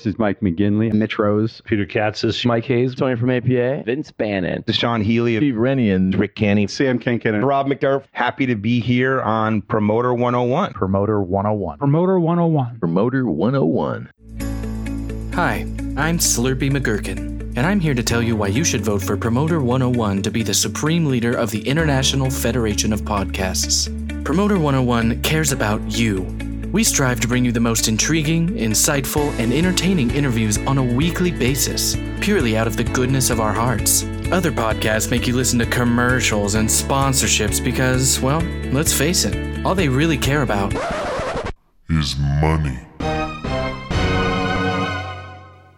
[0.00, 0.90] this is Mike McGinley.
[0.92, 5.90] Mitch Rose, Peter Katsis, Mike Hayes, Tony from APA, Vince Bannon, Sean Healy, Steve Rennie,
[5.90, 7.44] and Rick Canny, Sam Kinkin.
[7.44, 8.04] Rob McDurf.
[8.12, 10.72] Happy to be here on Promoter 101.
[10.72, 11.78] Promoter 101.
[11.78, 12.78] Promoter 101.
[12.78, 14.10] Promoter 101.
[15.34, 15.66] Hi,
[15.98, 19.60] I'm Slurpy McGurkin, and I'm here to tell you why you should vote for Promoter
[19.60, 23.94] 101 to be the supreme leader of the International Federation of Podcasts.
[24.24, 26.49] Promoter 101 cares about you.
[26.72, 31.32] We strive to bring you the most intriguing, insightful, and entertaining interviews on a weekly
[31.32, 34.04] basis, purely out of the goodness of our hearts.
[34.30, 39.74] Other podcasts make you listen to commercials and sponsorships because, well, let's face it, all
[39.74, 40.72] they really care about
[41.88, 42.78] is money.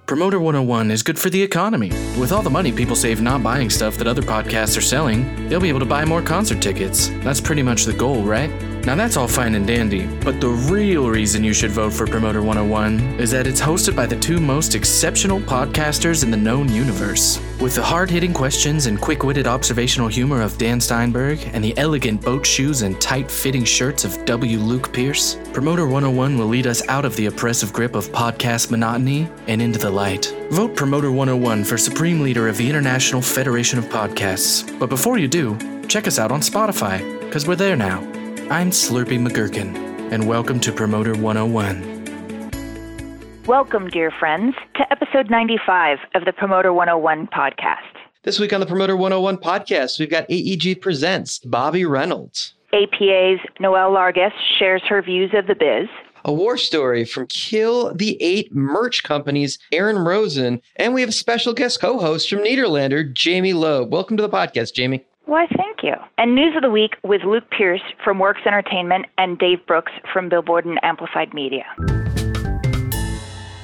[0.04, 1.88] Promoter 101 is good for the economy.
[2.20, 5.58] With all the money people save not buying stuff that other podcasts are selling, they'll
[5.58, 7.08] be able to buy more concert tickets.
[7.22, 8.50] That's pretty much the goal, right?
[8.84, 12.42] Now that's all fine and dandy, but the real reason you should vote for Promoter
[12.42, 17.40] 101 is that it's hosted by the two most exceptional podcasters in the known universe.
[17.60, 21.78] With the hard hitting questions and quick witted observational humor of Dan Steinberg and the
[21.78, 24.58] elegant boat shoes and tight fitting shirts of W.
[24.58, 29.28] Luke Pierce, Promoter 101 will lead us out of the oppressive grip of podcast monotony
[29.46, 30.34] and into the light.
[30.50, 34.76] Vote Promoter 101 for Supreme Leader of the International Federation of Podcasts.
[34.80, 35.56] But before you do,
[35.86, 38.21] check us out on Spotify, because we're there now.
[38.50, 39.74] I'm Slurpy McGurkin,
[40.12, 43.42] and welcome to Promoter 101.
[43.46, 47.78] Welcome, dear friends, to episode 95 of the Promoter 101 podcast.
[48.22, 53.90] This week on the Promoter 101 podcast, we've got AEG Presents Bobby Reynolds, APA's Noelle
[53.92, 55.88] Largus shares her views of the biz.
[56.24, 61.12] a war story from Kill the Eight merch companies, Aaron Rosen, and we have a
[61.12, 63.92] special guest co host from Nederlander, Jamie Loeb.
[63.92, 65.04] Welcome to the podcast, Jamie.
[65.24, 65.94] Why, thank you.
[66.18, 70.28] And news of the week with Luke Pierce from Works Entertainment and Dave Brooks from
[70.28, 71.64] Billboard and Amplified Media.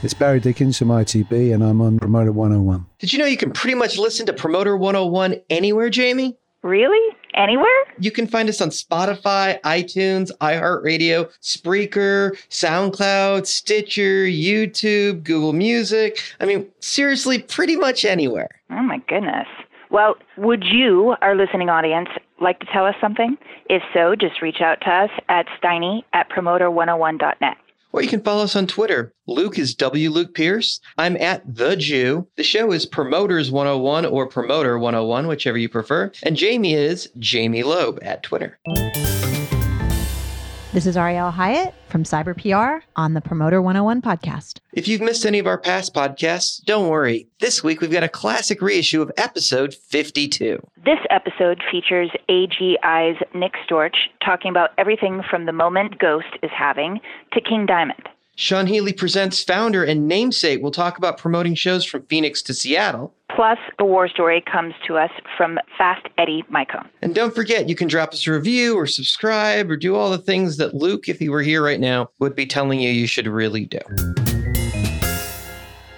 [0.00, 2.86] It's Barry Dickins from ITB, and I'm on Promoter 101.
[3.00, 6.36] Did you know you can pretty much listen to Promoter 101 anywhere, Jamie?
[6.62, 7.16] Really?
[7.34, 7.66] Anywhere?
[7.98, 16.20] You can find us on Spotify, iTunes, iHeartRadio, Spreaker, SoundCloud, Stitcher, YouTube, Google Music.
[16.40, 18.60] I mean, seriously, pretty much anywhere.
[18.70, 19.48] Oh, my goodness.
[19.90, 22.08] Well, would you, our listening audience,
[22.40, 23.36] like to tell us something?
[23.70, 27.56] If so, just reach out to us at steiny at promoter101.net.
[27.90, 29.14] Or you can follow us on Twitter.
[29.26, 30.10] Luke is W.
[30.10, 30.78] Luke Pierce.
[30.98, 32.28] I'm at The Jew.
[32.36, 36.12] The show is Promoters 101 or Promoter 101, whichever you prefer.
[36.22, 38.58] And Jamie is Jamie Loeb at Twitter.
[40.70, 44.58] This is Ariel Hyatt from Cyber PR on the Promoter 101 podcast.
[44.74, 47.26] If you've missed any of our past podcasts, don't worry.
[47.40, 50.58] This week we've got a classic reissue of episode 52.
[50.84, 57.00] This episode features AGI's Nick Storch talking about everything from the moment Ghost is having
[57.32, 58.06] to King Diamond.
[58.40, 60.62] Sean Healy presents founder and namesake.
[60.62, 63.12] We'll talk about promoting shows from Phoenix to Seattle.
[63.34, 66.86] Plus, a war story comes to us from Fast Eddie Micone.
[67.02, 70.18] And don't forget, you can drop us a review or subscribe or do all the
[70.18, 73.26] things that Luke, if he were here right now, would be telling you you should
[73.26, 73.80] really do.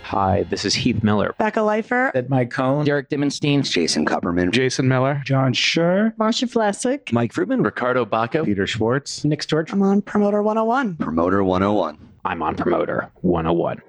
[0.04, 1.34] Hi, this is Heath Miller.
[1.38, 2.10] Becca Leifer.
[2.14, 2.86] Ed Micone.
[2.86, 3.70] Derek Dimmenstein.
[3.70, 4.50] Jason Kupperman.
[4.50, 5.20] Jason Miller.
[5.26, 6.16] John Schur.
[6.16, 7.12] Marcia Flessick.
[7.12, 7.62] Mike Fruitman.
[7.62, 8.46] Ricardo Bacco.
[8.46, 9.26] Peter Schwartz.
[9.26, 9.74] Nick Storch.
[9.74, 10.97] I'm on Promoter 101.
[10.97, 12.09] Promoter 101.
[12.24, 13.80] I'm on Promoter 101.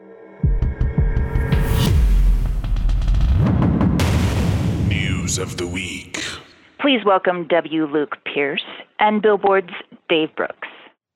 [4.87, 6.23] News of the week.
[6.79, 7.85] Please welcome W.
[7.85, 8.63] Luke Pierce
[8.99, 9.73] and Billboard's
[10.07, 10.67] Dave Brooks.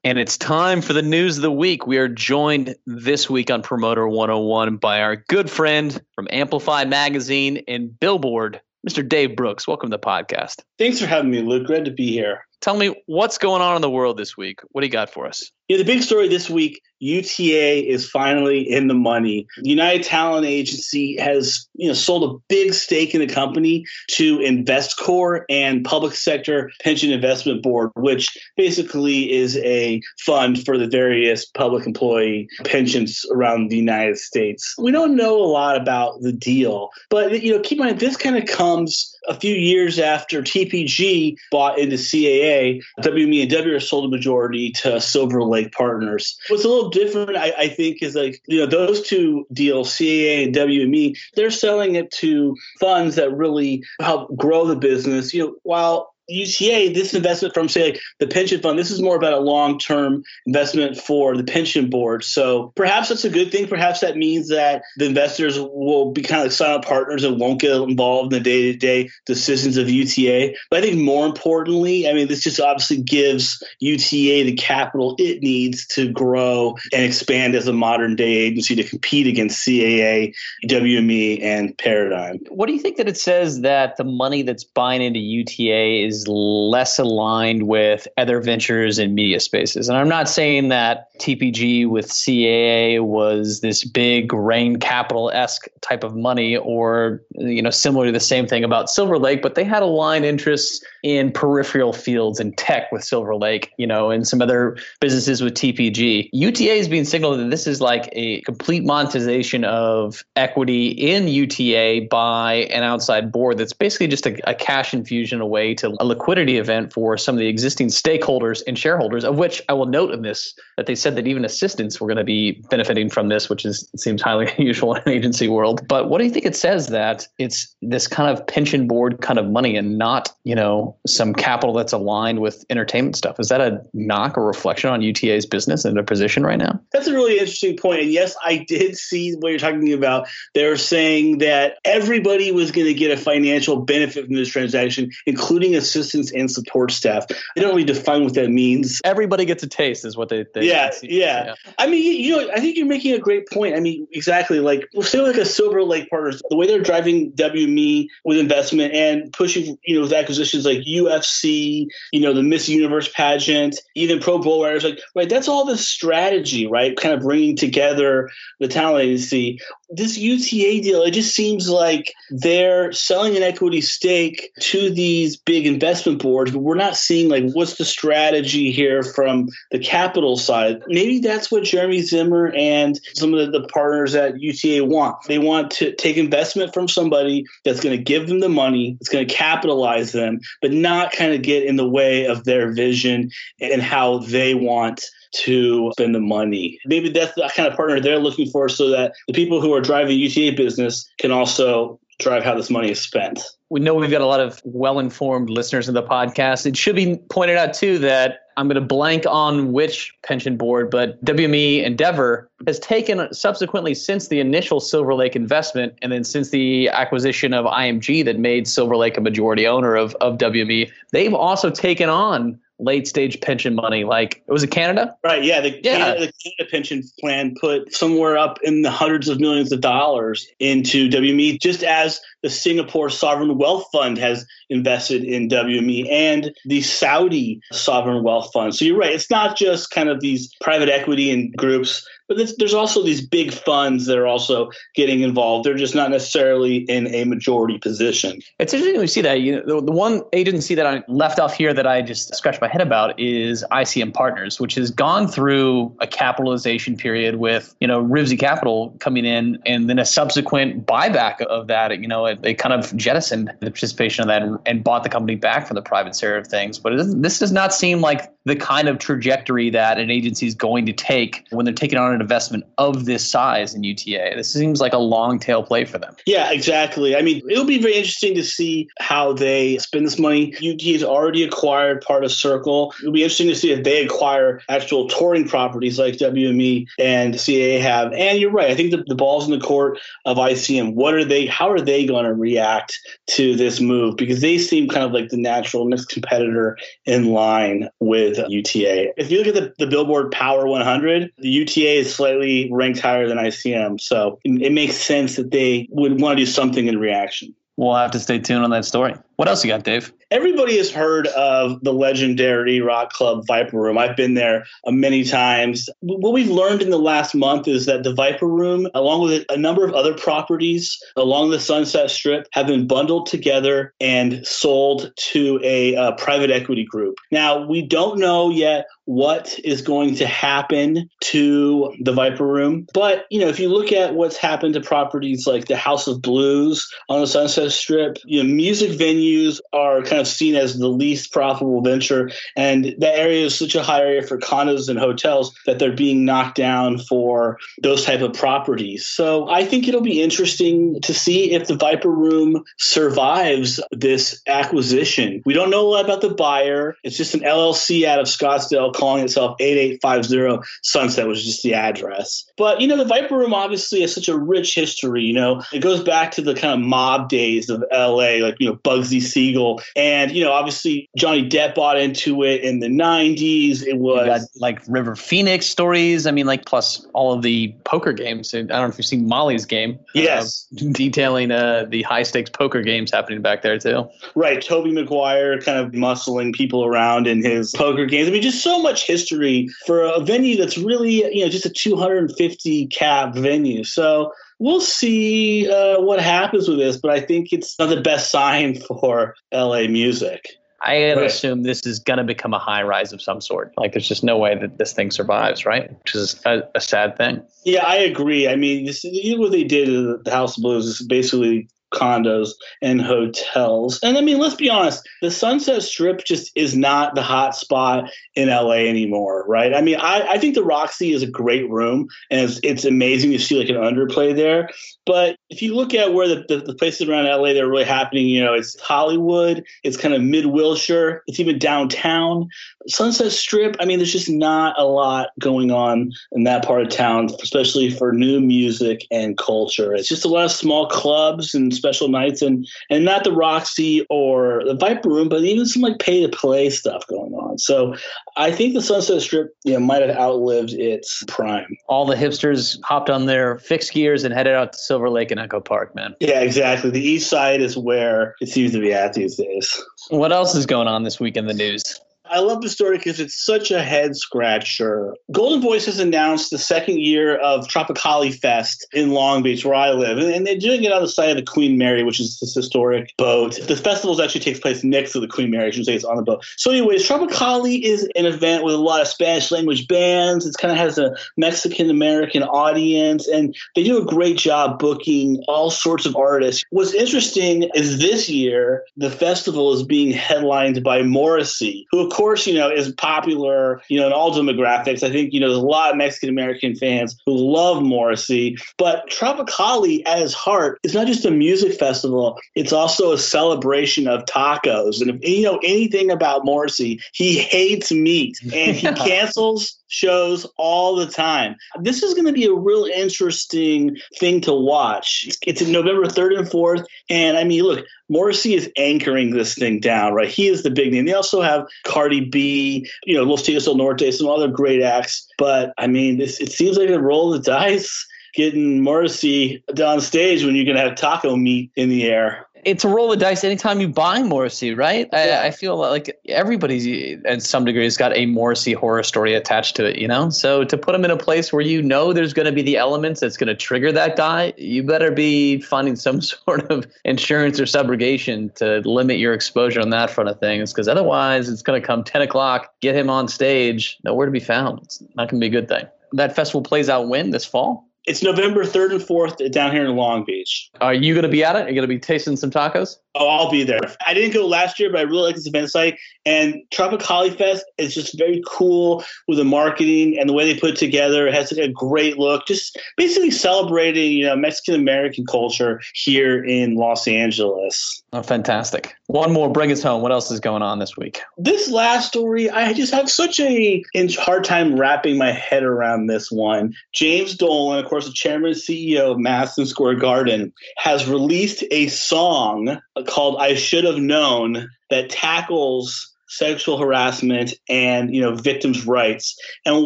[0.04, 1.88] And it's time for the news of the week.
[1.88, 7.64] We are joined this week on Promoter 101 by our good friend from Amplify Magazine
[7.68, 9.08] and Billboard, Mr.
[9.08, 9.68] Dave Brooks.
[9.68, 10.62] Welcome to the podcast.
[10.78, 11.66] Thanks for having me, Luke.
[11.66, 12.46] Glad to be here.
[12.62, 14.60] Tell me what's going on in the world this week.
[14.72, 15.52] What do you got for us?
[15.68, 19.48] Yeah, the big story this week UTA is finally in the money.
[19.64, 25.44] United Talent Agency has, you know, sold a big stake in the company to InvestCorp
[25.50, 31.86] and Public Sector Pension Investment Board, which basically is a fund for the various public
[31.86, 34.74] employee pensions around the United States.
[34.78, 38.18] We don't know a lot about the deal, but you know, keep in mind this
[38.18, 44.06] kind of comes a few years after TPG bought into CAA, WME and W sold
[44.06, 46.38] a majority to Silver Lake Partners.
[46.50, 50.46] What's a little different, I, I think, is like, you know, those two deals, CAA
[50.46, 55.34] and WME, they're selling it to funds that really help grow the business.
[55.34, 59.16] You know, while UTA, this investment from say like the pension fund, this is more
[59.16, 62.24] about a long-term investment for the pension board.
[62.24, 63.68] So perhaps that's a good thing.
[63.68, 67.62] Perhaps that means that the investors will be kind of like silent partners and won't
[67.62, 70.56] get involved in the day-to-day decisions of UTA.
[70.70, 75.42] But I think more importantly, I mean, this just obviously gives UTA the capital it
[75.42, 80.34] needs to grow and expand as a modern day agency to compete against CAA,
[80.66, 82.40] WME, and Paradigm.
[82.50, 86.15] What do you think that it says that the money that's buying into UTA is
[86.28, 89.90] less aligned with other ventures in media spaces?
[89.90, 96.04] And I'm not saying that TPG with CAA was this big Raine capital esque type
[96.04, 99.64] of money or, you know, similar to the same thing about Silver Lake, but they
[99.64, 104.42] had aligned interests in peripheral fields and tech with Silver Lake, you know, and some
[104.42, 106.30] other businesses with TPG.
[106.34, 112.08] UTA is being signaled that this is like a complete monetization of equity in UTA
[112.10, 116.58] by an outside board that's basically just a, a cash infusion away to a liquidity
[116.58, 120.22] event for some of the existing stakeholders and shareholders, of which I will note in
[120.22, 123.66] this that they said that even assistants were going to be benefiting from this, which
[123.66, 125.88] is seems highly unusual in an agency world.
[125.88, 129.40] But what do you think it says that it's this kind of pension board kind
[129.40, 133.40] of money and not, you know, some capital that's aligned with entertainment stuff?
[133.40, 136.80] Is that a knock or reflection on UTA's business and their position right now?
[136.92, 138.02] That's a really interesting point.
[138.02, 140.28] And yes, I did see what you're talking about.
[140.54, 145.76] They're saying that everybody was going to get a financial benefit from this transaction, including
[145.96, 147.26] assistants and support staff.
[147.30, 149.02] I don't really define what that means.
[149.04, 150.46] Everybody gets a taste, is what they.
[150.54, 151.56] they yeah, yeah, yeah.
[151.78, 153.76] I mean, you, know, I think you're making a great point.
[153.76, 154.60] I mean, exactly.
[154.60, 159.32] Like, say like a Silver Lake Partners, the way they're driving WME with investment and
[159.34, 164.40] pushing, you know, with acquisitions like UFC, you know, the Miss Universe pageant, even Pro
[164.40, 166.96] Bull Riders, like, right, that's all the strategy, right?
[166.96, 169.60] Kind of bringing together the talent agency.
[169.90, 175.66] This UTA deal, it just seems like they're selling an equity stake to these big
[175.86, 180.82] investment boards, but we're not seeing like what's the strategy here from the capital side.
[180.88, 185.18] Maybe that's what Jeremy Zimmer and some of the, the partners at UTA want.
[185.28, 189.10] They want to take investment from somebody that's going to give them the money, that's
[189.10, 193.30] going to capitalize them, but not kind of get in the way of their vision
[193.62, 195.04] and how they want
[195.44, 196.80] to spend the money.
[196.86, 199.82] Maybe that's the kind of partner they're looking for so that the people who are
[199.82, 203.42] driving UTA business can also drive how this money is spent.
[203.70, 206.66] We know we've got a lot of well informed listeners in the podcast.
[206.66, 210.90] It should be pointed out, too, that I'm going to blank on which pension board,
[210.90, 216.52] but WME Endeavor has taken subsequently since the initial Silver Lake investment and then since
[216.52, 221.34] the acquisition of IMG that made Silver Lake a majority owner of, of WME, they've
[221.34, 225.80] also taken on late stage pension money like it was it canada right yeah the,
[225.82, 225.98] yeah.
[225.98, 230.46] Canada, the canada pension plan put somewhere up in the hundreds of millions of dollars
[230.60, 236.82] into wme just as the singapore sovereign wealth fund has invested in wme and the
[236.82, 241.32] saudi sovereign wealth fund so you're right it's not just kind of these private equity
[241.32, 245.66] and groups but there's also these big funds that are also getting involved.
[245.66, 248.42] They're just not necessarily in a majority position.
[248.60, 249.42] It's interesting we see that.
[249.42, 252.62] You know, the, the one agency that I left off here that I just scratched
[252.62, 257.88] my head about is ICM Partners, which has gone through a capitalization period with you
[257.88, 262.00] know Rizvi Capital coming in, and then a subsequent buyback of that.
[262.00, 265.36] You know, they kind of jettisoned the participation of that and, and bought the company
[265.36, 266.80] back from the private share of things.
[266.80, 270.86] But this does not seem like the kind of trajectory that an agency is going
[270.86, 274.34] to take when they're taking on an investment of this size in UTA.
[274.36, 276.16] This seems like a long tail play for them.
[276.28, 277.16] Yeah, exactly.
[277.16, 280.54] I mean, it'll be very interesting to see how they spend this money.
[280.60, 282.94] UTA has already acquired part of Circle.
[283.00, 287.82] It'll be interesting to see if they acquire actual touring properties like WME and CAA
[287.82, 288.14] have.
[288.14, 288.70] And you're right.
[288.70, 290.94] I think the, the ball's in the court of ICM.
[290.94, 291.48] What are they?
[291.48, 294.18] How are they going to react to this move?
[294.18, 299.20] Because they seem kind of like the natural next competitor in line with UTA.
[299.20, 303.28] If you look at the, the Billboard Power 100, the UTA is slightly ranked higher
[303.28, 304.00] than ICM.
[304.02, 307.54] So it, it makes sense that they would want to do something in reaction.
[307.78, 309.16] We'll have to stay tuned on that story.
[309.36, 310.14] What else you got, Dave?
[310.32, 313.98] Everybody has heard of the legendary rock club Viper Room.
[313.98, 315.90] I've been there uh, many times.
[316.00, 319.58] What we've learned in the last month is that the Viper Room, along with a
[319.58, 325.60] number of other properties along the Sunset Strip, have been bundled together and sold to
[325.64, 327.16] a uh, private equity group.
[327.32, 332.88] Now, we don't know yet what is going to happen to the Viper Room.
[332.94, 336.24] But, you know, if you look at what's happened to properties like the House of
[336.24, 339.25] Blues on the Sunset Strip, you know, music venues
[339.74, 342.32] are kind of seen as the least profitable venture.
[342.56, 346.26] And that area is such a high area for condos and hotels that they're being
[346.26, 349.06] knocked down for those type of properties.
[349.06, 355.42] So I think it'll be interesting to see if the Viper Room survives this acquisition.
[355.46, 356.96] We don't know a lot about the buyer.
[357.04, 361.74] It's just an LLC out of Scottsdale calling itself 8850 Sunset, which is just the
[361.74, 362.46] address.
[362.58, 365.24] But, you know, the Viper Room obviously has such a rich history.
[365.24, 368.68] You know, it goes back to the kind of mob days of LA, like, you
[368.68, 369.82] know, Bugsy Siegel.
[369.96, 373.84] And, you know, obviously Johnny Depp bought into it in the 90s.
[373.84, 376.26] It was You got like River Phoenix stories.
[376.26, 378.54] I mean, like plus all of the poker games.
[378.54, 380.00] I don't know if you've seen Molly's game.
[380.14, 380.68] Yes.
[380.80, 384.08] uh, detailing uh, the high stakes poker games happening back there too.
[384.36, 388.30] Right, Tobey Maguire kind of muscling people around in his poker games.
[388.30, 391.70] I mean, just so much history for a venue that's really, you know, just a
[391.70, 392.45] 250
[392.92, 393.84] cap venue.
[393.84, 398.32] So we'll see uh, what happens with this, but I think it's not the best
[398.32, 400.46] sign for LA music.
[400.82, 401.26] I gotta Right.
[401.26, 403.74] assume this is gonna become a high rise of some sort.
[403.78, 405.90] Like, there's just no way that this thing survives, right?
[405.90, 407.42] Which is a, a sad thing.
[407.64, 408.48] Yeah, I agree.
[408.48, 412.52] I mean, this, what they did at the House of Blues is basically condos
[412.82, 414.00] and hotels.
[414.04, 418.10] And I mean, let's be honest, the Sunset Strip just is not the hot spot
[418.36, 419.74] in LA anymore, right?
[419.74, 423.32] I mean, I, I think the Roxy is a great room and it's, it's amazing
[423.32, 424.70] to see like an underplay there.
[425.06, 427.84] But if you look at where the, the, the places around LA that are really
[427.84, 432.50] happening, you know, it's Hollywood, it's kind of mid Wilshire, it's even downtown.
[432.88, 436.90] Sunset Strip, I mean, there's just not a lot going on in that part of
[436.90, 439.94] town, especially for new music and culture.
[439.94, 444.06] It's just a lot of small clubs and special nights, and and not the Roxy
[444.10, 447.58] or the Viper Room, but even some like pay to play stuff going on.
[447.58, 447.96] So
[448.38, 451.78] I think the Sunset Strip, you know, might have outlived its prime.
[451.88, 455.40] All the hipsters hopped on their fixed gears and headed out to Silver Lake and
[455.40, 456.16] Echo Park, man.
[456.20, 456.90] Yeah, exactly.
[456.90, 459.82] The East Side is where it seems to be at these days.
[460.10, 462.00] What else is going on this week in the news?
[462.30, 465.16] I love the story because it's such a head scratcher.
[465.32, 469.92] Golden Voice has announced the second year of Tropicalia Fest in Long Beach, where I
[469.92, 472.54] live, and, they're doing it on the side of the Queen Mary, which is this
[472.54, 473.60] historic boat.
[473.68, 475.68] The festival actually takes place next to the Queen Mary.
[475.68, 476.46] I should say it's on the boat.
[476.58, 480.46] So, anyways, Tropicalia is an event with a lot of Spanish language bands.
[480.46, 485.44] It kind of has a Mexican American audience, and they do a great job booking
[485.48, 486.64] all sorts of artists.
[486.70, 492.48] What's interesting is this year the festival is being headlined by Morrissey, who of course
[492.48, 495.04] you know is popular you know in all demographics.
[495.04, 499.10] I think you know there's a lot of Mexican American fans who love Morrissey, but
[499.10, 504.26] Tropicalia at its heart is not just a music festival; it's also a celebration of
[504.26, 505.02] tacos.
[505.02, 510.96] And if you know anything about Morrissey, he hates meat and he cancels shows all
[510.96, 511.56] the time.
[511.80, 515.30] This is going to be a real interesting thing to watch.
[515.48, 516.86] It's November 3rd and 4th.
[517.10, 520.28] And I mean, look, Morrissey is anchoring this thing down, right?
[520.28, 521.06] He is the big name.
[521.06, 525.26] They also have Cardi B, you know, Los Tigres del Norte, some other great acts.
[525.38, 530.02] But I mean, this, it seems like a roll of the dice getting Morrissey on
[530.02, 532.48] stage when you're going to have taco meat in the air.
[532.66, 535.08] It's a roll of dice anytime you buy Morrissey, right?
[535.14, 536.88] I, I feel like everybody's,
[537.24, 540.32] in some degree, has got a Morrissey horror story attached to it, you know?
[540.32, 542.78] So to put him in a place where you know there's going to be the
[542.78, 547.60] elements that's going to trigger that guy, you better be finding some sort of insurance
[547.60, 551.80] or subrogation to limit your exposure on that front of things, because otherwise it's going
[551.80, 554.80] to come 10 o'clock, get him on stage, nowhere to be found.
[554.82, 555.86] It's not going to be a good thing.
[556.14, 557.30] That festival plays out when?
[557.30, 557.85] This fall?
[558.08, 560.70] It's November 3rd and 4th down here in Long Beach.
[560.80, 561.64] Are you going to be at it?
[561.64, 562.98] Are you going to be tasting some tacos?
[563.16, 563.80] Oh, I'll be there.
[564.06, 565.98] I didn't go last year, but I really like this event site.
[566.24, 570.72] And Tropicalia Fest is just very cool with the marketing and the way they put
[570.72, 571.28] it together.
[571.28, 576.44] It has like a great look, just basically celebrating, you know, Mexican American culture here
[576.44, 578.04] in Los Angeles.
[578.14, 578.94] Oh, fantastic.
[579.08, 580.02] One more, bring us home.
[580.02, 581.22] What else is going on this week?
[581.38, 583.84] This last story, I just have such a
[584.18, 586.74] hard time wrapping my head around this one.
[586.92, 591.88] James Dolan, of course, the chairman and CEO of Madison Square Garden, has released a
[591.88, 599.36] song called I Should Have Known that tackles sexual harassment and you know victims rights.
[599.66, 599.86] And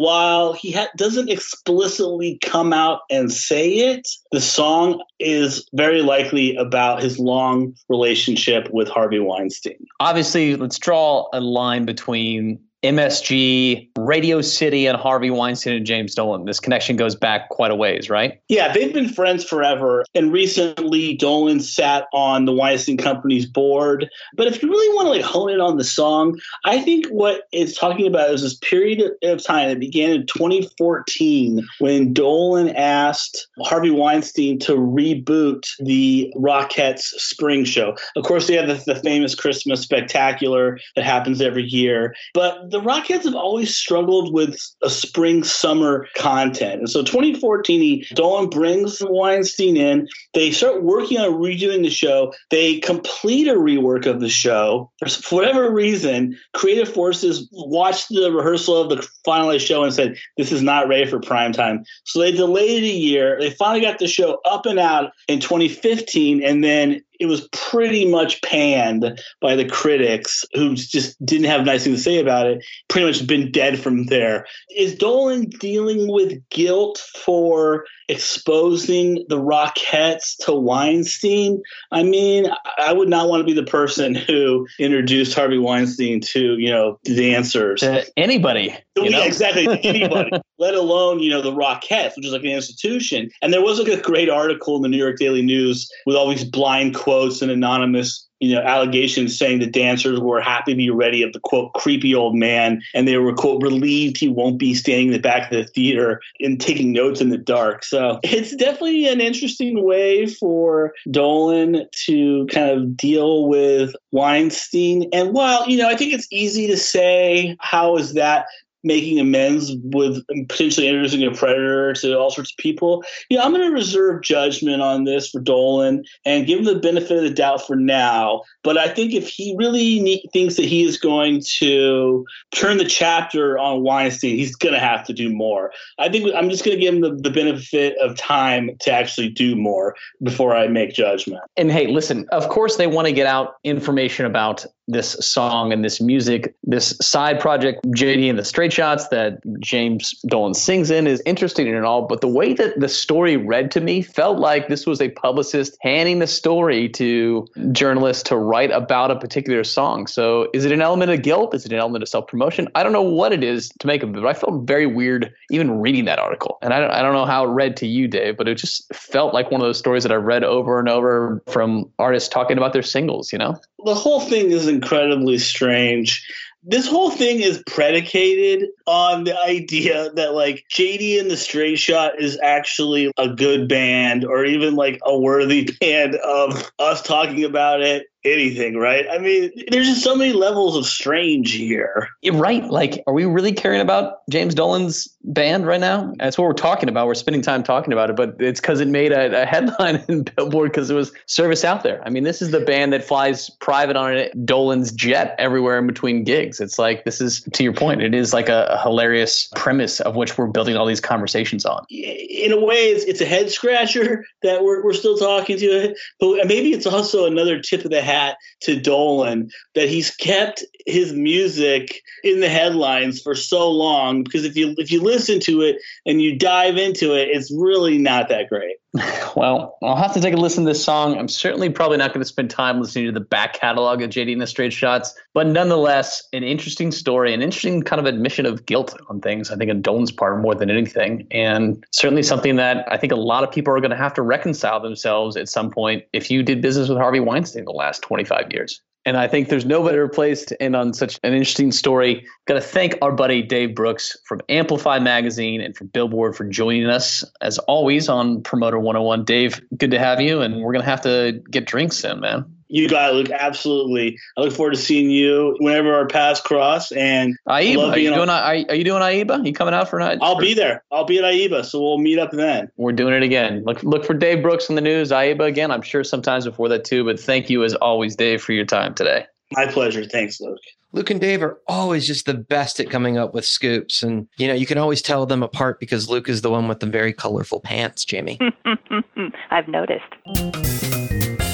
[0.00, 6.56] while he ha- doesn't explicitly come out and say it the song is very likely
[6.56, 9.86] about his long relationship with harvey weinstein.
[10.00, 16.46] Obviously, let's draw a line between MSG, Radio City, and Harvey Weinstein and James Dolan.
[16.46, 18.40] This connection goes back quite a ways, right?
[18.48, 20.04] Yeah, they've been friends forever.
[20.14, 24.08] And recently, Dolan sat on the Weinstein Company's board.
[24.34, 27.42] But if you really want to like hone in on the song, I think what
[27.52, 33.48] it's talking about is this period of time that began in 2014 when Dolan asked
[33.62, 37.94] Harvey Weinstein to reboot the Rockettes spring show.
[38.16, 42.14] Of course, they have the, the famous Christmas spectacular that happens every year.
[42.32, 46.80] But the Rockettes have always struggled with a spring summer content.
[46.80, 50.08] And so 2014, he, Dolan brings Weinstein in.
[50.34, 52.32] They start working on redoing the show.
[52.50, 54.90] They complete a rework of the show.
[55.22, 60.52] For whatever reason, creative forces watched the rehearsal of the finalized show and said, This
[60.52, 61.84] is not ready for prime time.
[62.04, 63.38] So they delayed it a year.
[63.40, 66.42] They finally got the show up and out in 2015.
[66.42, 71.84] And then it was pretty much panned by the critics who just didn't have nice
[71.84, 72.64] things to say about it.
[72.88, 74.46] Pretty much been dead from there.
[74.74, 81.62] Is Dolan dealing with guilt for exposing the Rockettes to Weinstein?
[81.92, 82.46] I mean,
[82.78, 86.98] I would not want to be the person who introduced Harvey Weinstein to, you know,
[87.04, 87.80] dancers.
[87.80, 88.74] To anybody.
[88.96, 89.24] Yeah, know?
[89.24, 89.66] exactly.
[89.66, 93.30] to Anybody, let alone you know the Rockettes, which is like an institution.
[93.42, 96.28] And there was like a great article in the New York Daily News with all
[96.28, 97.09] these blind quotes
[97.42, 101.40] and anonymous you know allegations saying the dancers were happy to be ready of the
[101.40, 102.82] quote creepy old man.
[102.94, 106.20] And they were quote relieved he won't be standing in the back of the theater
[106.40, 107.84] and taking notes in the dark.
[107.84, 115.08] So it's definitely an interesting way for dolan to kind of deal with weinstein.
[115.12, 118.46] And while you know i think it's easy to say how is that
[118.82, 123.04] making amends with potentially introducing a predator to all sorts of people.
[123.28, 127.18] Yeah, I'm going to reserve judgment on this for Dolan and give him the benefit
[127.18, 128.42] of the doubt for now.
[128.62, 132.84] But I think if he really ne- thinks that he is going to turn the
[132.84, 135.72] chapter on Weinstein, he's going to have to do more.
[135.98, 139.28] I think I'm just going to give him the, the benefit of time to actually
[139.28, 141.42] do more before I make judgment.
[141.56, 145.84] And hey, listen, of course they want to get out information about this song and
[145.84, 151.06] this music, this side project, JD and the Straight Shots that James Dolan sings in
[151.06, 154.68] is interesting and all, but the way that the story read to me felt like
[154.68, 160.06] this was a publicist handing the story to journalists to write about a particular song.
[160.06, 161.54] So is it an element of guilt?
[161.54, 162.68] Is it an element of self promotion?
[162.74, 165.32] I don't know what it is to make of it, but I felt very weird
[165.50, 166.58] even reading that article.
[166.62, 168.92] And I don't, I don't know how it read to you, Dave, but it just
[168.94, 172.56] felt like one of those stories that I read over and over from artists talking
[172.56, 173.58] about their singles, you know?
[173.84, 176.26] the whole thing is incredibly strange.
[176.62, 182.20] This whole thing is predicated on the idea that like JD and the Straight Shot
[182.20, 187.80] is actually a good band or even like a worthy band of us talking about
[187.80, 189.06] it anything, right?
[189.10, 192.08] I mean, there's just so many levels of strange here.
[192.30, 192.64] Right.
[192.66, 196.12] Like, are we really caring about James Dolan's band right now?
[196.18, 197.06] That's what we're talking about.
[197.06, 200.22] We're spending time talking about it, but it's because it made a, a headline in
[200.22, 202.02] Billboard because it was service out there.
[202.04, 205.86] I mean, this is the band that flies private on a Dolan's jet everywhere in
[205.86, 206.60] between gigs.
[206.60, 210.38] It's like, this is, to your point, it is like a, hilarious premise of which
[210.38, 211.84] we're building all these conversations on.
[211.90, 215.98] In a way, it's, it's a head scratcher that we're, we're still talking to it,
[216.18, 221.12] but maybe it's also another tip of the hat to Dolan that he's kept his
[221.12, 225.76] music in the headlines for so long because if you if you listen to it
[226.06, 228.76] and you dive into it it's really not that great.
[229.36, 231.16] Well i'll have to take a listen to this song.
[231.16, 234.32] I'm certainly probably not going to spend time listening to the back catalog of jd
[234.32, 238.66] and the straight shots but nonetheless an interesting story an interesting kind of admission of
[238.66, 242.84] guilt on things i think on dolan's part more than anything and certainly something that
[242.90, 245.70] i think a lot of people are going to have to reconcile themselves at some
[245.70, 249.48] point if you did business with harvey weinstein the last 25 years and I think
[249.48, 252.26] there's no better place to end on such an interesting story.
[252.46, 256.86] Got to thank our buddy Dave Brooks from Amplify Magazine and from Billboard for joining
[256.86, 259.24] us as always on Promoter 101.
[259.24, 260.42] Dave, good to have you.
[260.42, 262.44] And we're going to have to get drinks soon, man.
[262.70, 263.30] You got it, Luke.
[263.30, 264.16] Absolutely.
[264.36, 266.92] I look forward to seeing you whenever our paths cross.
[266.92, 269.44] And IEBA, are you, doing, are, are you doing IEBA?
[269.44, 270.18] You coming out for night?
[270.22, 270.84] I'll be there.
[270.92, 272.70] I'll be at IEBA, so we'll meet up then.
[272.76, 273.64] We're doing it again.
[273.64, 275.10] Look, look for Dave Brooks in the news.
[275.10, 275.72] IEBA again.
[275.72, 277.04] I'm sure sometimes before that too.
[277.04, 279.26] But thank you as always, Dave, for your time today.
[279.50, 280.04] My pleasure.
[280.04, 280.60] Thanks, Luke.
[280.92, 284.02] Luke and Dave are always just the best at coming up with scoops.
[284.02, 286.80] And, you know, you can always tell them apart because Luke is the one with
[286.80, 288.38] the very colorful pants, Jamie.
[289.50, 291.49] I've noticed.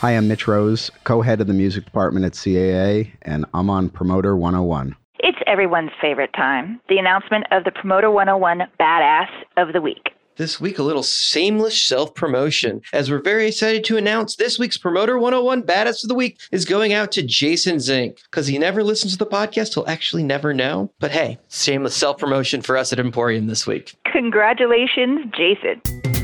[0.00, 3.90] Hi, I'm Mitch Rose, co head of the music department at CAA, and I'm on
[3.90, 4.96] Promoter 101.
[5.18, 10.08] It's everyone's favorite time the announcement of the Promoter 101 Badass of the Week.
[10.36, 14.78] This week, a little shameless self promotion, as we're very excited to announce this week's
[14.78, 18.22] Promoter 101 Badass of the Week is going out to Jason Zink.
[18.30, 20.90] Because he never listens to the podcast, he'll actually never know.
[20.98, 23.94] But hey, shameless self promotion for us at Emporium this week.
[24.10, 26.19] Congratulations, Jason.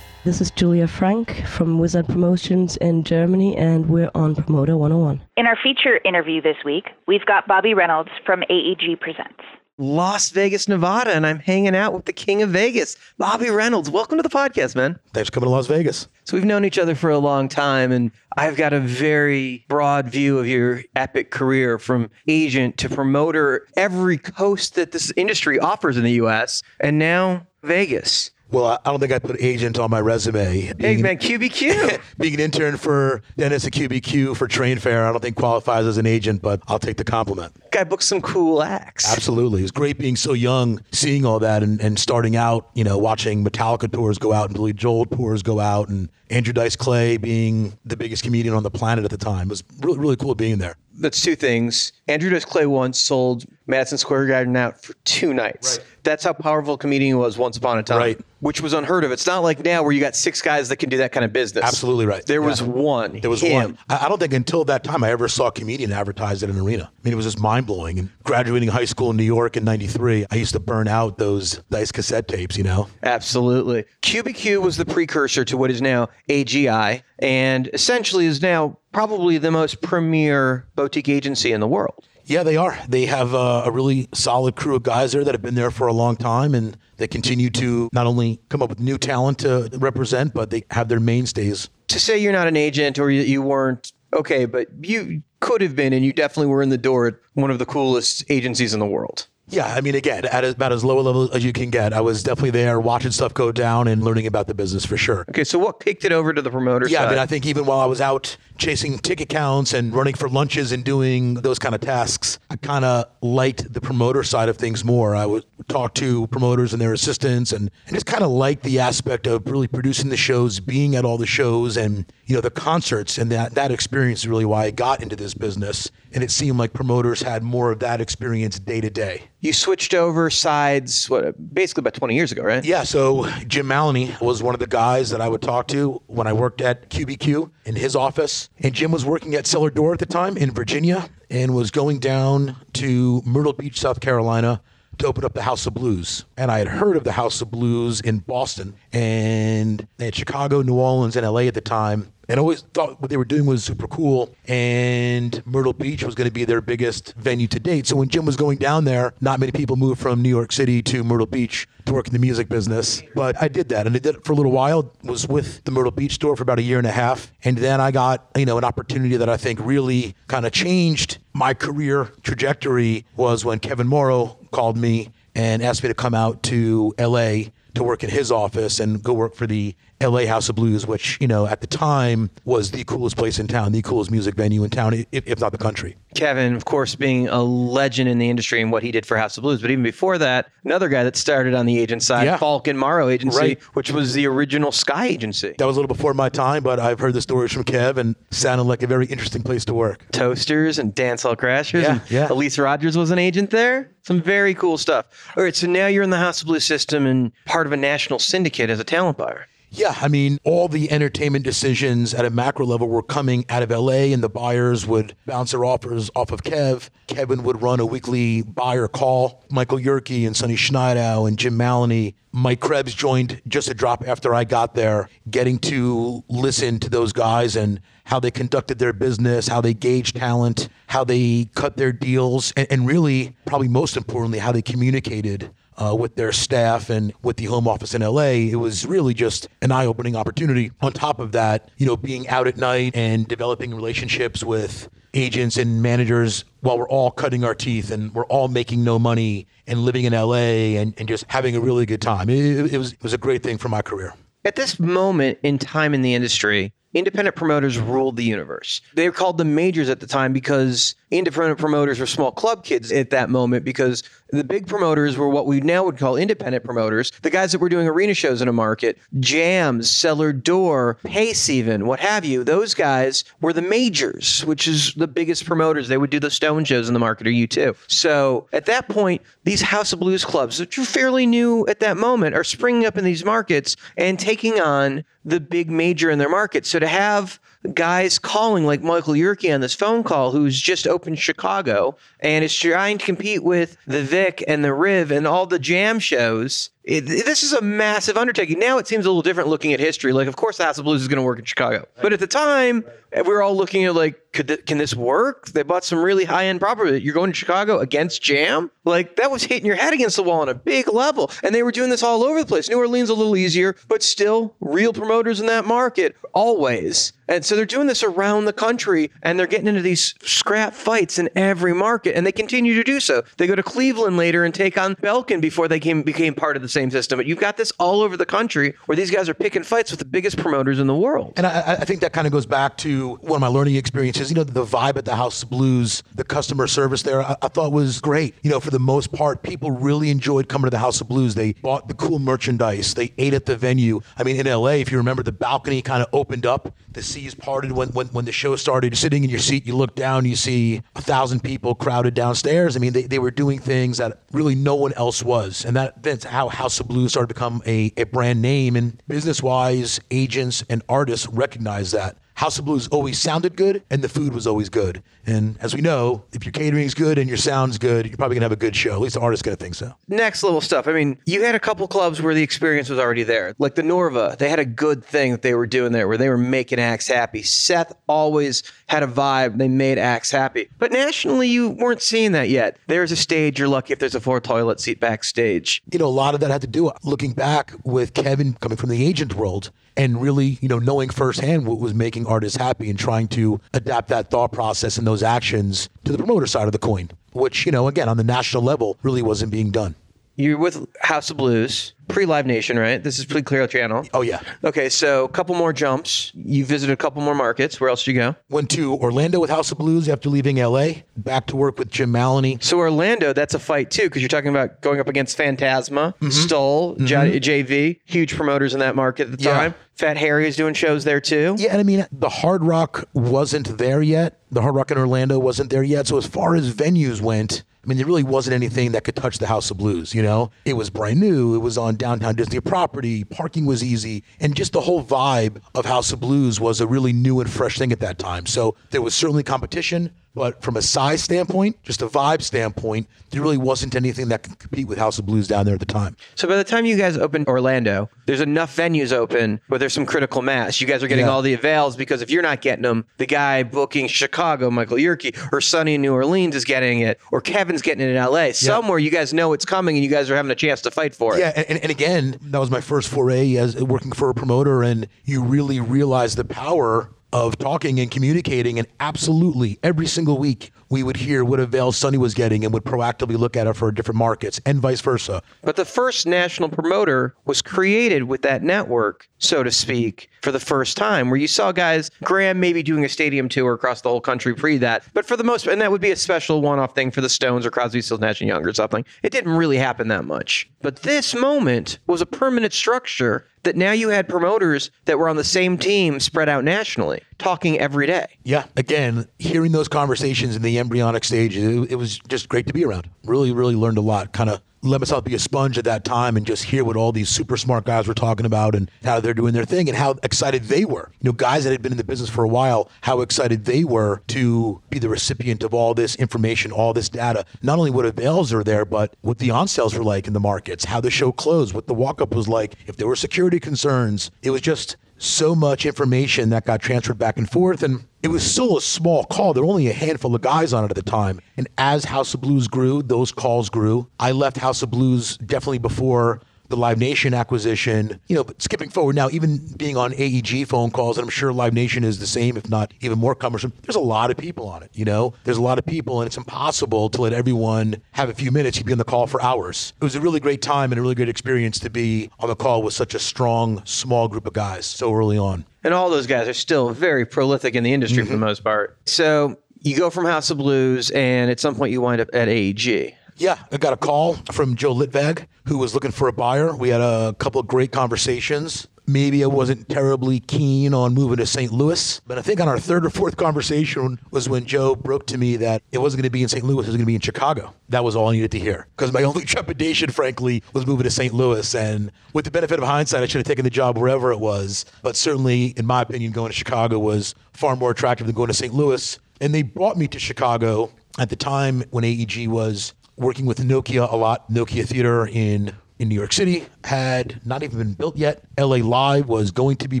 [0.24, 5.20] This is Julia Frank from Wizard Promotions in Germany, and we're on Promoter 101.
[5.36, 9.40] In our feature interview this week, we've got Bobby Reynolds from AEG Presents.
[9.78, 13.90] Las Vegas, Nevada, and I'm hanging out with the king of Vegas, Bobby Reynolds.
[13.90, 14.96] Welcome to the podcast, man.
[15.12, 16.06] Thanks for coming to Las Vegas.
[16.22, 20.08] So we've known each other for a long time, and I've got a very broad
[20.08, 25.96] view of your epic career from agent to promoter, every coast that this industry offers
[25.96, 28.30] in the U.S., and now Vegas.
[28.52, 30.60] Well, I- don't think I put agent on my resume.
[30.60, 32.00] Hey, Being- man, QBQ.
[32.18, 35.96] being an intern for Dennis at QBQ for Train Fair, I don't think qualifies as
[35.96, 37.54] an agent, but I'll take the compliment.
[37.70, 39.10] Guy booked some cool acts.
[39.10, 39.62] Absolutely.
[39.62, 43.42] It's great being so young, seeing all that and, and starting out, you know, watching
[43.44, 47.78] Metallica tours go out and Billy Joel tours go out and Andrew Dice Clay being
[47.84, 49.48] the biggest comedian on the planet at the time.
[49.48, 50.76] It was really, really cool being there.
[50.94, 51.92] That's two things.
[52.08, 55.78] Andrew Dice Clay once sold Madison Square Garden out for two nights.
[55.78, 55.86] Right.
[56.04, 57.98] That's how powerful a comedian was once upon a time.
[57.98, 58.20] Right.
[58.40, 59.12] Which was unheard of.
[59.12, 61.32] It's not like now where you got six guys that can do that kind of
[61.32, 61.64] business.
[61.64, 62.26] Absolutely right.
[62.26, 62.46] There Yeah.
[62.48, 63.20] was one.
[63.20, 63.52] There was him.
[63.54, 63.78] one.
[63.88, 66.90] I don't think until that time I ever saw a comedian advertised at an arena.
[66.92, 67.98] I mean, it was just mind blowing.
[68.00, 71.62] And graduating high school in New York in '93, I used to burn out those
[71.70, 72.58] Dice cassette tapes.
[72.58, 73.84] You know, Absolutely.
[74.02, 79.50] QBQ was the precursor to what is now AGI and essentially is now probably the
[79.50, 82.04] most premier boutique agency in the world.
[82.24, 82.78] Yeah, they are.
[82.88, 85.86] They have uh, a really solid crew of guys there that have been there for
[85.86, 89.68] a long time, and they continue to not only come up with new talent to
[89.74, 91.68] represent, but they have their mainstays.
[91.88, 95.74] To say you're not an agent or you, you weren't, okay, but you could have
[95.74, 98.80] been and you definitely were in the door at one of the coolest agencies in
[98.80, 99.26] the world.
[99.48, 102.00] Yeah, I mean, again, at about as low a level as you can get, I
[102.00, 105.26] was definitely there watching stuff go down and learning about the business for sure.
[105.28, 107.08] Okay, so what kicked it over to the promoter Yeah, side?
[107.08, 110.28] I mean, I think even while I was out chasing ticket counts and running for
[110.28, 114.56] lunches and doing those kind of tasks, I kind of liked the promoter side of
[114.56, 115.16] things more.
[115.16, 118.78] I would talk to promoters and their assistants and, and just kind of liked the
[118.78, 122.50] aspect of really producing the shows, being at all the shows and, you know, the
[122.50, 123.18] concerts.
[123.18, 125.90] And that, that experience is really why I got into this business.
[126.12, 129.24] And it seemed like promoters had more of that experience day to day.
[129.40, 132.64] you switched over sides, what, basically about 20 years ago, right?
[132.64, 136.28] Yeah, so Jim Maloney was one of the guys that I would talk to when
[136.28, 138.50] I worked at QBQ in his office.
[138.58, 141.98] And Jim was working at Cellar Door at the time in Virginia and was going
[141.98, 144.60] down to Myrtle Beach, South Carolina
[144.98, 146.24] to open up the House of Blues.
[146.36, 150.74] And I had heard of the House of Blues in Boston and had Chicago, New
[150.74, 152.12] Orleans, and LA at the time.
[152.28, 154.34] And always thought what they were doing was super cool.
[154.46, 157.86] And Myrtle Beach was going to be their biggest venue to date.
[157.86, 160.82] So when Jim was going down there, not many people moved from New York City
[160.82, 163.02] to Myrtle Beach to work in the music business.
[163.14, 164.92] But I did that and I did it for a little while.
[165.02, 167.32] Was with the Myrtle Beach store for about a year and a half.
[167.44, 171.18] And then I got, you know, an opportunity that I think really kind of changed
[171.32, 176.42] my career trajectory was when Kevin Morrow called me and asked me to come out
[176.44, 180.54] to LA to work in his office and go work for the LA House of
[180.56, 184.10] Blues, which, you know, at the time was the coolest place in town, the coolest
[184.10, 185.96] music venue in town, if, if not the country.
[186.14, 189.38] Kevin, of course, being a legend in the industry and what he did for House
[189.38, 189.62] of Blues.
[189.62, 192.36] But even before that, another guy that started on the agent side, Yeah.
[192.36, 193.62] Falk and Morrow Agency, Right.
[193.74, 195.54] which was the original Sky Agency.
[195.58, 198.14] That was a little before my time, but I've heard the stories from Kev and
[198.30, 200.04] sounded like a very interesting place to work.
[200.12, 201.82] Toasters and Dance Hall Crashers.
[201.82, 202.28] Yeah, and yeah.
[202.30, 203.90] Elise Rogers was an agent there.
[204.02, 205.06] Some very cool stuff.
[205.36, 207.76] All right, so now you're in the House of Blues system and part of a
[207.76, 209.46] national syndicate as a talent buyer.
[209.74, 213.70] Yeah, I mean, all the entertainment decisions at a macro level were coming out of
[213.70, 216.90] LA, and the buyers would bounce their offers off of Kev.
[217.06, 219.42] Kevin would run a weekly buyer call.
[219.50, 222.14] Michael Yerke and Sonny Schneidau and Jim Maloney.
[222.32, 227.14] Mike Krebs joined just a drop after I got there, getting to listen to those
[227.14, 231.92] guys and how they conducted their business, how they gauged talent, how they cut their
[231.92, 237.12] deals, and, and really, probably most importantly, how they communicated uh, with their staff and
[237.22, 238.50] with the home office in LA.
[238.50, 240.70] It was really just an eye opening opportunity.
[240.80, 245.56] On top of that, you know, being out at night and developing relationships with agents
[245.56, 249.80] and managers while we're all cutting our teeth and we're all making no money and
[249.80, 252.30] living in LA and, and just having a really good time.
[252.30, 254.14] It, it was, it was a great thing for my career.
[254.44, 257.90] At this moment in time in the industry, independent promoters mm-hmm.
[257.90, 258.80] ruled the universe.
[258.94, 262.90] They were called the majors at the time because independent promoters were small club kids
[262.90, 267.12] at that moment because the big promoters were what we now would call independent promoters,
[267.20, 271.86] the guys that were doing arena shows in a market, jams, cellar door, pace even,
[271.86, 272.42] what have you.
[272.42, 275.88] Those guys were the majors, which is the biggest promoters.
[275.88, 277.76] They would do the stone shows in the market or U2.
[277.88, 281.98] So at that point, these House of Blues clubs, which were fairly new at that
[281.98, 286.28] moment, are springing up in these markets and taking on the big major in their
[286.28, 286.66] market.
[286.66, 287.40] So to have
[287.74, 292.54] guys calling like Michael Yerke on this phone call, who's just opened Chicago and is
[292.54, 296.70] trying to compete with the Vic and the Riv and all the jam shows.
[296.84, 298.58] It, this is a massive undertaking.
[298.58, 300.12] Now it seems a little different looking at history.
[300.12, 302.18] Like, of course, the House of Blues is going to work in Chicago, but at
[302.18, 305.48] the time, we were all looking at like, could th- can this work?
[305.50, 307.00] They bought some really high end property.
[307.00, 310.40] You're going to Chicago against Jam, like that was hitting your head against the wall
[310.40, 312.68] on a big level, and they were doing this all over the place.
[312.68, 317.12] New Orleans a little easier, but still real promoters in that market always.
[317.28, 321.18] And so they're doing this around the country and they're getting into these scrap fights
[321.18, 323.22] in every market and they continue to do so.
[323.38, 326.62] They go to Cleveland later and take on Belkin before they came, became part of
[326.62, 327.18] the same system.
[327.18, 329.98] But you've got this all over the country where these guys are picking fights with
[329.98, 331.34] the biggest promoters in the world.
[331.36, 334.30] And I, I think that kind of goes back to one of my learning experiences.
[334.30, 337.48] You know, the vibe at the House of Blues, the customer service there, I, I
[337.48, 338.34] thought was great.
[338.42, 341.34] You know, for the most part, people really enjoyed coming to the House of Blues.
[341.34, 342.94] They bought the cool merchandise.
[342.94, 344.00] They ate at the venue.
[344.16, 346.74] I mean, in LA, if you remember, the balcony kind of opened up.
[346.90, 348.92] The seas parted when, when, when the show started.
[348.92, 352.76] You're sitting in your seat, you look down, you see a thousand people crowded downstairs.
[352.76, 355.64] I mean, they, they were doing things that really no one else was.
[355.64, 358.76] And that, that's how House of Blues started to become a, a brand name.
[358.76, 362.16] And business wise, agents and artists recognize that.
[362.42, 365.00] House of Blues always sounded good and the food was always good.
[365.26, 368.46] And as we know, if your catering's good and your sound's good, you're probably gonna
[368.46, 368.94] have a good show.
[368.94, 369.94] At least the artist's gonna think so.
[370.08, 370.88] Next level stuff.
[370.88, 373.54] I mean, you had a couple clubs where the experience was already there.
[373.60, 376.28] Like the Norva, they had a good thing that they were doing there where they
[376.28, 377.44] were making acts happy.
[377.44, 379.58] Seth always had a vibe.
[379.58, 380.68] They made acts happy.
[380.80, 382.76] But nationally, you weren't seeing that yet.
[382.88, 383.60] There's a stage.
[383.60, 385.80] You're lucky if there's a floor toilet seat backstage.
[385.92, 388.88] You know, a lot of that had to do looking back with Kevin coming from
[388.88, 392.98] the agent world and really, you know, knowing firsthand what was making artists happy and
[392.98, 396.78] trying to adapt that thought process and those actions to the promoter side of the
[396.78, 399.94] coin, which, you know, again, on the national level really wasn't being done.
[400.36, 403.02] You're with House of Blues, pre Live Nation, right?
[403.02, 404.06] This is pre Clear Channel.
[404.14, 404.40] Oh, yeah.
[404.64, 406.32] Okay, so a couple more jumps.
[406.34, 407.80] You visited a couple more markets.
[407.80, 408.36] Where else did you go?
[408.48, 412.10] Went to Orlando with House of Blues after leaving LA, back to work with Jim
[412.12, 412.58] Maloney.
[412.62, 416.14] So, Orlando, that's a fight too, because you're talking about going up against Fantasma.
[416.16, 416.30] Mm-hmm.
[416.30, 417.04] Stoll, mm-hmm.
[417.06, 419.52] J- JV, huge promoters in that market at the Yeah.
[419.54, 419.74] time.
[419.94, 421.54] Fat Harry is doing shows there too.
[421.58, 424.38] Yeah, and I mean, the Hard Rock wasn't there yet.
[424.50, 426.06] The Hard Rock in Orlando wasn't there yet.
[426.06, 429.38] So as far as venues went, I mean, there really wasn't anything that could touch
[429.38, 430.14] the House of Blues.
[430.14, 431.56] You know, it was brand new.
[431.56, 433.24] It was on downtown Disney property.
[433.24, 437.12] Parking was easy, and just the whole vibe of House of Blues was a really
[437.12, 438.46] new and fresh thing at that time.
[438.46, 440.12] So there was certainly competition.
[440.34, 444.58] But from a size standpoint, just a vibe standpoint, there really wasn't anything that could
[444.58, 446.16] compete with House of Blues down there at the time.
[446.36, 450.06] So by the time you guys open Orlando, there's enough venues open where there's some
[450.06, 450.80] critical mass.
[450.80, 451.32] You guys are getting Yeah.
[451.32, 455.36] all the avails because if you're not getting them, the guy booking Chicago, Michael Yerke,
[455.52, 458.52] or Sonny in New Orleans is getting it, or Kevin's getting it in LA.
[458.52, 461.14] Somewhere you guys know it's coming and you guys are having a chance to fight
[461.14, 461.40] for it.
[461.40, 465.08] Yeah, and, and again, that was my first foray as working for a promoter, and
[465.24, 468.78] you really realize the power of talking and communicating.
[468.78, 472.84] And absolutely, every single week, we would hear what avail Sonny was getting and would
[472.84, 475.42] proactively look at it for different markets, and vice versa.
[475.62, 480.60] But the first national promoter was created with that network, so to speak, for the
[480.60, 484.20] first time, where you saw guys, Graham maybe doing a stadium tour across the whole
[484.20, 486.94] country pre that, but for the most, and that would be a special one off
[486.94, 489.04] thing for the Stones or Crosby, Stills, Nash and Young or something.
[489.22, 490.68] It didn't really happen that much.
[490.82, 495.36] But this moment was a permanent structure that now you had promoters that were on
[495.36, 498.26] the same team spread out nationally, talking every day.
[498.44, 502.72] Yeah, again, hearing those conversations in the embryonic stage, it, it was just great to
[502.72, 503.08] be around.
[503.24, 504.32] Really, really learned a lot.
[504.32, 507.12] Kind of let myself be a sponge at that time and just hear what all
[507.12, 510.16] these super smart guys were talking about and how they're doing their thing and how
[510.24, 511.12] excited they were.
[511.20, 513.84] You know, guys that had been in the business for a while, how excited they
[513.84, 517.44] were to be the recipient of all this information, all this data.
[517.62, 520.40] Not only what avails are there, but what the on sales were like in the
[520.40, 523.60] markets, how the show closed, what the walk up was like, if there were security
[523.60, 524.32] concerns.
[524.42, 527.82] It was just so much information that got transferred back and forth.
[527.82, 529.52] And it was still a small call.
[529.52, 531.40] There were only a handful of guys on it at the time.
[531.56, 534.08] And as House of Blues grew, those calls grew.
[534.18, 536.40] I left House of Blues definitely before
[536.72, 538.18] the Live Nation acquisition.
[538.28, 541.52] You know, but skipping forward now, even being on AEG phone calls, and I'm sure
[541.52, 543.74] Live Nation is the same, if not even more cumbersome.
[543.82, 544.90] There's a lot of people on it.
[544.94, 548.34] You know, there's a lot of people, and it's impossible to let everyone have a
[548.34, 548.78] few minutes.
[548.78, 549.92] You'd be on the call for hours.
[550.00, 552.56] It was a really great time and a really great experience to be on the
[552.56, 555.66] call with such a strong, small group of guys so early on.
[555.84, 558.40] And all those guys are still very prolific in the industry for mm-hmm.
[558.40, 558.96] the most part.
[559.04, 562.48] So you go from House of Blues, and at some point you wind up at
[562.48, 563.14] AEG.
[563.36, 566.74] Yeah, I got a call from Joe Litvag, who was looking for a buyer.
[566.74, 568.86] We had a couple of great conversations.
[569.04, 571.72] Maybe I wasn't terribly keen on moving to St.
[571.72, 575.38] Louis, but I think on our third or fourth conversation was when Joe broke to
[575.38, 576.64] me that it wasn't going to be in St.
[576.64, 577.74] Louis, it was going to be in Chicago.
[577.88, 578.86] That was all I needed to hear.
[578.96, 581.34] Because my only trepidation, frankly, was moving to St.
[581.34, 581.74] Louis.
[581.74, 584.84] And with the benefit of hindsight, I should have taken the job wherever it was.
[585.02, 588.54] But certainly, in my opinion, going to Chicago was far more attractive than going to
[588.54, 588.72] St.
[588.72, 589.18] Louis.
[589.40, 594.10] And they brought me to Chicago at the time when AEG was working with Nokia
[594.10, 594.50] a lot.
[594.50, 598.42] Nokia Theater in in New York City had not even been built yet.
[598.58, 600.00] LA Live was going to be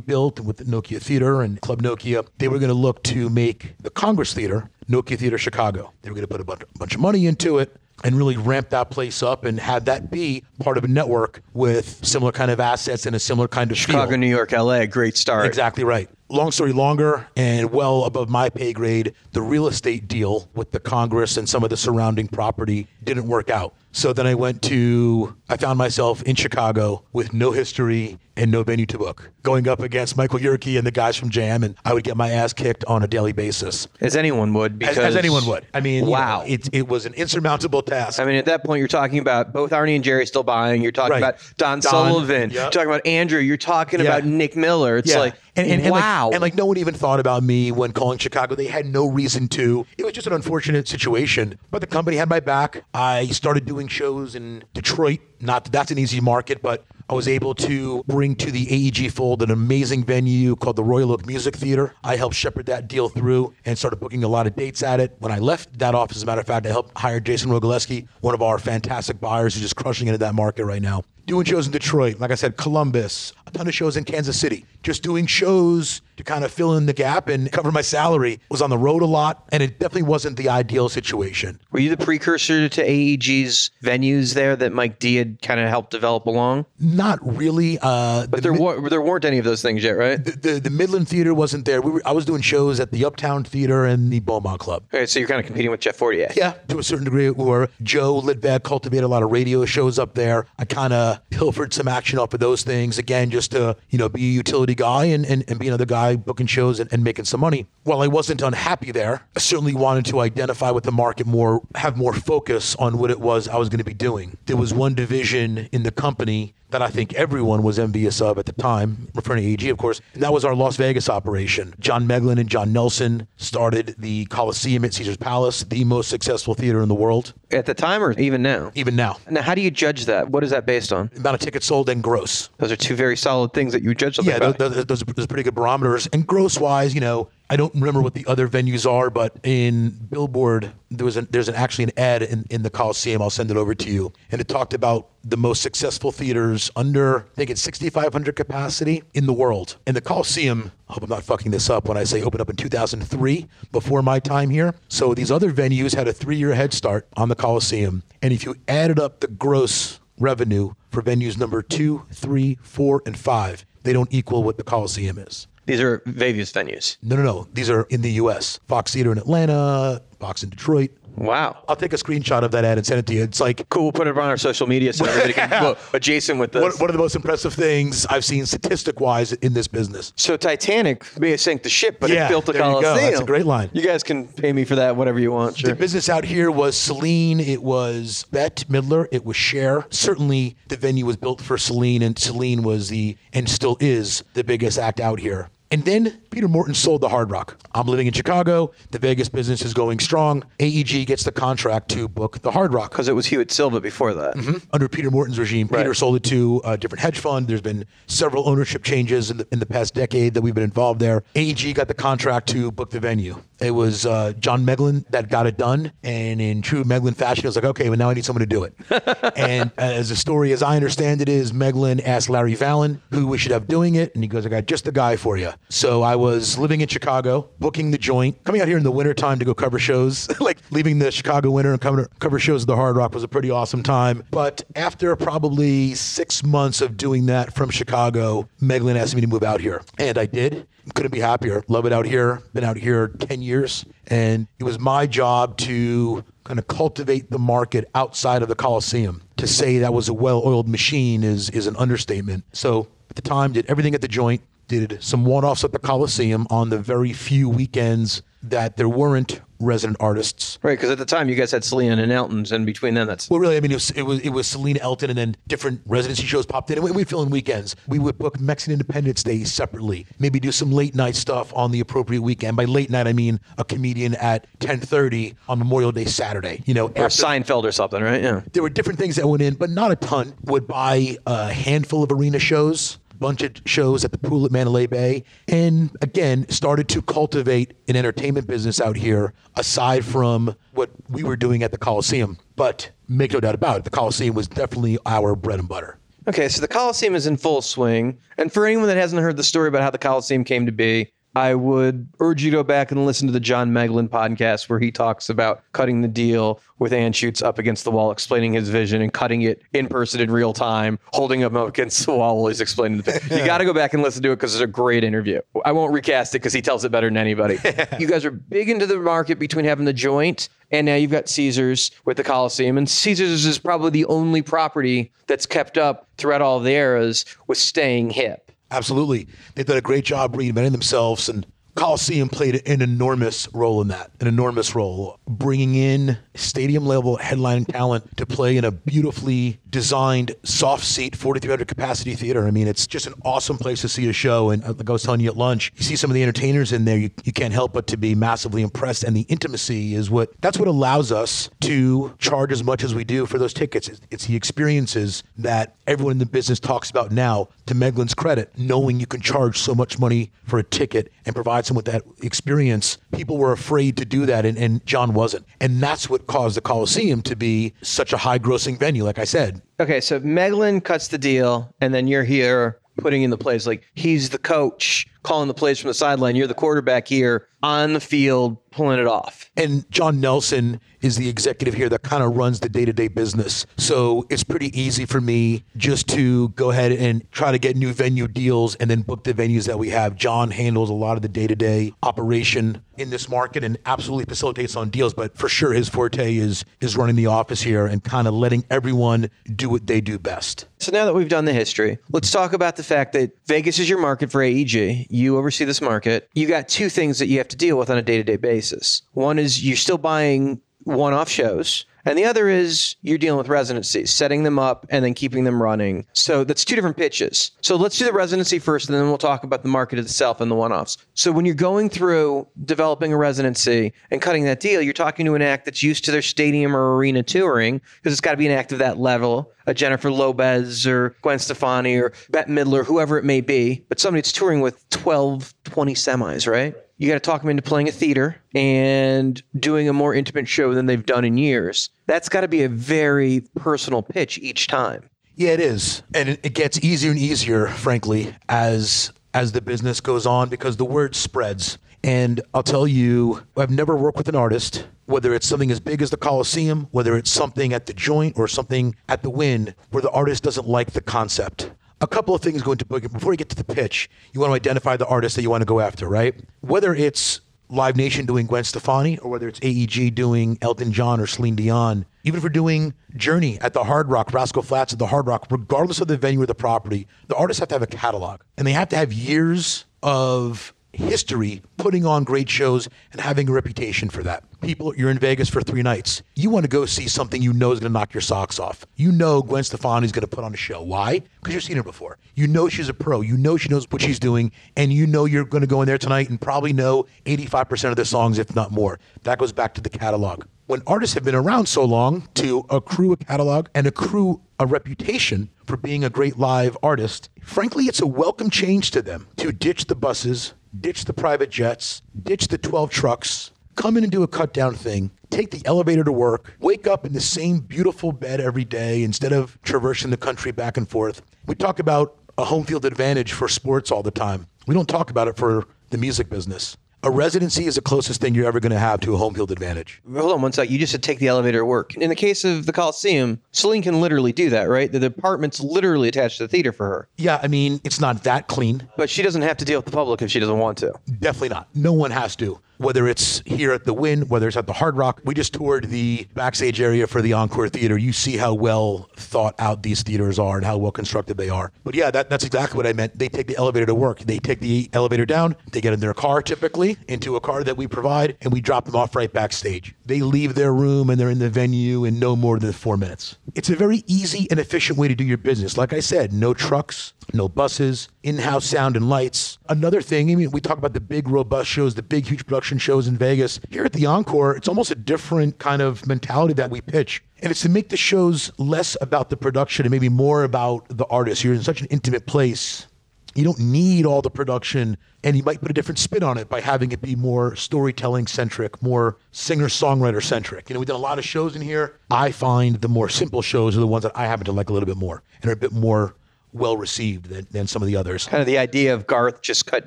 [0.00, 2.26] built with the Nokia Theater and Club Nokia.
[2.38, 5.92] They were going to look to make the Congress Theater Nokia Theater Chicago.
[6.02, 8.70] They were going to put a bunch, bunch of money into it and really ramp
[8.70, 12.58] that place up and have that be part of a network with similar kind of
[12.58, 14.16] assets and a similar kind of Chicago.
[14.16, 15.46] New York, LA, great start.
[15.46, 16.08] Exactly right.
[16.32, 20.80] Long story longer, and well above my pay grade, the real estate deal with the
[20.80, 23.74] Congress and some of the surrounding property didn't work out.
[23.92, 28.62] So then I went to, I found myself in Chicago with no history and no
[28.62, 31.92] venue to book, going up against Michael Yerke and the guys from Jam, and I
[31.92, 33.86] would get my ass kicked on a daily basis.
[34.00, 35.66] As anyone would, As, because as anyone would.
[35.74, 38.18] I mean, you wow, know, it, it was an insurmountable task.
[38.18, 40.80] I mean, at that point, you're talking about both Arnie and Jerry still buying.
[40.82, 41.18] You're talking Right.
[41.18, 42.50] about Don, Don, Sullivan.
[42.50, 42.62] yeah.
[42.62, 43.38] You're talking about Andrew.
[43.40, 44.06] You're talking Yeah.
[44.06, 44.96] about Nick Miller.
[44.96, 45.18] It's Yeah.
[45.18, 46.28] like, and, and, and wow.
[46.28, 48.54] Like, and like no one even thought about me when calling Chicago.
[48.54, 49.84] They had no reason to.
[49.98, 51.58] It was just an unfortunate situation.
[51.70, 52.82] But the company had my back.
[52.94, 55.20] I started doing shows in Detroit.
[55.40, 59.12] Not that that's an easy market, but I was able to bring to the AEG
[59.12, 61.94] fold an amazing venue called the Royal Oak Music Theater.
[62.02, 65.16] I helped shepherd that deal through and started booking a lot of dates at it.
[65.18, 68.08] When I left that office, as a matter of fact, I helped hire Jason Rogalewski,
[68.20, 71.02] one of our fantastic buyers who's just crushing it in that market right now.
[71.32, 74.66] Doing shows in Detroit, like I said, Columbus, a ton of shows in Kansas City.
[74.82, 78.38] Just doing shows to kind of fill in the gap and cover my salary.
[78.50, 81.58] Was on the road a lot, and it definitely wasn't the ideal situation.
[81.70, 85.90] Were you the precursor to AEG's venues there that Mike D had kind of helped
[85.90, 86.66] develop along?
[86.78, 87.78] Not really.
[87.80, 90.22] Uh, But there, wa- there weren't any of those things yet, right?
[90.22, 91.80] the, the the Midland Theater wasn't there.
[91.80, 94.82] We were, I was doing shows at the Uptown Theater and the Beaumont Club.
[94.92, 96.30] Okay, so you're kind of competing with Jeff Fortier.
[96.36, 97.30] Yeah, to a certain degree.
[97.30, 100.46] Where Joe Litvak cultivated a lot of radio shows up there.
[100.58, 104.08] I kind of pilfered some action off of those things again, just to you know
[104.08, 107.24] be a utility guy and, and, and be another guy booking shows and, and making
[107.24, 107.66] some money.
[107.84, 111.96] While I wasn't unhappy there, I certainly wanted to identify with the market more, have
[111.96, 114.36] more focus on what it was I was going to be doing.
[114.46, 118.46] There was one division in the company that I think everyone was envious of at
[118.46, 121.74] the time, referring to AEG, of course, and that was our Las Vegas operation.
[121.78, 126.82] John Meglen and John Nelson started the Coliseum at Caesar's Palace, the most successful theater
[126.82, 127.34] in the world.
[127.50, 128.72] At the time or even now?
[128.74, 129.18] Even now.
[129.30, 130.30] Now, how do you judge that?
[130.30, 131.10] What is that based on?
[131.16, 132.48] Amount of tickets sold and gross.
[132.58, 135.26] Those are two very solid things that you judge something Yeah, those, those those are
[135.26, 136.06] pretty good barometers.
[136.08, 139.90] And gross wise, you know, I don't remember what the other venues are, but in
[139.90, 143.20] Billboard, there was there's an, actually an ad in, in the Coliseum.
[143.20, 144.10] I'll send it over to you.
[144.30, 149.26] And it talked about the most successful theaters under, I think it's 6,500 capacity in
[149.26, 149.76] the world.
[149.86, 152.48] And the Coliseum, I hope I'm not fucking this up when I say opened up
[152.48, 154.74] in 2003, before my time here.
[154.88, 158.02] So these other venues had a three year head start on the Coliseum.
[158.22, 163.18] And if you added up the gross revenue for venues number two, three, four, and
[163.18, 165.48] five, they don't equal what the Coliseum is.
[165.66, 166.96] These are Vegas venues.
[167.02, 167.46] No, no, no.
[167.52, 168.58] These are in the U.S.
[168.66, 170.90] Fox Theater in Atlanta, Fox in Detroit.
[171.16, 171.62] Wow.
[171.68, 173.22] I'll take a screenshot of that ad and send it to you.
[173.22, 173.84] It's like cool.
[173.84, 176.62] We'll put it on our social media so everybody can well, adjacent with this.
[176.62, 180.12] one, one of the most impressive things I've seen statistic wise in this business.
[180.16, 182.82] So Titanic may have sank the ship, but Yeah, it built the there you go.
[182.82, 183.10] Coliseum.
[183.10, 183.70] That's a great line.
[183.72, 185.58] You guys can pay me for that, whatever you want.
[185.58, 185.70] Sure.
[185.70, 189.86] The business out here was Celine, it was Bette Midler, it was Cher.
[189.90, 194.44] Certainly the venue was built for Celine, and Celine was the, and still is, the
[194.44, 195.50] biggest act out here.
[195.70, 197.58] And then Peter Morton sold the Hard Rock.
[197.74, 198.72] I'm living in Chicago.
[198.90, 200.42] The Vegas business is going strong.
[200.60, 202.90] AEG gets the contract to book the Hard Rock.
[202.90, 204.36] Because it was Hewitt Silva before that.
[204.36, 204.56] Mm-hmm.
[204.72, 205.96] Under Peter Morton's regime, Peter Right.
[205.96, 207.48] sold it to a different hedge fund.
[207.48, 211.00] There's been several ownership changes in the, in the past decade that we've been involved
[211.00, 211.22] there.
[211.36, 213.36] AEG got the contract to book the venue.
[213.60, 215.92] It was uh, John Meglen that got it done.
[216.02, 218.46] And in true Meglen fashion, it was like, okay, well, now I need someone to
[218.46, 218.74] do it.
[219.36, 223.36] and as the story, as I understand it, is Meglen asked Larry Vallon who we
[223.36, 224.14] should have doing it.
[224.14, 225.52] And he goes, I got just the guy for you.
[225.68, 229.40] So I was living in Chicago, booking the joint, coming out here in the wintertime
[229.40, 232.68] to go cover shows, like leaving the Chicago winter and coming to cover shows at
[232.68, 234.22] the Hard Rock was a pretty awesome time.
[234.30, 239.42] But after probably six months of doing that from Chicago, Meglen asked me to move
[239.42, 239.82] out here.
[239.98, 240.68] And I did.
[240.94, 241.64] Couldn't be happier.
[241.66, 242.40] Love it out here.
[242.54, 243.84] Been out here 10 years.
[244.06, 249.22] And it was my job to kind of cultivate the market outside of the Coliseum.
[249.38, 252.44] To say that was a well-oiled machine is is an understatement.
[252.52, 256.46] So at the time, did everything at the joint, did some one-offs at the Coliseum
[256.50, 260.58] on the very few weekends that there weren't resident artists.
[260.62, 263.30] Right, because at the time you guys had Celine and Elton's, and between them, that's
[263.30, 265.80] Well, really, I mean, it was it was, it was Celine Elton, and then different
[265.86, 267.76] residency shows popped in, and we, we'd fill in weekends.
[267.86, 271.78] We would book Mexican Independence Day separately, maybe do some late night stuff on the
[271.78, 272.56] appropriate weekend.
[272.56, 276.62] By late night, I mean a comedian at ten thirty on Memorial Day Saturday.
[276.66, 278.20] You know, or Seinfeld or something, right?
[278.22, 278.40] Yeah.
[278.52, 280.34] there were different things that went in, but not a ton.
[280.44, 284.86] Would buy a handful of arena shows, bunch of shows at the pool at Mandalay
[284.86, 291.22] Bay, and again started to cultivate an entertainment business out here aside from what we
[291.22, 292.36] were doing at the Coliseum.
[292.56, 295.98] But make no doubt about it, the Coliseum was definitely our bread and butter.
[296.28, 298.18] Okay, so the Coliseum is in full swing.
[298.38, 301.12] And for anyone that hasn't heard the story about how the Coliseum came to be,
[301.34, 304.78] I would urge you to go back and listen to the John Meglen podcast where
[304.78, 309.00] he talks about cutting the deal with Anschutz up against the wall, explaining his vision
[309.00, 312.48] and cutting it in person in real time, holding him up against the wall while
[312.48, 313.38] he's explaining the thing.
[313.38, 315.40] You got to go back and listen to it because it's a great interview.
[315.64, 317.58] I won't recast it because he tells it better than anybody.
[317.98, 321.28] you guys are big into the market between having the joint and now you've got
[321.28, 322.78] Caesars with the Coliseum.
[322.78, 327.58] And Caesars is probably the only property that's kept up throughout all the eras with
[327.58, 328.50] staying hip.
[328.72, 329.28] Absolutely.
[329.54, 334.10] They've done a great job reinventing themselves, and Coliseum played an enormous role in that.
[334.20, 335.18] An enormous role.
[335.26, 341.66] Bringing in stadium level headline talent to play in a beautifully designed soft seat 4,300
[341.66, 342.46] capacity theater.
[342.46, 344.50] I mean, it's just an awesome place to see a show.
[344.50, 346.84] And like I was telling you at lunch, you see some of the entertainers in
[346.84, 349.02] there, you, you can't help but to be massively impressed.
[349.02, 353.04] And the intimacy is what that's what allows us to charge as much as we
[353.04, 353.88] do for those tickets.
[353.88, 357.48] It's, it's the experiences that everyone in the business talks about now.
[357.66, 361.61] To Meglen's credit, knowing you can charge so much money for a ticket and provide
[361.66, 365.46] someone with that experience, people were afraid to do that, and, and John wasn't.
[365.60, 369.24] And that's what caused the Coliseum to be such a high grossing venue, like I
[369.24, 369.62] said.
[369.80, 373.66] Okay, so Meglen cuts the deal, and then you're here putting in the plays.
[373.66, 376.36] Like he's the coach calling the plays from the sideline.
[376.36, 379.50] You're the quarterback here on the field pulling it off.
[379.56, 383.08] And John Nelson is the executive here that kind of runs the day to day
[383.08, 383.66] business.
[383.76, 387.92] So it's pretty easy for me just to go ahead and try to get new
[387.92, 390.16] venue deals and then book the venues that we have.
[390.16, 394.24] John handles a lot of the day to day operation in this market and absolutely
[394.24, 395.12] facilitates on deals.
[395.12, 398.64] But for sure, his forte is is running the office here and kind of letting
[398.70, 400.66] everyone do what they do best.
[400.78, 403.88] So now that we've done the history, let's talk about the fact that Vegas is
[403.88, 405.06] your market for AEG.
[405.12, 406.30] You oversee this market.
[406.32, 408.36] You got two things that you have to deal with on a day to day
[408.36, 409.02] basis.
[409.12, 411.84] One is you're still buying one off shows.
[412.04, 415.62] And the other is you're dealing with residencies, setting them up and then keeping them
[415.62, 416.06] running.
[416.12, 417.52] So that's two different pitches.
[417.60, 420.50] So let's do the residency first, and then we'll talk about the market itself and
[420.50, 420.96] the one offs.
[421.14, 425.34] So when you're going through developing a residency and cutting that deal, you're talking to
[425.34, 428.46] an act that's used to their stadium or arena touring, because it's got to be
[428.46, 433.18] an act of that level a Jennifer Lopez or Gwen Stefani or Bette Midler, whoever
[433.18, 436.74] it may be, but somebody that's touring with 12, 20 semis, right?
[437.02, 440.72] You got to talk them into playing a theater and doing a more intimate show
[440.72, 441.90] than they've done in years.
[442.06, 445.10] That's got to be a very personal pitch each time.
[445.34, 446.04] Yeah, it is.
[446.14, 450.84] And it, gets easier and easier, frankly, as as the business goes on because the
[450.84, 451.76] word spreads.
[452.04, 456.02] And I'll tell you, I've never worked with an artist, whether it's something as big
[456.02, 460.02] as the Coliseum, whether it's something at the joint or something at the Wynn, where
[460.02, 461.72] the artist doesn't like the concept.
[462.02, 463.10] A couple of things go into booking.
[463.10, 465.60] Before you get to the pitch, you want to identify the artist that you want
[465.60, 466.34] to go after, right?
[466.60, 471.28] Whether it's Live Nation doing Gwen Stefani or whether it's AEG doing Elton John or
[471.28, 475.06] Celine Dion, even if we're doing Journey at the Hard Rock, Rascal Flatts at the
[475.06, 477.86] Hard Rock, regardless of the venue or the property, the artists have to have a
[477.86, 483.48] catalog and they have to have years of history putting on great shows and having
[483.48, 484.44] a reputation for that.
[484.60, 486.22] People, you're in Vegas for three nights.
[486.36, 488.86] You want to go see something you know is going to knock your socks off.
[488.96, 490.82] You know Gwen Stefani is going to put on a show.
[490.82, 491.22] Why?
[491.40, 492.18] Because you've seen her before.
[492.34, 493.20] You know she's a pro.
[493.20, 494.52] You know she knows what she's doing.
[494.76, 497.96] And you know you're going to go in there tonight and probably know 85% of
[497.96, 498.98] the songs, if not more.
[499.24, 500.44] That goes back to the catalog.
[500.66, 505.50] When artists have been around so long to accrue a catalog and accrue a reputation
[505.66, 509.86] for being a great live artist, frankly, it's a welcome change to them to ditch
[509.86, 514.28] the buses, ditch the private jets, ditch the 12 trucks, come in and do a
[514.28, 518.40] cut down thing, take the elevator to work, wake up in the same beautiful bed
[518.40, 521.22] every day instead of traversing the country back and forth.
[521.46, 524.46] We talk about a home field advantage for sports all the time.
[524.66, 526.76] We don't talk about it for the music business.
[527.04, 529.50] A residency is the closest thing you're ever going to have to a home field
[529.50, 530.00] advantage.
[530.14, 530.70] Hold on one sec.
[530.70, 531.96] You just said take the elevator to work.
[531.96, 534.90] In the case of the Coliseum, Celine can literally do that, right?
[534.90, 537.08] The department's literally attached to the theater for her.
[537.16, 538.88] Yeah, I mean, it's not that clean.
[538.96, 540.94] But she doesn't have to deal with the public if she doesn't want to.
[541.18, 541.66] Definitely not.
[541.74, 542.60] No one has to.
[542.82, 545.88] Whether it's here at the Wynn, whether it's at the Hard Rock, we just toured
[545.88, 547.96] the backstage area for the Encore Theater.
[547.96, 551.70] You see how well thought out these theaters are and how well constructed they are.
[551.84, 553.16] But yeah, that, that's exactly what I meant.
[553.16, 554.18] They take the elevator to work.
[554.18, 555.54] They take the elevator down.
[555.70, 558.86] They get in their car, typically, into a car that we provide, and we drop
[558.86, 559.94] them off right backstage.
[560.04, 563.36] They leave their room and they're in the venue in no more than four minutes.
[563.54, 565.78] It's a very easy and efficient way to do your business.
[565.78, 569.58] Like I said, no trucks, no buses, in-house sound and lights.
[569.68, 572.78] Another thing, I mean, we talk about the big robust shows, the big huge production
[572.78, 573.60] shows in Vegas.
[573.70, 577.22] Here at the Encore, it's almost a different kind of mentality that we pitch.
[577.40, 581.06] And it's to make the shows less about the production and maybe more about the
[581.06, 581.42] artist.
[581.42, 582.86] You're in such an intimate place.
[583.34, 586.50] You don't need all the production, and you might put a different spin on it
[586.50, 590.68] by having it be more storytelling centric, more singer songwriter centric.
[590.68, 591.98] You know, we've done a lot of shows in here.
[592.10, 594.74] I find the more simple shows are the ones that I happen to like a
[594.74, 596.14] little bit more and are a bit more
[596.52, 598.26] well received than, than some of the others.
[598.26, 599.86] Kind of the idea of Garth just cut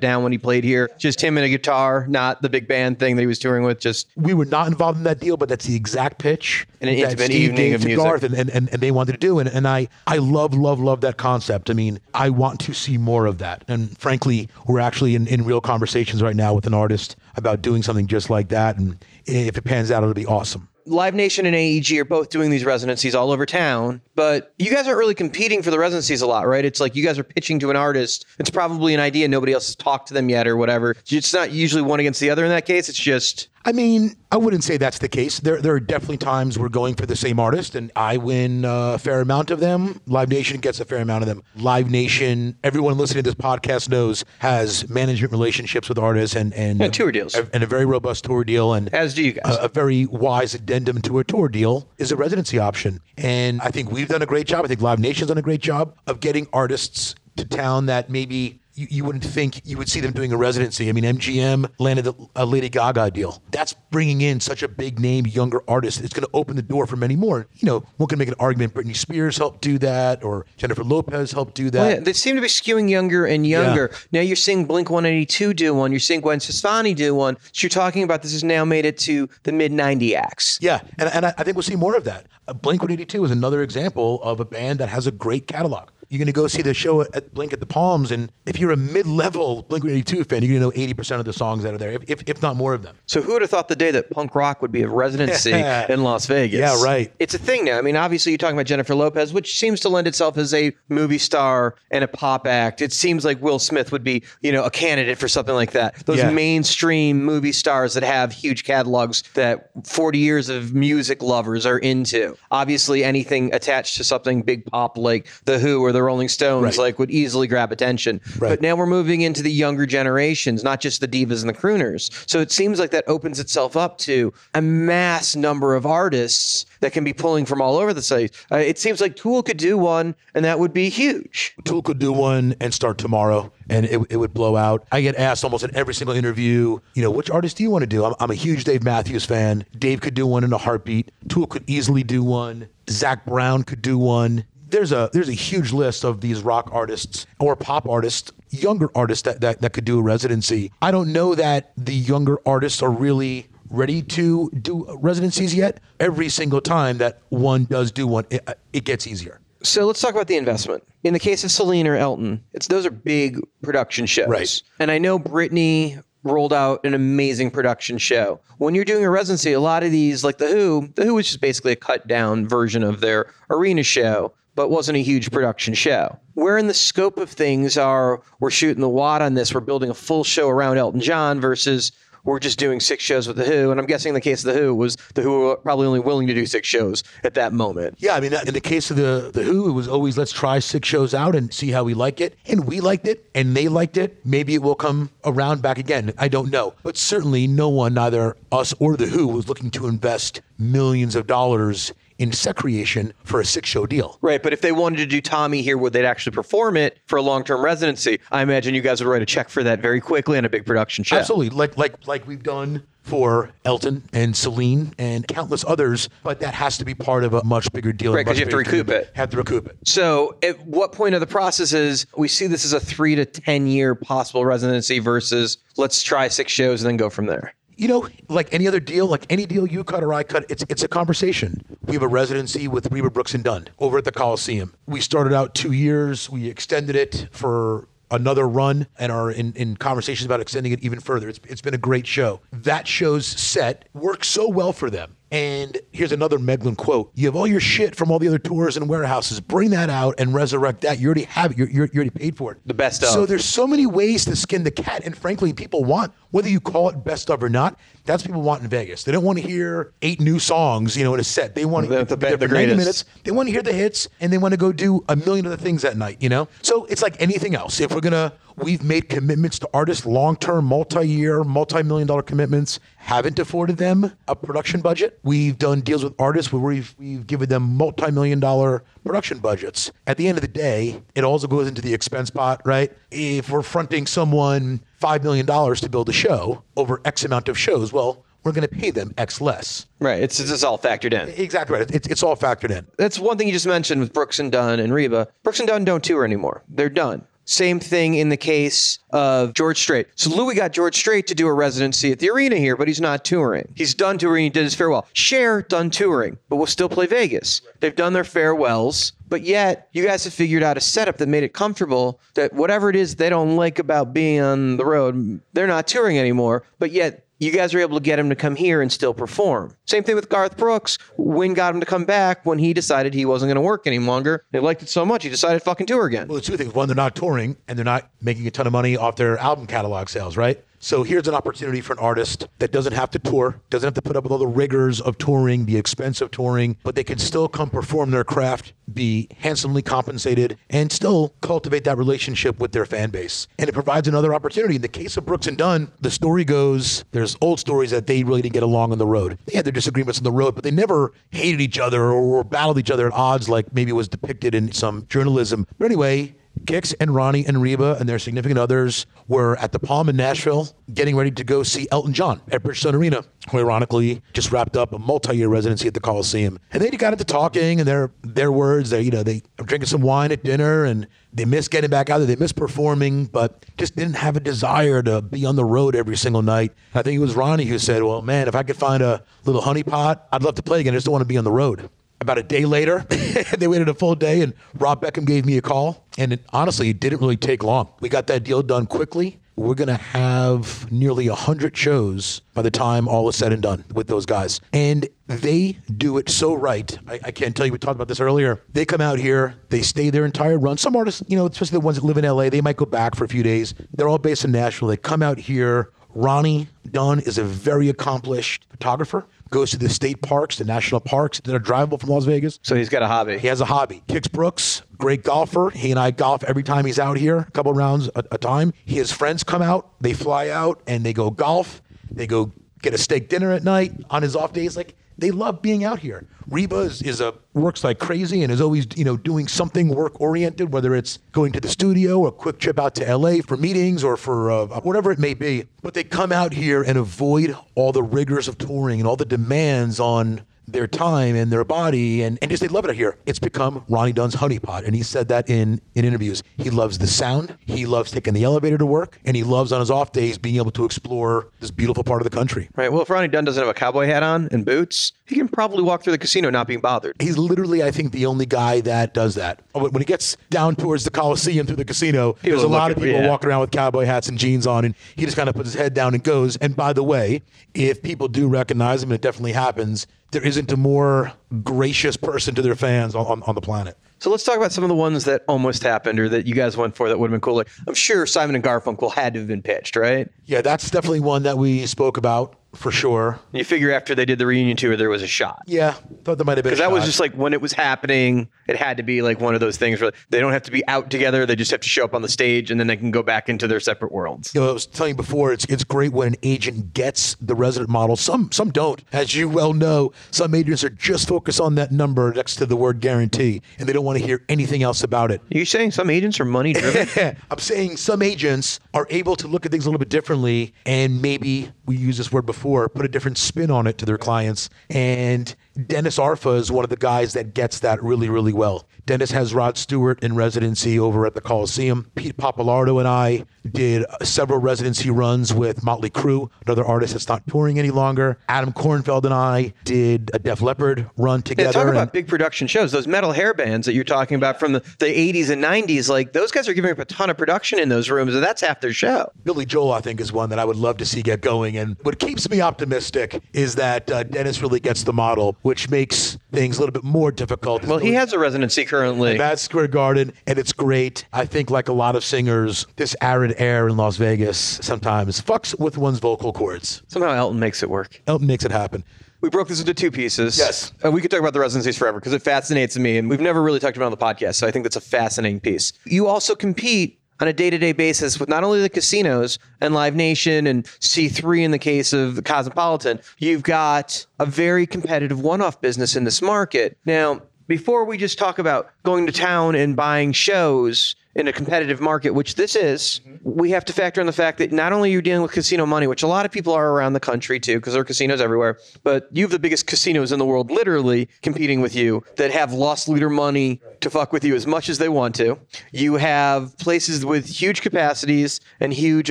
[0.00, 3.16] down when he played here, just him and a guitar, not the big band thing
[3.16, 3.78] that he was touring with.
[3.78, 6.96] Just we were not involved in that deal, but that's the exact pitch And an
[6.96, 8.04] that intimate Steve evening gave of to music.
[8.04, 9.38] Garth and, and, and, and they wanted to do.
[9.38, 11.70] And, and I, I love, love, love that concept.
[11.70, 13.64] I mean, I want to see more of that.
[13.68, 17.82] And frankly, we're actually in, in real conversations right now with an artist about doing
[17.82, 18.76] something just like that.
[18.76, 20.68] And if it pans out, it'll be awesome.
[20.86, 24.86] Live Nation and AEG are both doing these residencies all over town, but you guys
[24.86, 26.64] aren't really competing for the residencies a lot, right?
[26.64, 28.24] It's like you guys are pitching to an artist.
[28.38, 30.96] It's probably an idea nobody else has talked to them yet or whatever.
[31.08, 32.88] It's not usually one against the other in that case.
[32.88, 35.40] It's just I mean, I wouldn't say that's the case.
[35.40, 38.92] There, there are definitely times we're going for the same artist, and I win uh,
[38.92, 40.00] a fair amount of them.
[40.06, 41.42] Live Nation gets a fair amount of them.
[41.56, 46.80] Live Nation, everyone listening to this podcast knows, has management relationships with artists and and,
[46.80, 47.34] And tour deals.
[47.34, 48.72] and a very robust tour deal.
[48.72, 49.56] And as do you guys.
[49.56, 53.00] a, a very wise addendum to a tour deal is a residency option.
[53.18, 54.64] And I think we've done a great job.
[54.64, 58.60] I think Live Nation's done a great job of getting artists to town that maybe
[58.76, 60.88] you, you wouldn't think you would see them doing a residency.
[60.88, 63.42] I mean, MGM landed a, a Lady Gaga deal.
[63.50, 66.02] That's bringing in such a big name, younger artist.
[66.02, 67.48] It's going to open the door for many more.
[67.54, 71.32] You know, one can make an argument Britney Spears helped do that, or Jennifer Lopez
[71.32, 71.78] helped do that.
[71.78, 73.90] Well, yeah, they seem to be skewing younger and younger.
[74.12, 75.90] Now you're seeing Blink 182 do one.
[75.90, 77.36] You're seeing Gwen Stefani do one.
[77.52, 80.58] So you're talking about this has now made it to the mid 90 acts.
[80.60, 82.26] Yeah, and, and I, I think we'll see more of that.
[82.46, 85.88] Uh, Blink 182 is another example of a band that has a great catalog.
[86.08, 88.70] You're going to go see the show at Blink at the Palms, and if you're
[88.70, 91.78] a mid-level Blink 182 fan, you're going to know 80% of the songs that are
[91.78, 92.96] there, if, if, if not more of them.
[93.06, 95.52] So who would have thought the day that punk rock would be a residency
[95.88, 96.60] in Las Vegas?
[96.60, 97.12] Yeah, right.
[97.18, 97.78] It's a thing now.
[97.78, 100.72] I mean, obviously you're talking about Jennifer Lopez, which seems to lend itself as a
[100.88, 102.80] movie star and a pop act.
[102.82, 106.06] It seems like Will Smith would be, you know, a candidate for something like that.
[106.06, 106.30] Those Yeah.
[106.30, 112.36] mainstream movie stars that have huge catalogs that 40 years of music lovers are into.
[112.50, 116.78] Obviously anything attached to something big pop like The Who or the Rolling Stones Right.
[116.78, 118.20] like would easily grab attention.
[118.38, 122.10] But now we're moving into the younger generations, not just the divas and the crooners.
[122.28, 126.92] So it seems like that opens itself up to a mass number of artists that
[126.92, 128.34] can be pulling from all over the site.
[128.52, 131.54] Uh, it seems like Tool could do one, and that would be huge.
[131.64, 134.86] Tool could do one and start tomorrow, and it, it would blow out.
[134.92, 137.82] I get asked almost in every single interview, you know, which artist do you want
[137.82, 138.04] to do?
[138.04, 139.64] I'm, I'm a huge Dave Matthews fan.
[139.78, 141.10] Dave could do one in a heartbeat.
[141.28, 142.68] Tool could easily do one.
[142.90, 144.44] Zac Brown could do one.
[144.68, 149.22] There's a there's a huge list of these rock artists or pop artists, younger artists
[149.22, 150.72] that, that, that could do a residency.
[150.82, 155.80] I don't know that the younger artists are really ready to do residencies yet.
[156.00, 159.40] Every single time that one does do one, it, it gets easier.
[159.62, 160.84] So let's talk about the investment.
[161.02, 164.28] In the case of Celine or Elton, it's those are big production shows.
[164.28, 164.62] Right.
[164.78, 168.40] And I know Britney rolled out an amazing production show.
[168.58, 171.26] When you're doing a residency, a lot of these, like The Who, The Who was
[171.26, 175.74] just basically a cut down version of their arena show, but wasn't a huge production
[175.74, 176.18] show.
[176.34, 179.90] Where in the scope of things are we're shooting the wad on this, we're building
[179.90, 181.92] a full show around Elton John versus
[182.26, 183.70] we're just doing six shows with The Who.
[183.70, 186.00] And I'm guessing in the case of The Who was The Who were probably only
[186.00, 187.94] willing to do six shows at that moment.
[187.98, 190.58] Yeah, I mean, in the case of the the Who, it was always let's try
[190.58, 193.68] six shows out and see how we like it, and we liked it, and they
[193.68, 194.18] liked it.
[194.26, 196.12] Maybe it will come around back again.
[196.18, 199.86] I don't know, but certainly no one, neither us or the Who, was looking to
[199.86, 204.18] invest millions of dollars in set creation for a six show deal.
[204.20, 207.16] Right, but if they wanted to do Tommy here, would they'd actually perform it for
[207.16, 208.20] a long-term residency?
[208.30, 210.66] I imagine you guys would write a check for that very quickly on a big
[210.66, 211.16] production show.
[211.16, 216.54] Absolutely, like like like we've done for Elton and Celine and countless others, but that
[216.54, 218.12] has to be part of a much bigger deal.
[218.12, 219.10] Right, because you have to recoup it.
[219.14, 219.78] Have to recoup it.
[219.84, 223.24] So, at what point of the process is we see this as a three to
[223.24, 227.54] ten year possible residency versus let's try six shows and then go from there?
[227.76, 230.64] You know, like any other deal, like any deal you cut or I cut, it's
[230.70, 231.62] it's a conversation.
[231.84, 234.74] We have a residency with Reba Brooks and Dunn over at the Coliseum.
[234.86, 236.30] We started out two years.
[236.30, 241.00] We extended it for another run and are in, in conversations about extending it even
[241.00, 241.28] further.
[241.28, 242.40] It's, it's been a great show.
[242.52, 245.16] That show's set works so well for them.
[245.32, 247.10] And here's another Meglen quote.
[247.14, 249.40] You have all your shit from all the other tours and warehouses.
[249.40, 251.00] Bring that out and resurrect that.
[251.00, 251.58] You already have it.
[251.58, 252.58] You're, you're, you already paid for it.
[252.64, 253.08] The best of.
[253.08, 255.02] So there's so many ways to skin the cat.
[255.04, 258.42] And frankly, people want, whether you call it best of or not, that's what people
[258.42, 259.04] want in Vegas.
[259.04, 261.54] They don't want to hear eight new songs, you know, in a set.
[261.54, 262.76] They want The- to, the- they're the 90 greatest.
[262.78, 263.04] minutes.
[263.24, 265.56] They want to hear the hits and they want to go do a million other
[265.56, 266.48] things that night, you know?
[266.62, 267.80] So it's like anything else.
[267.80, 272.06] If we're going to, we've made commitments to artists, long term, multi year, multi million
[272.06, 275.18] dollar commitments, haven't afforded them a production budget.
[275.24, 279.90] We've done deals with artists where we've, we've given them multi million dollar production budgets.
[280.06, 282.92] At the end of the day, it also goes into the expense pot, right?
[283.10, 287.92] If we're fronting someone $5 million to build a show over X amount of shows,
[287.92, 289.86] well, we're going to pay them X less.
[289.98, 291.28] Right, it's it's all factored in.
[291.30, 291.90] Exactly right.
[291.90, 292.86] It's, it's all factored in.
[292.96, 295.28] That's one thing you just mentioned with Brooks and Dunn and Reba.
[295.42, 296.62] Brooks and Dunn don't tour anymore.
[296.68, 297.26] They're done.
[297.48, 300.08] Same thing in the case of George Strait.
[300.16, 303.00] So Louis got George Strait to do a residency at the arena here, but he's
[303.00, 303.72] not touring.
[303.76, 304.44] He's done touring.
[304.44, 305.06] He did his farewell.
[305.12, 307.62] Cher done touring, but will still play Vegas.
[307.78, 311.42] They've done their farewells, but yet you guys have figured out a setup that made
[311.42, 315.66] it comfortable that whatever it is they don't like about being on the road, they're
[315.66, 316.62] not touring anymore.
[316.78, 319.76] But yet you guys are able to get him to come here and still perform.
[319.84, 320.96] Same thing with Garth Brooks.
[321.18, 323.98] Wynn got him to come back when he decided he wasn't going to work any
[323.98, 324.44] longer.
[324.52, 326.28] They liked it so much he decided to fucking tour again.
[326.28, 326.72] Well, the two things.
[326.72, 329.66] One, they're not touring and they're not making a ton of money off their album
[329.66, 330.62] catalog sales, right?
[330.78, 334.02] So here's an opportunity for an artist that doesn't have to tour, doesn't have to
[334.02, 337.18] put up with all the rigors of touring, the expense of touring, but they can
[337.18, 342.86] still come perform their craft, be handsomely compensated, and still cultivate that relationship with their
[342.86, 343.48] fan base.
[343.58, 344.76] And it provides another opportunity.
[344.76, 348.22] In the case of Brooks and Dunn, the story goes there's old stories that they
[348.22, 349.38] really didn't get along on the road.
[349.46, 352.78] They had their disagreements on the road, but they never hated each other or battled
[352.78, 355.66] each other at odds like maybe was depicted in some journalism.
[355.78, 360.08] But anyway, Kix and Ronnie and Reba and their significant others were at the Palm
[360.08, 364.50] in Nashville getting ready to go see Elton John at Bridgestone Arena, who ironically just
[364.50, 366.58] wrapped up a multi-year residency at the Coliseum.
[366.72, 369.88] And they got into talking and their their words, they you know, they were drinking
[369.88, 373.66] some wine at dinner and they miss getting back out there, they miss performing, but
[373.76, 376.72] just didn't have a desire to be on the road every single night.
[376.94, 379.62] I think it was Ronnie who said, Well, man, if I could find a little
[379.62, 380.94] honeypot, I'd love to play again.
[380.94, 381.90] I just don't want to be on the road.
[382.20, 383.00] About a day later,
[383.58, 386.06] they waited a full day, and Rob Beckham gave me a call.
[386.16, 387.90] And it, honestly, it didn't really take long.
[388.00, 389.38] We got that deal done quickly.
[389.56, 393.86] We're going to have nearly 100 shows by the time all is said and done
[393.94, 394.60] with those guys.
[394.74, 396.96] And they do it so right.
[397.08, 398.62] I, I can't tell you, we talked about this earlier.
[398.74, 400.76] They come out here, they stay their entire run.
[400.76, 403.14] Some artists, you know, especially the ones that live in LA, they might go back
[403.14, 403.72] for a few days.
[403.94, 404.88] They're all based in Nashville.
[404.88, 405.90] They come out here.
[406.14, 411.40] Ronnie Dunn is a very accomplished photographer goes to the state parks, the national parks
[411.40, 412.58] that are drivable from Las Vegas.
[412.62, 413.38] So he's got a hobby.
[413.38, 414.02] He has a hobby.
[414.08, 415.70] Kix Brooks, great golfer.
[415.70, 418.72] He and I golf every time he's out here, a couple rounds a, a time.
[418.84, 421.82] His friends come out, they fly out and they go golf.
[422.10, 424.76] They go get a steak dinner at night on his off days.
[424.76, 426.26] Like they love being out here.
[426.48, 430.20] Reba is, is a works like crazy and is always you know doing something work
[430.20, 433.56] oriented, whether it's going to the studio, or a quick trip out to LA for
[433.56, 435.64] meetings or for uh, whatever it may be.
[435.82, 439.24] But they come out here and avoid all the rigors of touring and all the
[439.24, 443.16] demands on their time and their body and, and just they love it out here.
[443.26, 444.84] It's become Ronnie Dunn's honeypot.
[444.84, 446.42] And he said that in, in interviews.
[446.56, 447.56] He loves the sound.
[447.66, 449.18] He loves taking the elevator to work.
[449.24, 452.24] And he loves on his off days being able to explore this beautiful part of
[452.28, 452.68] the country.
[452.76, 452.90] Right.
[452.90, 455.82] Well, if Ronnie Dunn doesn't have a cowboy hat on and boots, he can probably
[455.82, 457.16] walk through the casino not being bothered.
[457.20, 459.62] He's literally, I think, the only guy that does that.
[459.72, 462.96] When he gets down towards the Coliseum through the casino, People there's a lot of
[462.96, 463.28] people yeah.
[463.28, 465.80] walking around with cowboy hats and jeans on, and he just kind of puts his
[465.80, 466.56] head down and goes.
[466.56, 467.42] And by the way,
[467.74, 472.54] if people do recognize him, and it definitely happens, there isn't a more gracious person
[472.54, 473.96] to their fans on, on, the planet.
[474.18, 476.76] So let's talk about some of the ones that almost happened or that you guys
[476.76, 477.56] went for that would have been cool.
[477.56, 480.28] Like, I'm sure Simon and Garfunkel had to have been pitched, right?
[480.46, 482.56] Yeah, that's definitely one that we spoke about.
[482.74, 483.40] For sure.
[483.52, 485.62] You figure after they did the reunion tour, there was a shot.
[485.66, 485.92] Yeah,
[486.24, 486.72] thought there might have been.
[486.72, 489.54] Because that was just like when it was happening, it had to be like one
[489.54, 491.46] of those things where they don't have to be out together.
[491.46, 493.48] They just have to show up on the stage and then they can go back
[493.48, 494.54] into their separate worlds.
[494.54, 497.54] You know, I was telling you before, it's it's great when an agent gets the
[497.54, 498.16] resident model.
[498.16, 500.12] Some some don't, as you well know.
[500.30, 503.92] Some agents are just focused on that number next to the word guarantee, and they
[503.92, 505.40] don't want to hear anything else about it.
[505.48, 507.36] You're saying some agents are money driven?
[507.50, 511.22] I'm saying some agents are able to look at things a little bit differently, and
[511.22, 514.68] maybe we used this word before, put a different spin on it to their clients.
[514.90, 515.54] And
[515.86, 518.86] Dennis Arfa is one of the guys that gets that really, really well.
[519.06, 522.10] Dennis has Rod Stewart in residency over at the Coliseum.
[522.16, 527.46] Pete Pappalardo and I did several residency runs with Motley Crue, another artist that's not
[527.46, 528.38] touring any longer.
[528.48, 531.68] Adam Kornfeld and I did a Def Leppard run together.
[531.68, 532.90] Yeah, talk about big production shows.
[532.90, 536.32] Those metal hair bands that you're talking about from the, the 80s and 90s, like
[536.32, 538.80] those guys are giving up a ton of production in those rooms, and that's half
[538.80, 539.30] their show.
[539.44, 541.76] Billy Joel, I think, is one that I would love to see get going.
[541.76, 546.38] And what keeps me optimistic is that uh, Dennis really gets the model, which makes
[546.52, 547.84] things a little bit more difficult.
[547.84, 549.40] Well, he has a residency currently.
[549.40, 551.26] At Square Garden, and it's great.
[551.32, 555.78] I think, like a lot of singers, this arid air in Las Vegas sometimes fucks
[555.78, 557.02] with one's vocal cords.
[557.08, 558.20] Somehow Elton makes it work.
[558.26, 559.04] Elton makes it happen.
[559.40, 560.58] We broke this into two pieces.
[560.58, 560.92] Yes.
[561.04, 563.62] Uh, we could talk about the residencies forever because it fascinates me, and we've never
[563.62, 564.54] really talked about it on the podcast.
[564.56, 565.92] So I think that's a fascinating piece.
[566.04, 570.66] You also compete on a day-to-day basis with not only the casinos and Live Nation
[570.66, 573.20] and C3 in the case of the Cosmopolitan.
[573.38, 576.96] You've got a very competitive one-off business in this market.
[577.04, 582.00] Now, before we just talk about going to town and buying shows in a competitive
[582.00, 583.36] market, which this is, mm-hmm.
[583.44, 585.86] we have to factor in the fact that not only are you dealing with casino
[585.86, 588.40] money, which a lot of people are around the country too, because there are casinos
[588.40, 592.50] everywhere, but you have the biggest casinos in the world literally competing with you that
[592.50, 595.58] have loss leader money to fuck with you as much as they want to.
[595.92, 599.30] You have places with huge capacities and huge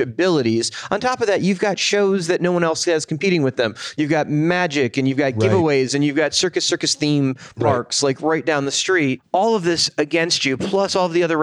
[0.00, 0.70] abilities.
[0.90, 3.74] On top of that, you've got shows that no one else has competing with them.
[3.96, 8.20] You've got magic and you've got giveaways and you've got circus circus theme parks like
[8.22, 9.22] right down the street.
[9.32, 11.38] All of this against you, plus all of the other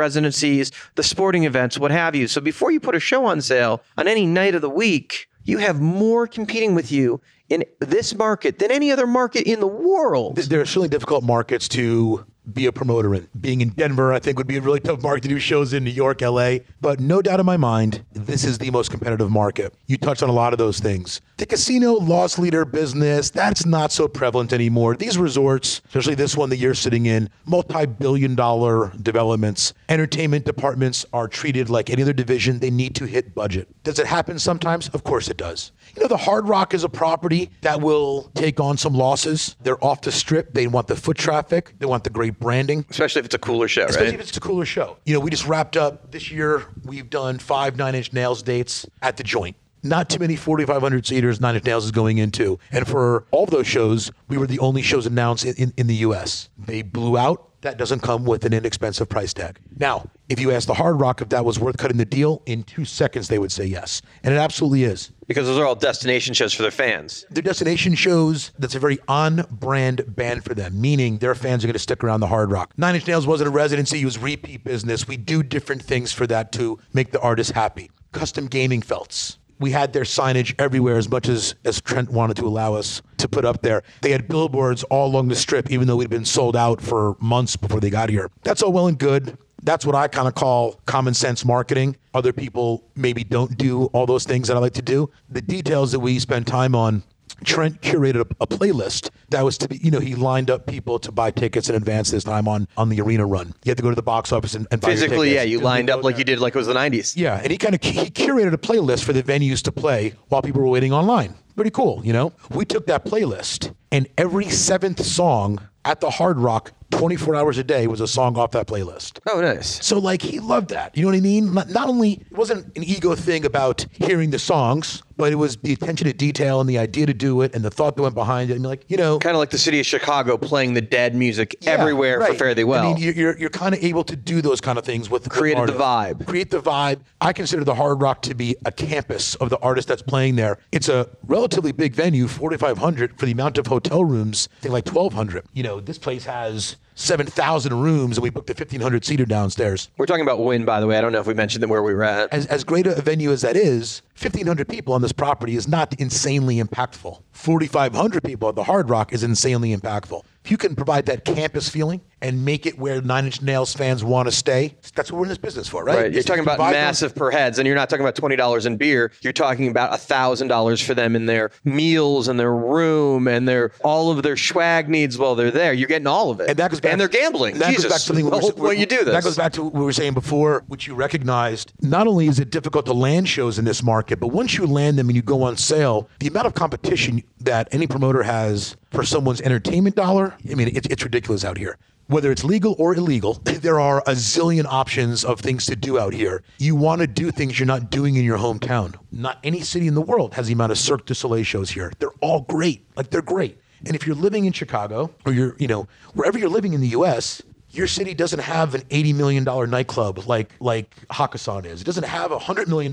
[0.95, 2.28] the sporting events, what have you.
[2.28, 5.58] So before you put a show on sale on any night of the week, you
[5.58, 10.38] have more competing with you in this market than any other market in the world.
[10.38, 13.27] There are certainly difficult markets to be a promoter in.
[13.39, 15.83] Being in Denver, I think, would be a really tough market to do shows in
[15.83, 16.57] New York, LA.
[16.81, 19.73] But no doubt in my mind, this is the most competitive market.
[19.87, 21.21] You touched on a lot of those things.
[21.37, 24.95] The casino loss leader business, that's not so prevalent anymore.
[24.95, 31.05] These resorts, especially this one that you're sitting in, multi billion dollar developments, entertainment departments
[31.13, 32.59] are treated like any other division.
[32.59, 33.67] They need to hit budget.
[33.83, 34.89] Does it happen sometimes?
[34.89, 35.71] Of course it does.
[35.95, 39.55] You know, the Hard Rock is a property that will take on some losses.
[39.61, 40.53] They're off the strip.
[40.53, 41.73] They want the foot traffic.
[41.79, 42.86] They want the great branding.
[42.89, 44.15] Especially if it's a cooler show, Especially right?
[44.15, 44.97] if it's a cooler show.
[45.05, 46.63] You know, we just wrapped up this year.
[46.84, 49.55] We've done five Nine Inch Nails dates at the joint.
[49.86, 52.57] Not too many 4,500 seaters Nine Inch Nails is going into.
[52.71, 55.88] And for all of those shows, we were the only shows announced in, in, in
[55.88, 56.49] the U.S.
[56.57, 57.49] They blew out.
[57.64, 59.57] That doesn't come with an inexpensive price tag.
[59.78, 62.64] Now, if you ask the Hard Rock if that was worth cutting the deal, in
[62.64, 64.01] two seconds they would say yes.
[64.22, 65.11] And it absolutely is.
[65.28, 67.26] Because those are all destination shows for their fans.
[67.30, 71.68] They're destination shows that's a very on brand band for them, meaning their fans are
[71.68, 72.74] going to stick around the Hard Rock.
[72.76, 75.07] Nine Inch Nails wasn't a residency, it was repeat business.
[75.07, 77.91] We do different things for that to make the artist happy.
[78.11, 79.39] Custom gaming felts.
[79.64, 83.30] We had their signage everywhere as much as, as Trent wanted to allow us to
[83.30, 83.82] put up there.
[84.01, 87.55] They had billboards all along the strip, even though we'd been sold out for months
[87.55, 88.30] before they got here.
[88.43, 89.38] That's all well and good.
[89.64, 91.95] That's what I kind of call common sense marketing.
[92.14, 95.09] Other people maybe don't do all those things that I like to do.
[95.30, 97.01] The details that we spend time on
[97.43, 100.99] Trent curated a, a, playlist that was to be, you know, he lined up people
[100.99, 103.53] to buy tickets in advance this time on on the arena run.
[103.63, 105.36] You had to go to the box office and, and Physically, tickets.
[105.36, 107.15] yeah, you lined up like you did like it was the 90s.
[107.15, 110.41] Yeah, and he kind of he curated a playlist for the venues to play while
[110.41, 111.36] people were waiting online.
[111.55, 112.34] Pretty cool, you know.
[112.51, 117.63] We took that playlist, and every seventh song at the Hard Rock 24 hours a
[117.63, 119.19] day was a song off that playlist.
[119.29, 119.84] Oh, nice.
[119.86, 120.95] So, like, he loved that.
[120.95, 121.53] You know what I mean?
[121.53, 125.57] Not, not only, it wasn't an ego thing about hearing the songs, but it was
[125.57, 128.16] the attention to detail and the idea to do it and the thought that went
[128.16, 128.55] behind it.
[128.55, 129.20] And like, you know.
[129.20, 132.38] Kind of like the city of Chicago playing the dead music Yeah, everywhere for right.
[132.39, 132.84] Fare Thee Well.
[132.84, 135.30] I mean, you're, you're, you're kind of able to do those kind of things with
[135.30, 136.26] Created the vibe.
[136.26, 136.99] Create the vibe.
[137.22, 140.57] I consider the Hard Rock to be a campus of the artist that's playing there.
[140.72, 144.49] It's a relatively big venue, 4,500 for the amount of hotel rooms.
[144.59, 145.45] I think like 1,200.
[145.53, 149.89] You know, this place has 7,000 rooms, and we booked a 1,500 seater downstairs.
[149.97, 150.97] We're talking about Wynn, by the way.
[150.97, 152.31] I don't know if we mentioned where we were at.
[152.31, 155.93] As, as great a venue as that is, 1,500 people on this property is not
[155.99, 157.21] insanely impactful.
[157.31, 160.23] 4,500 people at the Hard Rock is insanely impactful.
[160.43, 164.03] If you can provide that campus feeling and make it where Nine Inch Nails fans
[164.03, 165.95] want to stay, that's what we're in this business for, right?
[165.97, 166.13] Right.
[166.13, 168.65] You're talking about provide them- massive per heads, and you're not talking about twenty dollars
[168.65, 169.11] in beer.
[169.21, 173.71] You're talking about thousand dollars for them in their meals and their room and their
[173.83, 175.71] all of their swag needs while they're there.
[175.73, 177.57] You're getting all of it, and that goes back, and they're gambling.
[177.59, 179.13] That Jesus, goes back to something the whole point you do this.
[179.13, 181.71] That goes back to what we were saying before, which you recognized.
[181.81, 184.97] Not only is it difficult to land shows in this market, but once you land
[184.97, 189.03] them and you go on sale, the amount of competition that any promoter has for
[189.03, 191.77] someone's entertainment dollar, I mean, it's, it's ridiculous out here.
[192.07, 196.13] Whether it's legal or illegal, there are a zillion options of things to do out
[196.13, 196.43] here.
[196.57, 198.95] You want to do things you're not doing in your hometown.
[199.11, 201.91] Not any city in the world has the amount of Cirque du Soleil shows here.
[201.99, 202.86] They're all great.
[202.95, 203.57] Like they're great.
[203.86, 206.89] And if you're living in Chicago or you're, you know, wherever you're living in the
[206.89, 207.41] US,
[207.74, 211.82] your city doesn't have an $80 million nightclub like like Hakkasan is.
[211.82, 212.91] It doesn't have a $100 million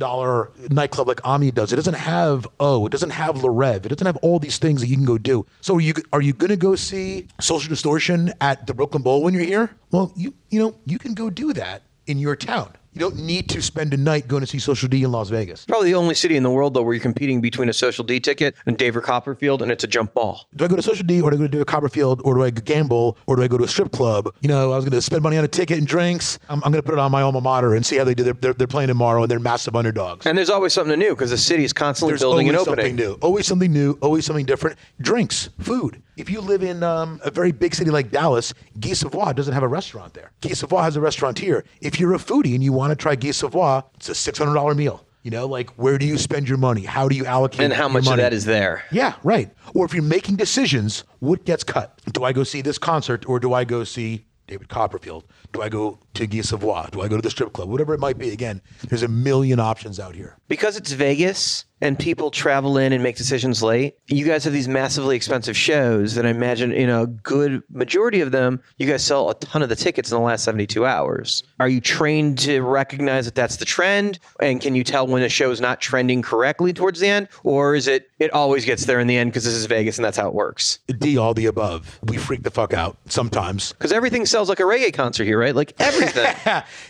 [0.70, 1.72] nightclub like Ami does.
[1.72, 2.86] It doesn't have O.
[2.86, 3.84] It doesn't have Le Rêve.
[3.84, 5.46] It doesn't have all these things that you can go do.
[5.60, 9.22] So are you are you going to go see Social Distortion at the Brooklyn Bowl
[9.22, 9.70] when you're here?
[9.90, 12.72] Well, you you know, you can go do that in your town.
[12.92, 15.64] You don't need to spend a night going to see Social D in Las Vegas.
[15.64, 18.18] Probably the only city in the world though where you're competing between a social D
[18.18, 20.48] ticket and David Copperfield, and it's a jump ball.
[20.56, 22.34] Do I go to Social D or do I go to do a Copperfield or
[22.34, 24.34] do I gamble or do I go to a strip club?
[24.40, 26.40] You know, I was going to spend money on a ticket and drinks.
[26.48, 28.24] I'm, I'm going to put it on my alma mater and see how they do.
[28.24, 30.26] They're, they're, they're playing tomorrow and they're massive underdogs.
[30.26, 32.86] And there's always something new because the city is constantly There's building and always opening.
[32.86, 33.18] something new.
[33.22, 33.98] Always something new.
[34.02, 34.78] Always something different.
[35.00, 36.02] Drinks, food.
[36.20, 39.62] If you live in um, a very big city like Dallas, Guy Savoy doesn't have
[39.62, 40.32] a restaurant there.
[40.42, 41.64] Guy Savoy has a restaurant here.
[41.80, 45.06] If you're a foodie and you want to try Guy Savoy, it's a $600 meal.
[45.22, 46.82] You know, like where do you spend your money?
[46.82, 48.84] How do you allocate And how much of that is there?
[48.92, 49.50] Yeah, right.
[49.74, 51.98] Or if you're making decisions, what gets cut?
[52.12, 55.24] Do I go see this concert or do I go see David Copperfield?
[55.52, 56.86] Do I go to Guy Savoy?
[56.90, 57.68] Do I go to the strip club?
[57.68, 58.30] Whatever it might be.
[58.30, 60.36] Again, there's a million options out here.
[60.48, 64.68] Because it's Vegas and people travel in and make decisions late, you guys have these
[64.68, 69.02] massively expensive shows that I imagine, you know, a good majority of them, you guys
[69.02, 71.42] sell a ton of the tickets in the last 72 hours.
[71.58, 74.18] Are you trained to recognize that that's the trend?
[74.40, 77.28] And can you tell when a show is not trending correctly towards the end?
[77.44, 80.04] Or is it, it always gets there in the end because this is Vegas and
[80.04, 80.80] that's how it works?
[80.98, 81.98] D, all the above.
[82.02, 83.72] We freak the fuck out sometimes.
[83.72, 85.54] Because everything sells like a reggae concert here, right?
[85.54, 86.34] Like everything.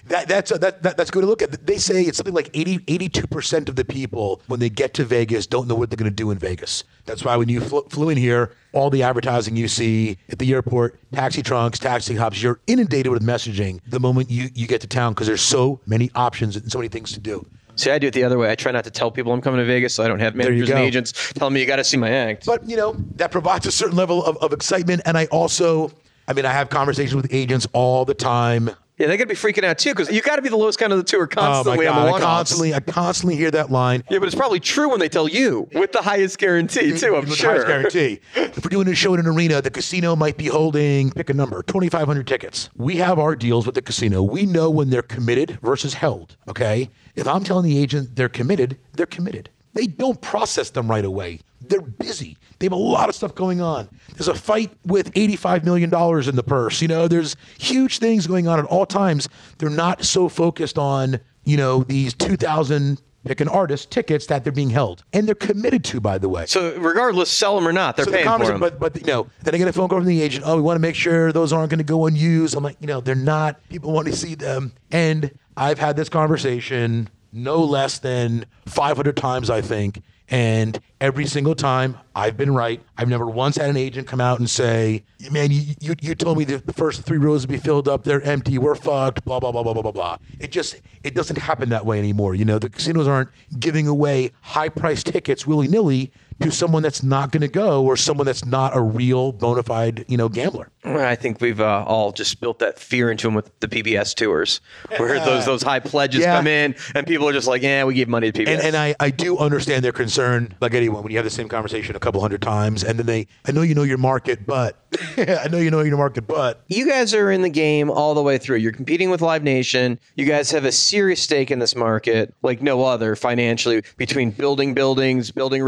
[0.06, 1.66] that, that's, that, that, that's good to look at.
[1.66, 5.46] They say it's something like 80, 82% of the people, when they get to Vegas,
[5.46, 6.84] don't know what they're going to do in Vegas.
[7.06, 10.52] That's why when you flew, flew in here, all the advertising you see at the
[10.52, 14.86] airport, taxi trunks, taxi hops, you're inundated with messaging the moment you, you get to
[14.86, 17.44] town because there's so many options and so many things to do.
[17.80, 18.50] See, I do it the other way.
[18.50, 20.68] I try not to tell people I'm coming to Vegas, so I don't have managers
[20.68, 22.44] and agents telling me you got to see my act.
[22.44, 25.00] But, you know, that provides a certain level of, of excitement.
[25.06, 25.90] And I also,
[26.28, 28.70] I mean, I have conversations with agents all the time.
[29.00, 30.78] Yeah, they got to be freaking out too because you got to be the lowest
[30.78, 32.80] count of the two or constantly oh my on the God, one I constantly, I
[32.80, 34.04] constantly hear that line.
[34.10, 37.14] Yeah, but it's probably true when they tell you with the highest guarantee too.
[37.14, 37.50] I'm With the sure.
[37.50, 38.20] highest guarantee.
[38.34, 41.34] if we're doing a show in an arena, the casino might be holding, pick a
[41.34, 42.68] number, 2,500 tickets.
[42.76, 44.22] We have our deals with the casino.
[44.22, 46.36] We know when they're committed versus held.
[46.46, 46.90] Okay.
[47.14, 49.48] If I'm telling the agent they're committed, they're committed.
[49.72, 51.40] They don't process them right away.
[51.60, 52.36] They're busy.
[52.58, 53.88] They have a lot of stuff going on.
[54.14, 55.92] There's a fight with $85 million
[56.28, 56.82] in the purse.
[56.82, 59.28] You know, there's huge things going on at all times.
[59.58, 64.52] They're not so focused on, you know, these 2,000 pick an artist tickets that they're
[64.52, 65.04] being held.
[65.12, 66.46] And they're committed to, by the way.
[66.46, 68.60] So regardless, sell them or not, they're So the paying for them.
[68.60, 70.44] But but you know, then I get a phone call from the agent.
[70.46, 72.56] Oh, we want to make sure those aren't going to go unused.
[72.56, 73.60] I'm like, you know, they're not.
[73.68, 74.72] People want to see them.
[74.90, 80.02] And I've had this conversation no less than 500 times, I think.
[80.30, 82.80] And every single time I've been right.
[82.96, 86.38] I've never once had an agent come out and say, man, you, you, you told
[86.38, 88.04] me the first three rows would be filled up.
[88.04, 88.56] They're empty.
[88.56, 89.24] We're fucked.
[89.24, 90.16] Blah, blah, blah, blah, blah, blah, blah.
[90.38, 92.36] It just, it doesn't happen that way anymore.
[92.36, 97.02] You know, the casinos aren't giving away high priced tickets willy nilly to someone that's
[97.02, 100.70] not going to go or someone that's not a real bona fide, you know, gambler.
[100.84, 104.60] I think we've uh, all just built that fear into them with the PBS tours,
[104.96, 106.36] where those those high pledges Yeah.
[106.38, 108.76] come in, and people are just like, "Yeah, we give money to PBS." And, and
[108.76, 111.98] I, I do understand their concern, like anyone, when you have the same conversation a
[112.00, 114.82] couple hundred times, and then they, I know you know your market, but
[115.18, 118.22] I know you know your market, but you guys are in the game all the
[118.22, 118.56] way through.
[118.56, 119.98] You're competing with Live Nation.
[120.16, 124.72] You guys have a serious stake in this market, like no other financially, between building
[124.72, 125.62] buildings, building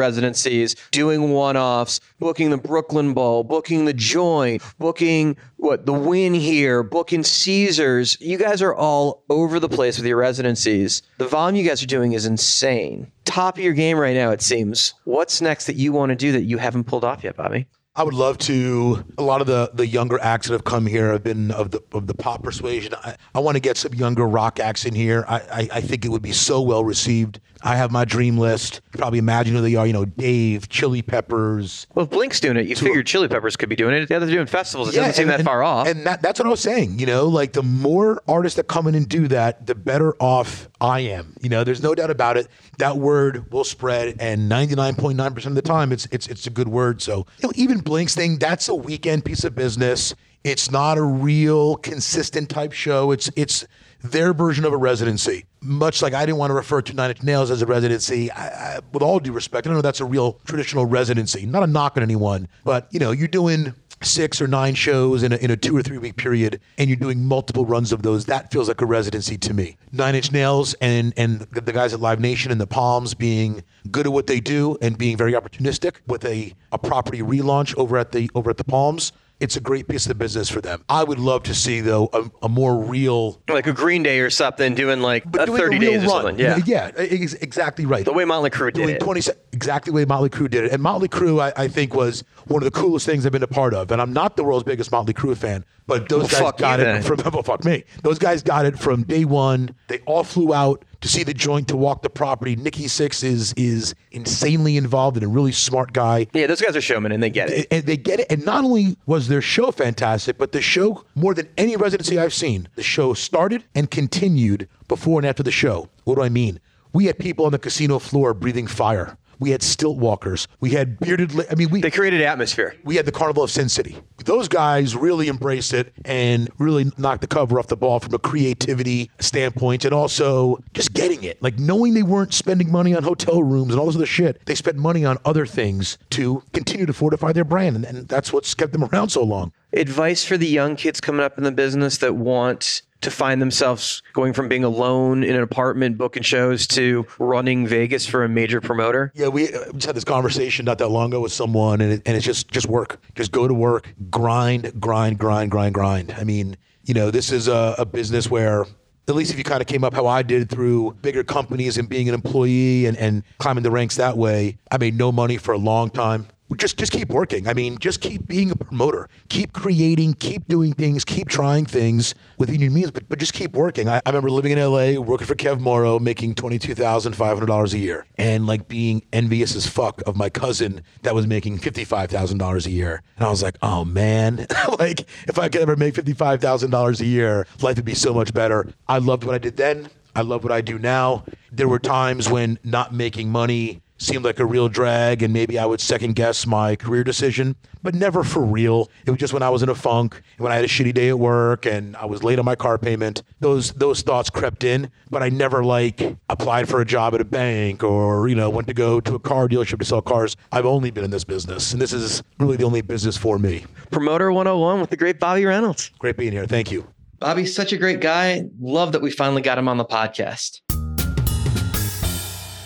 [0.62, 6.34] residencies, doing one offs, booking the Brooklyn Bowl, booking the Joint, booking what the Wynn
[6.34, 8.16] here, booking Caesars.
[8.20, 11.02] You guys are all over the place with your residencies.
[11.18, 13.10] The volume you guys are doing is insane.
[13.24, 14.94] Top of your game right now, it seems.
[15.04, 17.66] What's next that you want to do that you haven't pulled off yet, Bobby?
[17.94, 19.04] I would love to.
[19.18, 21.82] A lot of the the younger acts that have come here have been of the
[21.92, 22.94] of the pop persuasion.
[22.94, 25.26] I, I want to get some younger rock acts in here.
[25.28, 27.38] I, I I think it would be so well received.
[27.64, 28.80] I have my dream list.
[28.94, 29.86] You probably imagine who they are.
[29.86, 31.86] You know, Dave, Chili Peppers.
[31.94, 34.08] Well, if Blink's doing it, you figured Chili Peppers could be doing it.
[34.10, 34.88] Yeah, they're doing festivals.
[34.88, 35.86] It doesn't seem that and- far off.
[35.86, 36.98] And that, that's what I was saying.
[36.98, 40.68] You know, like the more artists that come in and do that, the better off
[40.82, 41.36] I am.
[41.40, 42.48] You know, there's no doubt about it.
[42.78, 47.00] That word will spread, and 99.9% of the time, it's it's it's a good word.
[47.00, 50.12] So, you know, even Blink's thing, that's a weekend piece of business.
[50.42, 53.12] It's not a real consistent type show.
[53.12, 53.64] It's it's
[54.02, 55.44] their version of a residency.
[55.60, 58.32] Much like I didn't want to refer to Nine Inch Nails as a residency.
[58.32, 61.46] I, I, with all due respect, I don't know that's a real traditional residency.
[61.46, 63.72] Not a knock on anyone, but you know, you're doing
[64.04, 66.96] six or nine shows in a, in a two or three week period and you're
[66.96, 69.76] doing multiple runs of those that feels like a residency to me.
[69.92, 74.06] Nine inch nails and and the guys at live nation and the palms being good
[74.06, 78.12] at what they do and being very opportunistic with a, a property relaunch over at
[78.12, 81.18] the over at the palms it's a great piece of business for them i would
[81.18, 85.00] love to see though a, a more real like a Green Day or something, doing
[85.00, 86.22] like a doing 30 real days or run.
[86.24, 86.38] something.
[86.38, 86.58] Yeah.
[86.64, 88.04] yeah, ex- exactly right.
[88.04, 89.00] The way Motley Crue did doing it.
[89.00, 89.20] 20
[89.52, 90.72] exactly the way Motley Crue did it.
[90.72, 93.48] And Motley Crue, I, I think, was one of the coolest things I've been a
[93.48, 93.90] part of.
[93.90, 96.86] And I'm not the world's biggest Motley Crue fan, but those Well, guys got you
[96.86, 97.84] it from well, fuck me.
[98.02, 99.74] Those guys got it from day one.
[99.88, 102.56] They all flew out to see the joint to walk the property.
[102.56, 106.26] Nikki Sixx is is insanely involved and a really smart guy.
[106.32, 107.66] Yeah, those guys are showmen and they get it.
[107.70, 108.26] And they get it.
[108.30, 112.34] And not only was their show fantastic, but the show, more than any residency I've
[112.34, 115.88] seen, the show started and continued before and after the show.
[116.04, 116.60] What do I mean?
[116.92, 119.16] We had people on the casino floor breathing fire.
[119.38, 120.48] We had stilt walkers.
[120.60, 121.34] We had bearded.
[121.34, 122.74] Li- I mean, we they created atmosphere.
[122.84, 123.96] We had the Carnival of Sin City.
[124.24, 128.18] Those guys really embraced it and really knocked the cover off the ball from a
[128.18, 133.42] creativity standpoint, and also just getting it, like knowing they weren't spending money on hotel
[133.42, 134.44] rooms and all this other shit.
[134.46, 138.32] They spent money on other things to continue to fortify their brand, and, and that's
[138.32, 139.52] what's kept them around so long.
[139.72, 144.02] Advice for the young kids coming up in the business that want to find themselves
[144.12, 148.60] going from being alone in an apartment booking shows to running Vegas for a major
[148.60, 149.12] promoter.
[149.14, 152.02] Yeah, we uh, just had this conversation not that long ago with someone, and, it,
[152.06, 153.00] and it's just just work.
[153.14, 156.14] Just go to work, grind, grind, grind, grind, grind.
[156.18, 158.66] I mean, you know, this is a, a business where.
[159.08, 161.88] At least if you kind of came up how I did through bigger companies and
[161.88, 165.52] being an employee and, and climbing the ranks that way, I made no money for
[165.52, 166.28] a long time.
[166.56, 167.48] Just just keep working.
[167.48, 169.08] I mean, just keep being a promoter.
[169.30, 173.52] Keep creating, keep doing things, keep trying things within your means, but, but just keep
[173.52, 173.88] working.
[173.88, 178.46] I, I remember living in LA, working for Kev Morrow, making $22,500 a year, and
[178.46, 183.02] like being envious as fuck of my cousin that was making $55,000 a year.
[183.16, 184.46] And I was like, oh man,
[184.78, 188.68] like if I could ever make $55,000 a year, life would be so much better.
[188.88, 189.88] I loved what I did then.
[190.14, 191.24] I love what I do now.
[191.50, 195.64] There were times when not making money seemed like a real drag and maybe I
[195.64, 198.90] would second guess my career decision, but never for real.
[199.06, 201.08] It was just when I was in a funk, when I had a shitty day
[201.08, 203.22] at work and I was late on my car payment.
[203.40, 207.24] Those those thoughts crept in, but I never like applied for a job at a
[207.24, 210.36] bank or, you know, went to go to a car dealership to sell cars.
[210.50, 213.64] I've only been in this business and this is really the only business for me.
[213.90, 215.90] Promoter 101 with the great Bobby Reynolds.
[215.98, 216.46] Great being here.
[216.46, 216.86] Thank you.
[217.20, 218.42] Bobby's such a great guy.
[218.60, 220.60] Love that we finally got him on the podcast.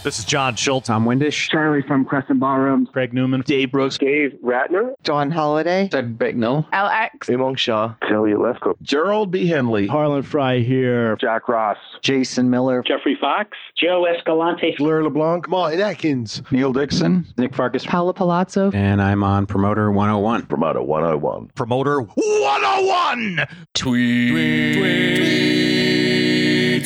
[0.06, 0.88] This is John Schultz.
[0.88, 1.50] I'm Windish.
[1.50, 2.86] Charlie from Crescent Ballroom.
[2.86, 3.40] Craig Newman.
[3.40, 3.98] Dave Brooks.
[3.98, 4.92] Dave Ratner.
[5.02, 5.88] John Holiday.
[5.88, 6.68] Ted Bicknell.
[6.72, 7.22] LX.
[7.22, 7.92] Imong Shaw.
[8.08, 8.80] Tilly Lesko.
[8.82, 9.48] Gerald B.
[9.48, 9.88] Henley.
[9.88, 11.16] Harlan Fry here.
[11.16, 11.78] Jack Ross.
[12.02, 12.84] Jason Miller.
[12.86, 13.58] Jeffrey Fox.
[13.76, 14.76] Joe Escalante.
[14.78, 15.48] Blair LeBlanc.
[15.48, 16.40] Martin Atkins.
[16.52, 17.26] Neil Dixon.
[17.36, 17.84] Nick Farkas.
[17.84, 18.70] Paula Palazzo.
[18.70, 20.46] And I'm on Promoter 101.
[20.46, 21.48] Promoter 101.
[21.56, 23.44] Promoter 101.
[23.74, 24.04] Tweets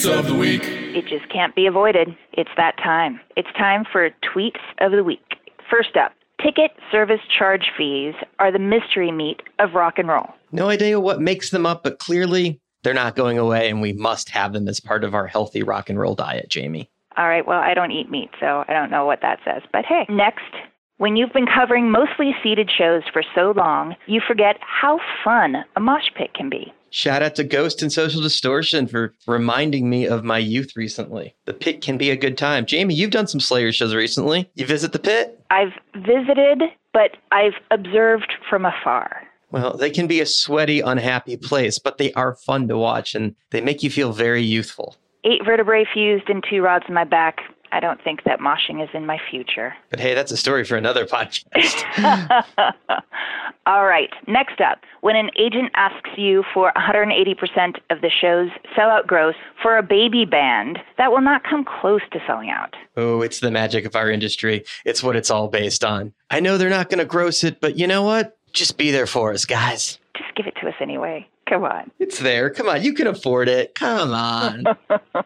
[0.06, 0.79] of the week.
[0.94, 2.16] It just can't be avoided.
[2.32, 3.20] It's that time.
[3.36, 5.36] It's time for Tweets of the Week.
[5.70, 6.12] First up,
[6.42, 10.30] ticket service charge fees are the mystery meat of rock and roll.
[10.52, 14.30] No idea what makes them up, but clearly they're not going away, and we must
[14.30, 16.90] have them as part of our healthy rock and roll diet, Jamie.
[17.16, 19.62] All right, well, I don't eat meat, so I don't know what that says.
[19.72, 20.54] But hey, next,
[20.96, 25.80] when you've been covering mostly seated shows for so long, you forget how fun a
[25.80, 26.72] mosh pit can be.
[26.90, 31.36] Shout out to Ghost and Social Distortion for reminding me of my youth recently.
[31.46, 32.66] The pit can be a good time.
[32.66, 34.50] Jamie, you've done some Slayer shows recently.
[34.54, 35.40] You visit the pit?
[35.50, 36.62] I've visited,
[36.92, 39.22] but I've observed from afar.
[39.52, 43.34] Well, they can be a sweaty, unhappy place, but they are fun to watch and
[43.50, 44.96] they make you feel very youthful.
[45.24, 47.40] Eight vertebrae fused and two rods in my back.
[47.72, 49.74] I don't think that moshing is in my future.
[49.90, 51.84] But hey, that's a story for another podcast.
[53.66, 54.78] All right, next up.
[55.02, 60.24] When an agent asks you for 180% of the show's sellout gross for a baby
[60.24, 62.74] band, that will not come close to selling out.
[62.96, 64.64] oh, it's the magic of our industry.
[64.84, 66.12] It's what it's all based on.
[66.30, 68.36] I know they're not going to gross it, but you know what?
[68.52, 69.98] Just be there for us, guys.
[70.16, 71.26] Just give it to us anyway.
[71.48, 71.90] Come on.
[71.98, 72.50] It's there.
[72.50, 73.74] Come on, you can afford it.
[73.74, 74.64] Come on.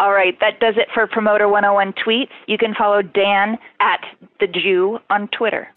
[0.00, 2.30] All right, that does it for Promoter 101 tweets.
[2.46, 4.00] You can follow Dan at
[4.40, 5.68] the Jew on Twitter.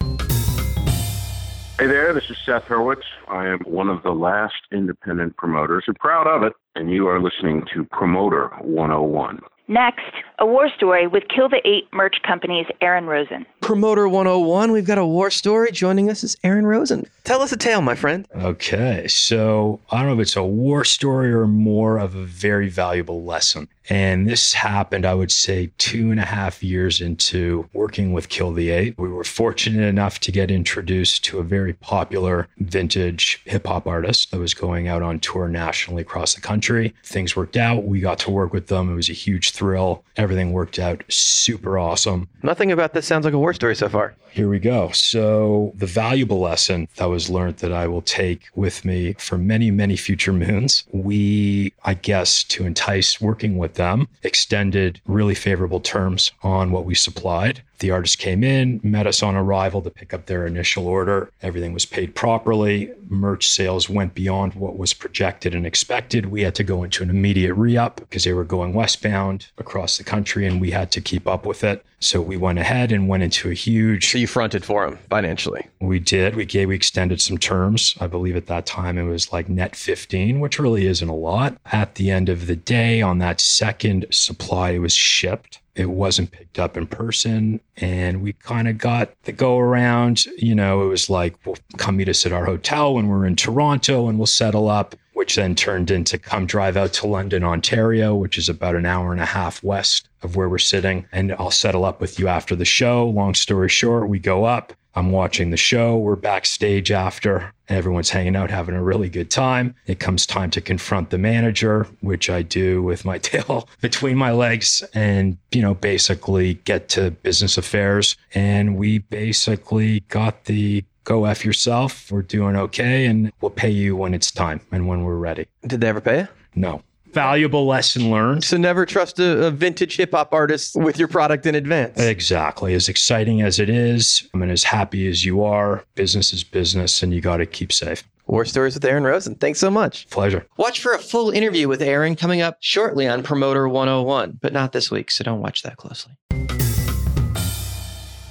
[1.78, 3.02] Hey there, this is Seth Hurwitz.
[3.28, 6.54] I am one of the last independent promoters and proud of it.
[6.74, 9.40] And you are listening to Promoter 101.
[9.66, 10.02] Next,
[10.38, 13.46] a war story with Kill the Eight merch company's Aaron Rosen.
[13.62, 15.72] Promoter 101, we've got a war story.
[15.72, 17.06] Joining us is Aaron Rosen.
[17.24, 18.28] Tell us a tale, my friend.
[18.36, 22.68] Okay, so I don't know if it's a war story or more of a very
[22.68, 23.68] valuable lesson.
[23.88, 28.52] And this happened, I would say, two and a half years into working with Kill
[28.52, 28.94] the Eight.
[28.98, 34.30] We were fortunate enough to get introduced to a very popular vintage hip hop artist
[34.30, 36.94] that was going out on tour nationally across the country.
[37.04, 37.84] Things worked out.
[37.84, 38.90] We got to work with them.
[38.90, 40.04] It was a huge thrill.
[40.16, 42.28] Everything worked out super awesome.
[42.42, 44.14] Nothing about this sounds like a war story so far.
[44.34, 44.90] Here we go.
[44.90, 49.70] So, the valuable lesson that was learned that I will take with me for many,
[49.70, 56.32] many future moons, we, I guess, to entice working with them, extended really favorable terms
[56.42, 57.62] on what we supplied.
[57.78, 61.30] The artist came in, met us on arrival to pick up their initial order.
[61.42, 62.92] Everything was paid properly.
[63.08, 66.26] Merch sales went beyond what was projected and expected.
[66.26, 69.98] We had to go into an immediate re up because they were going westbound across
[69.98, 71.84] the country and we had to keep up with it.
[72.00, 74.10] So we went ahead and went into a huge.
[74.10, 75.66] So you fronted for them financially.
[75.80, 76.36] We did.
[76.36, 77.96] We gave, we extended some terms.
[77.98, 81.56] I believe at that time it was like net 15, which really isn't a lot.
[81.72, 85.60] At the end of the day, on that second supply, it was shipped.
[85.74, 87.60] It wasn't picked up in person.
[87.76, 90.26] And we kind of got the go around.
[90.36, 93.36] You know, it was like, well, come meet us at our hotel when we're in
[93.36, 98.14] Toronto and we'll settle up, which then turned into come drive out to London, Ontario,
[98.14, 101.06] which is about an hour and a half west of where we're sitting.
[101.12, 103.08] And I'll settle up with you after the show.
[103.08, 104.72] Long story short, we go up.
[104.96, 105.96] I'm watching the show.
[105.96, 107.52] We're backstage after.
[107.68, 109.74] Everyone's hanging out, having a really good time.
[109.86, 114.32] It comes time to confront the manager, which I do with my tail between my
[114.32, 118.16] legs and, you know, basically get to business affairs.
[118.34, 122.10] And we basically got the go F yourself.
[122.12, 123.06] We're doing okay.
[123.06, 125.46] And we'll pay you when it's time and when we're ready.
[125.66, 126.28] Did they ever pay you?
[126.54, 126.82] No.
[127.14, 128.44] Valuable lesson learned.
[128.44, 131.98] So never trust a, a vintage hip hop artist with your product in advance.
[131.98, 132.74] Exactly.
[132.74, 137.02] As exciting as it is, I mean, as happy as you are, business is business
[137.02, 138.02] and you got to keep safe.
[138.26, 139.34] War Stories with Aaron Rosen.
[139.36, 140.08] Thanks so much.
[140.10, 140.46] Pleasure.
[140.56, 144.72] Watch for a full interview with Aaron coming up shortly on Promoter 101, but not
[144.72, 146.14] this week, so don't watch that closely.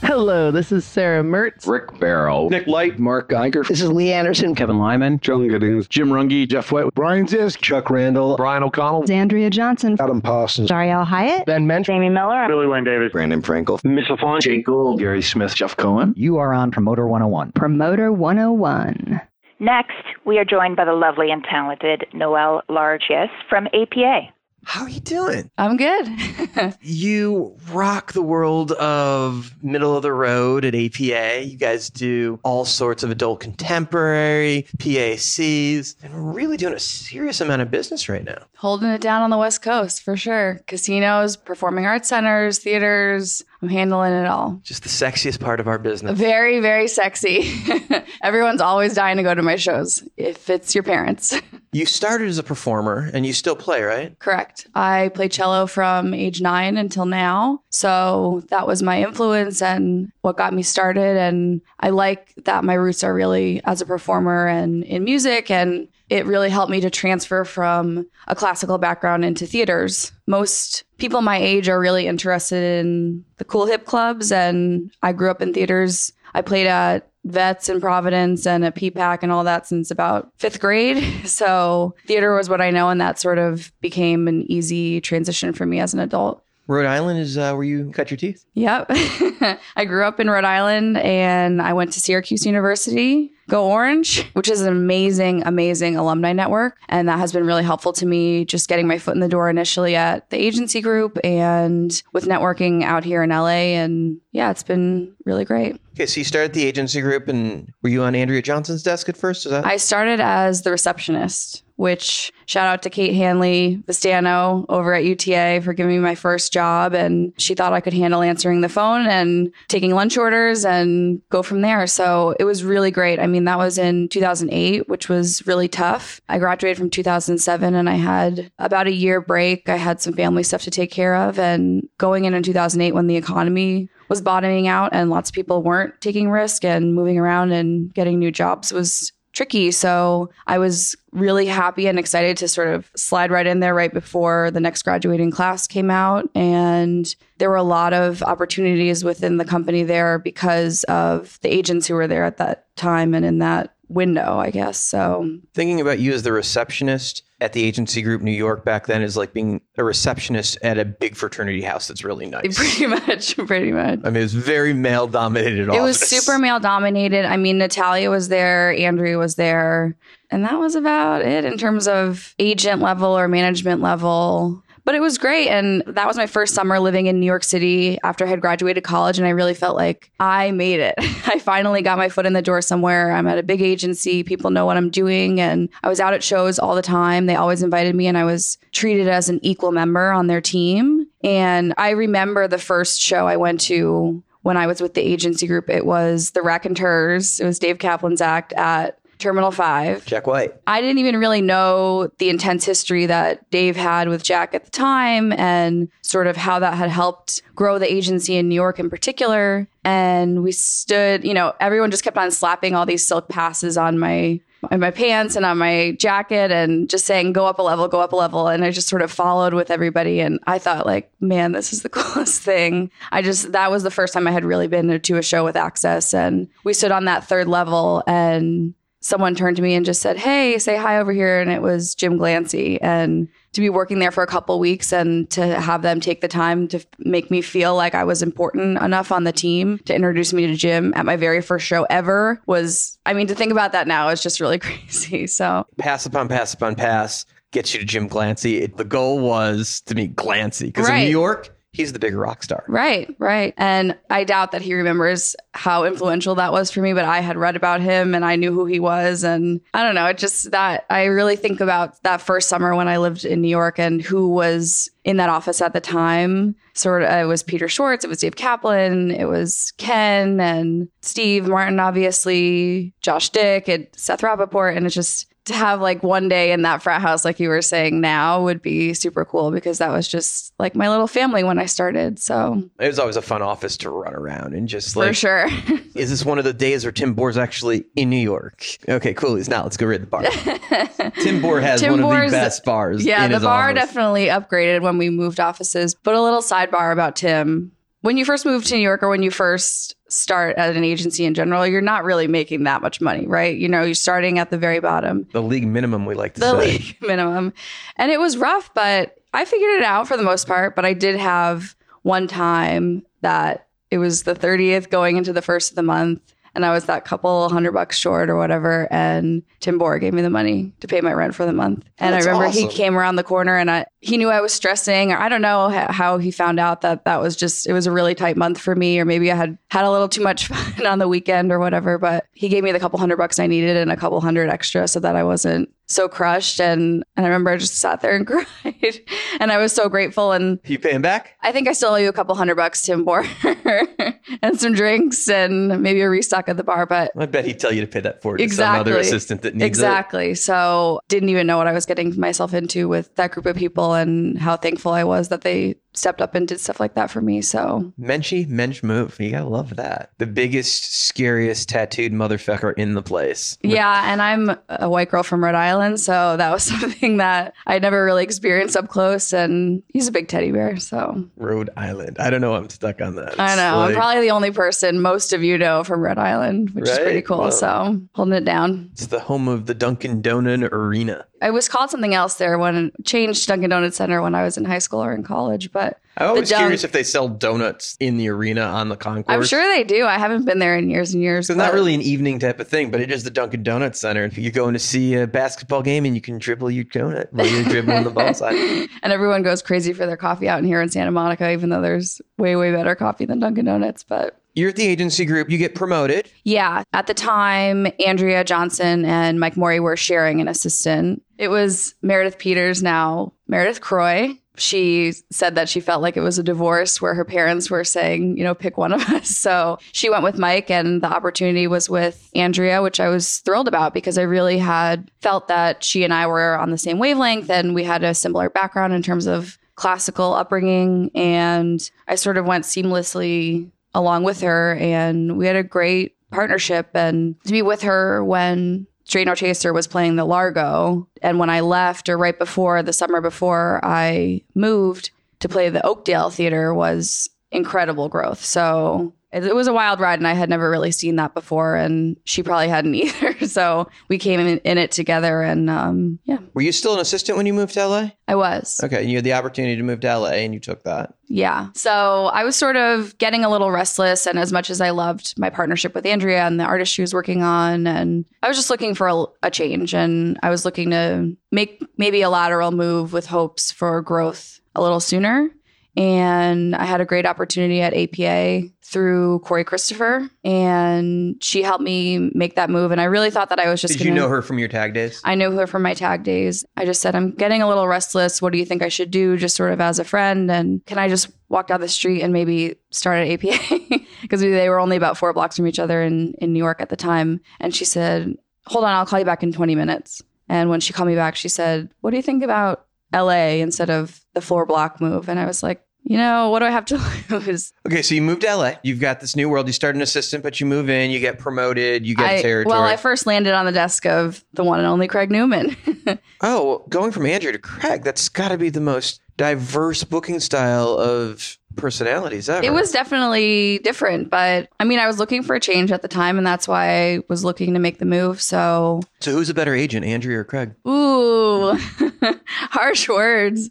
[0.03, 1.65] Hello, this is Sarah Mertz.
[1.65, 2.49] Rick Barrow.
[2.49, 2.99] Nick Light.
[2.99, 3.63] Mark Geiger.
[3.63, 4.53] This is Lee Anderson.
[4.53, 5.17] Kevin Lyman.
[5.19, 5.87] John Giddings.
[5.87, 6.45] Jim Runge.
[6.49, 6.93] Jeff White.
[6.93, 7.61] Brian Zisk.
[7.61, 8.35] Chuck Randall.
[8.35, 9.09] Brian O'Connell.
[9.09, 9.95] Andrea Johnson.
[10.01, 10.69] Adam Parsons.
[10.69, 11.45] Ariel Hyatt.
[11.45, 11.87] Ben Mensch.
[11.87, 12.45] Jamie Miller.
[12.49, 13.13] Billy Wayne Davis.
[13.13, 13.83] Brandon Frankel.
[13.85, 14.41] Mitch LaFon.
[14.41, 14.99] Jake Gould.
[14.99, 15.55] Gary Smith.
[15.55, 16.13] Jeff Cohen.
[16.17, 17.53] You are on Promoter 101.
[17.53, 19.21] Promoter 101.
[19.59, 24.27] Next, we are joined by the lovely and talented Noelle Largies from APA.
[24.65, 25.49] How are you doing?
[25.57, 26.07] I'm good.
[26.81, 31.43] You rock the world of middle of the road at APA.
[31.45, 37.41] You guys do all sorts of adult contemporary, PACs, and we're really doing a serious
[37.41, 38.43] amount of business right now.
[38.57, 40.59] Holding it down on the West Coast for sure.
[40.67, 43.43] Casinos, performing arts centers, theaters.
[43.63, 44.59] I'm handling it all.
[44.61, 46.19] Just the sexiest part of our business.
[46.19, 47.49] Very, very sexy.
[48.21, 51.33] Everyone's always dying to go to my shows if it's your parents.
[51.73, 54.17] You started as a performer and you still play, right?
[54.19, 54.67] Correct.
[54.75, 57.63] I play cello from age nine until now.
[57.71, 61.17] So that was my influence and what got me started.
[61.17, 65.49] And I like that my roots are really as a performer and in music.
[65.49, 70.11] And it really helped me to transfer from a classical background into theaters.
[70.27, 74.31] Most people my age are really interested in the cool hip clubs.
[74.31, 76.13] And I grew up in theaters.
[76.33, 80.59] I played at vets in Providence and at PPAC and all that since about fifth
[80.59, 81.03] grade.
[81.25, 85.65] So theater was what I know, and that sort of became an easy transition for
[85.65, 86.43] me as an adult.
[86.67, 88.45] Rhode Island is uh, where you cut your teeth.
[88.53, 88.87] Yep.
[89.75, 93.32] I grew up in Rhode Island and I went to Syracuse University.
[93.49, 96.77] Go Orange, which is an amazing, amazing alumni network.
[96.89, 99.49] And that has been really helpful to me just getting my foot in the door
[99.49, 103.73] initially at the agency group and with networking out here in LA.
[103.75, 105.79] And yeah, it's been really great.
[105.95, 109.17] Okay, so you started the agency group, and were you on Andrea Johnson's desk at
[109.17, 109.45] first?
[109.45, 111.62] Is that I started as the receptionist.
[111.75, 116.53] Which shout out to Kate Hanley Vistano over at UTA for giving me my first
[116.53, 116.93] job.
[116.93, 121.41] And she thought I could handle answering the phone and taking lunch orders and go
[121.41, 121.87] from there.
[121.87, 123.19] So it was really great.
[123.19, 126.21] I mean, that was in 2008, which was really tough.
[126.29, 129.67] I graduated from 2007 and I had about a year break.
[129.67, 131.39] I had some family stuff to take care of.
[131.39, 135.63] And going in in 2008 when the economy was bottoming out and lots of people
[135.63, 139.71] weren't taking risk and moving around and getting new jobs was tricky.
[139.71, 143.93] So I was really happy and excited to sort of slide right in there right
[143.93, 146.29] before the next graduating class came out.
[146.35, 151.87] And there were a lot of opportunities within the company there because of the agents
[151.87, 154.79] who were there at that time and in that window, I guess.
[154.79, 159.01] So Thinking about you as the receptionist at the agency group New York back then
[159.01, 162.57] is like being a receptionist at a big fraternity house that's really nice.
[162.57, 163.99] pretty much, pretty much.
[164.03, 165.67] I mean, it was very male dominated.
[165.67, 167.25] It was super male dominated.
[167.25, 169.95] I mean, Natalia was there, Andrew was there,
[170.31, 174.63] and that was about it in terms of agent level or management level.
[174.85, 175.47] But it was great.
[175.47, 178.83] And that was my first summer living in New York City after I had graduated
[178.83, 179.17] college.
[179.17, 180.95] And I really felt like I made it.
[181.27, 183.11] I finally got my foot in the door somewhere.
[183.11, 184.23] I'm at a big agency.
[184.23, 185.39] People know what I'm doing.
[185.39, 187.27] And I was out at shows all the time.
[187.27, 191.07] They always invited me, and I was treated as an equal member on their team.
[191.23, 195.47] And I remember the first show I went to when I was with the agency
[195.47, 195.69] group.
[195.69, 197.39] It was The Raconteurs.
[197.39, 200.05] It was Dave Kaplan's act at Terminal 5.
[200.05, 200.53] Jack White.
[200.67, 204.69] I didn't even really know the intense history that Dave had with Jack at the
[204.69, 208.89] time and sort of how that had helped grow the agency in New York in
[208.89, 209.65] particular.
[209.85, 213.97] And we stood, you know, everyone just kept on slapping all these silk passes on
[213.97, 214.41] my
[214.71, 217.99] on my pants and on my jacket and just saying go up a level go
[217.99, 221.11] up a level and i just sort of followed with everybody and i thought like
[221.19, 224.45] man this is the coolest thing i just that was the first time i had
[224.45, 228.73] really been to a show with access and we stood on that third level and
[229.03, 231.39] someone turned to me and just said, Hey, say hi over here.
[231.39, 232.79] And it was Jim Glancy.
[232.81, 236.27] And to be working there for a couple weeks and to have them take the
[236.27, 240.33] time to make me feel like I was important enough on the team to introduce
[240.33, 243.73] me to Jim at my very first show ever was, I mean, to think about
[243.73, 245.27] that now is just really crazy.
[245.27, 248.61] So Pass upon pass upon pass gets you to Jim Glancy.
[248.61, 252.43] It, the goal was to meet Glancy because in New York, he's the bigger rock
[252.43, 252.63] star.
[252.67, 253.53] Right, right.
[253.57, 257.35] And I doubt that he remembers how influential that was for me, but I had
[257.35, 259.23] read about him and I knew who he was.
[259.23, 262.87] And I don't know, it just that I really think about that first summer when
[262.87, 266.55] I lived in New York and who was in that office at the time.
[266.75, 271.47] Sort of, it was Peter Schwartz, it was Dave Kaplan, it was Ken and Steve
[271.47, 274.75] Martin, obviously, Josh Dick, and Seth Rappaport.
[274.75, 277.61] And it's just, to have like one day in that frat house, like you were
[277.61, 281.59] saying now, would be super cool because that was just like my little family when
[281.59, 282.17] I started.
[282.19, 285.47] So It was always a fun office to run around and just like for sure.
[285.95, 288.65] is this one of the days where Tim Boer's actually in New York?
[288.87, 289.35] Okay, cool.
[289.35, 289.65] He's not.
[289.65, 290.23] Let's go raid the bar.
[291.21, 293.03] Tim Boer has Tim one of the best bars.
[293.05, 293.81] Yeah, the bar office.
[293.81, 295.93] definitely upgraded when we moved offices.
[295.93, 297.73] But a little sidebar about Tim.
[298.01, 301.25] When you first moved to New York or when you first start at an agency
[301.25, 303.55] in general, you're not really making that much money, right?
[303.57, 305.27] You know, you're starting at the very bottom.
[305.31, 306.51] The league minimum, we like to the say.
[306.51, 307.53] The league minimum.
[307.97, 310.75] And it was rough, but I figured it out for the most part.
[310.75, 315.71] But I did have one time that it was the 30th going into the first
[315.71, 316.21] of the month.
[316.55, 318.87] And I was that couple hundred bucks short or whatever.
[318.91, 321.85] And Tim Boer gave me the money to pay my rent for the month.
[321.97, 324.53] And That's I remember he came around the corner and I, he knew I was
[324.53, 327.87] stressing, or I don't know how he found out that that was just, it was
[327.87, 330.47] a really tight month for me, or maybe I had had a little too much
[330.47, 331.97] fun on the weekend or whatever.
[331.97, 334.87] But he gave me the couple hundred bucks I needed and a couple hundred extra
[334.87, 336.59] so that I wasn't so crushed.
[336.59, 338.25] And, and I remember I just sat there and
[338.63, 338.99] cried.
[339.39, 340.31] and I was so grateful.
[340.31, 341.37] And You pay him back?
[341.41, 343.25] I think I still owe you a couple hundred bucks, Tim Boer,
[344.41, 346.85] and some drinks and maybe a restock at the bar.
[346.85, 348.77] But I bet he'd tell you to pay that forward to exactly.
[348.77, 349.67] some other assistant that needs it.
[349.67, 350.35] exactly.
[350.35, 353.93] So didn't even know what I was getting myself into with that group of people
[353.93, 357.21] and how thankful I was that they stepped up and did stuff like that for
[357.21, 357.41] me.
[357.41, 359.17] So Menchie, mensch move.
[359.19, 360.11] You gotta love that.
[360.17, 363.57] The biggest, scariest tattooed motherfucker in the place.
[363.61, 367.79] yeah, and I'm a white girl from Rhode Island, so that was something that I
[367.79, 369.33] never really experienced up close.
[369.33, 372.17] And he's a big teddy bear, so Rhode Island.
[372.19, 372.55] I don't know.
[372.55, 373.39] I'm stuck on that.
[373.39, 376.71] I know like- I'm probably the only person most of you know from Rhode Island,
[376.71, 377.25] which is pretty Right?
[377.25, 377.37] cool.
[377.39, 377.49] Wow.
[377.51, 378.89] So holding it down.
[378.93, 381.25] It's the home of the Dunkin' Donut Arena.
[381.43, 384.63] I was called something else there when changed Dunkin' Donuts Center when I was in
[384.63, 388.15] high school or in college, but I'm always dunk- curious if they sell donuts in
[388.15, 389.35] the arena on the concourse.
[389.35, 390.05] I'm sure they do.
[390.05, 391.49] I haven't been there in years and years.
[391.49, 394.27] It's not really an evening type of thing, but it is the Dunkin' Donuts Center.
[394.27, 397.65] You're going to see a basketball game and you can dribble your donut while you're
[397.65, 398.55] dribbling the ball side.
[399.03, 401.81] and everyone goes crazy for their coffee out in here in Santa Monica, even though
[401.81, 404.03] there's way, way better coffee than Dunkin' Donuts.
[404.03, 406.29] But you're at the agency group, you get promoted.
[406.43, 406.83] Yeah.
[406.93, 411.23] At the time, Andrea Johnson and Mike Morey were sharing an assistant.
[411.37, 414.37] It was Meredith Peters, now Meredith Croy.
[414.55, 418.37] She said that she felt like it was a divorce where her parents were saying,
[418.37, 419.27] you know, pick one of us.
[419.29, 423.67] So she went with Mike, and the opportunity was with Andrea, which I was thrilled
[423.67, 427.49] about because I really had felt that she and I were on the same wavelength
[427.49, 431.09] and we had a similar background in terms of classical upbringing.
[431.15, 436.89] And I sort of went seamlessly along with her, and we had a great partnership.
[436.93, 441.07] And to be with her when Straight No Chaser was playing the Largo.
[441.21, 445.85] And when I left, or right before the summer before I moved to play the
[445.85, 448.43] Oakdale Theater, was incredible growth.
[448.43, 451.75] So it, it was a wild ride, and I had never really seen that before.
[451.75, 453.47] And she probably hadn't either.
[453.47, 457.37] So we came in, in it together, and um, yeah, Were you still an assistant
[457.37, 458.09] when you moved to LA?
[458.27, 458.79] I was.
[458.83, 461.13] Okay, and you had the opportunity to move to LA and you took that.
[461.27, 461.69] Yeah.
[461.73, 464.25] So I was sort of getting a little restless.
[464.27, 467.13] And as much as I loved my partnership with Andrea and the artist she was
[467.13, 469.93] working on, and I was just looking for a, a change.
[469.93, 474.81] And I was looking to make maybe a lateral move with hopes for growth a
[474.81, 475.49] little sooner.
[475.95, 482.31] And I had a great opportunity at APA through Corey Christopher, and she helped me
[482.33, 482.91] make that move.
[482.91, 484.67] And I really thought that I was just Did gonna, you know her from your
[484.67, 485.21] tag days?
[485.23, 486.65] I knew her from my tag days.
[486.77, 488.41] I just said, I'm getting a little restless.
[488.41, 490.49] What do you think I should do, just sort of as a friend?
[490.49, 493.99] And can I just walk down the street and maybe start at APA?
[494.21, 496.89] Because they were only about four blocks from each other in, in New York at
[496.89, 497.39] the time.
[497.59, 498.35] And she said,
[498.67, 500.23] Hold on, I'll call you back in 20 minutes.
[500.49, 503.89] And when she called me back, she said, What do you think about LA instead
[503.89, 505.29] of the four block move?
[505.29, 506.97] And I was like, You know, what do I have to
[507.29, 507.71] lose?
[507.87, 508.73] Okay, so you moved to LA.
[508.83, 509.67] You've got this new world.
[509.67, 512.73] You start an assistant, but you move in, you get promoted, you get I, territory.
[512.73, 515.77] well, I first landed on the desk of the one and only Craig Newman.
[516.41, 520.89] oh, going from Andrew to Craig, that's got to be the most diverse booking style
[520.89, 522.65] of personalities ever.
[522.65, 526.07] It was definitely different, but I mean, I was looking for a change at the
[526.07, 528.41] time, and that's why I was looking to make the move.
[528.41, 530.73] So, So who's a better agent, Andrew or Craig?
[530.87, 531.77] ooh,
[532.45, 533.69] harsh words.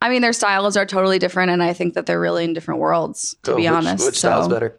[0.00, 2.80] I mean, their styles are totally different, and I think that they're really in different
[2.80, 4.04] worlds, to Oh, be which- honest.
[4.06, 4.28] Which so.
[4.28, 4.78] style's better?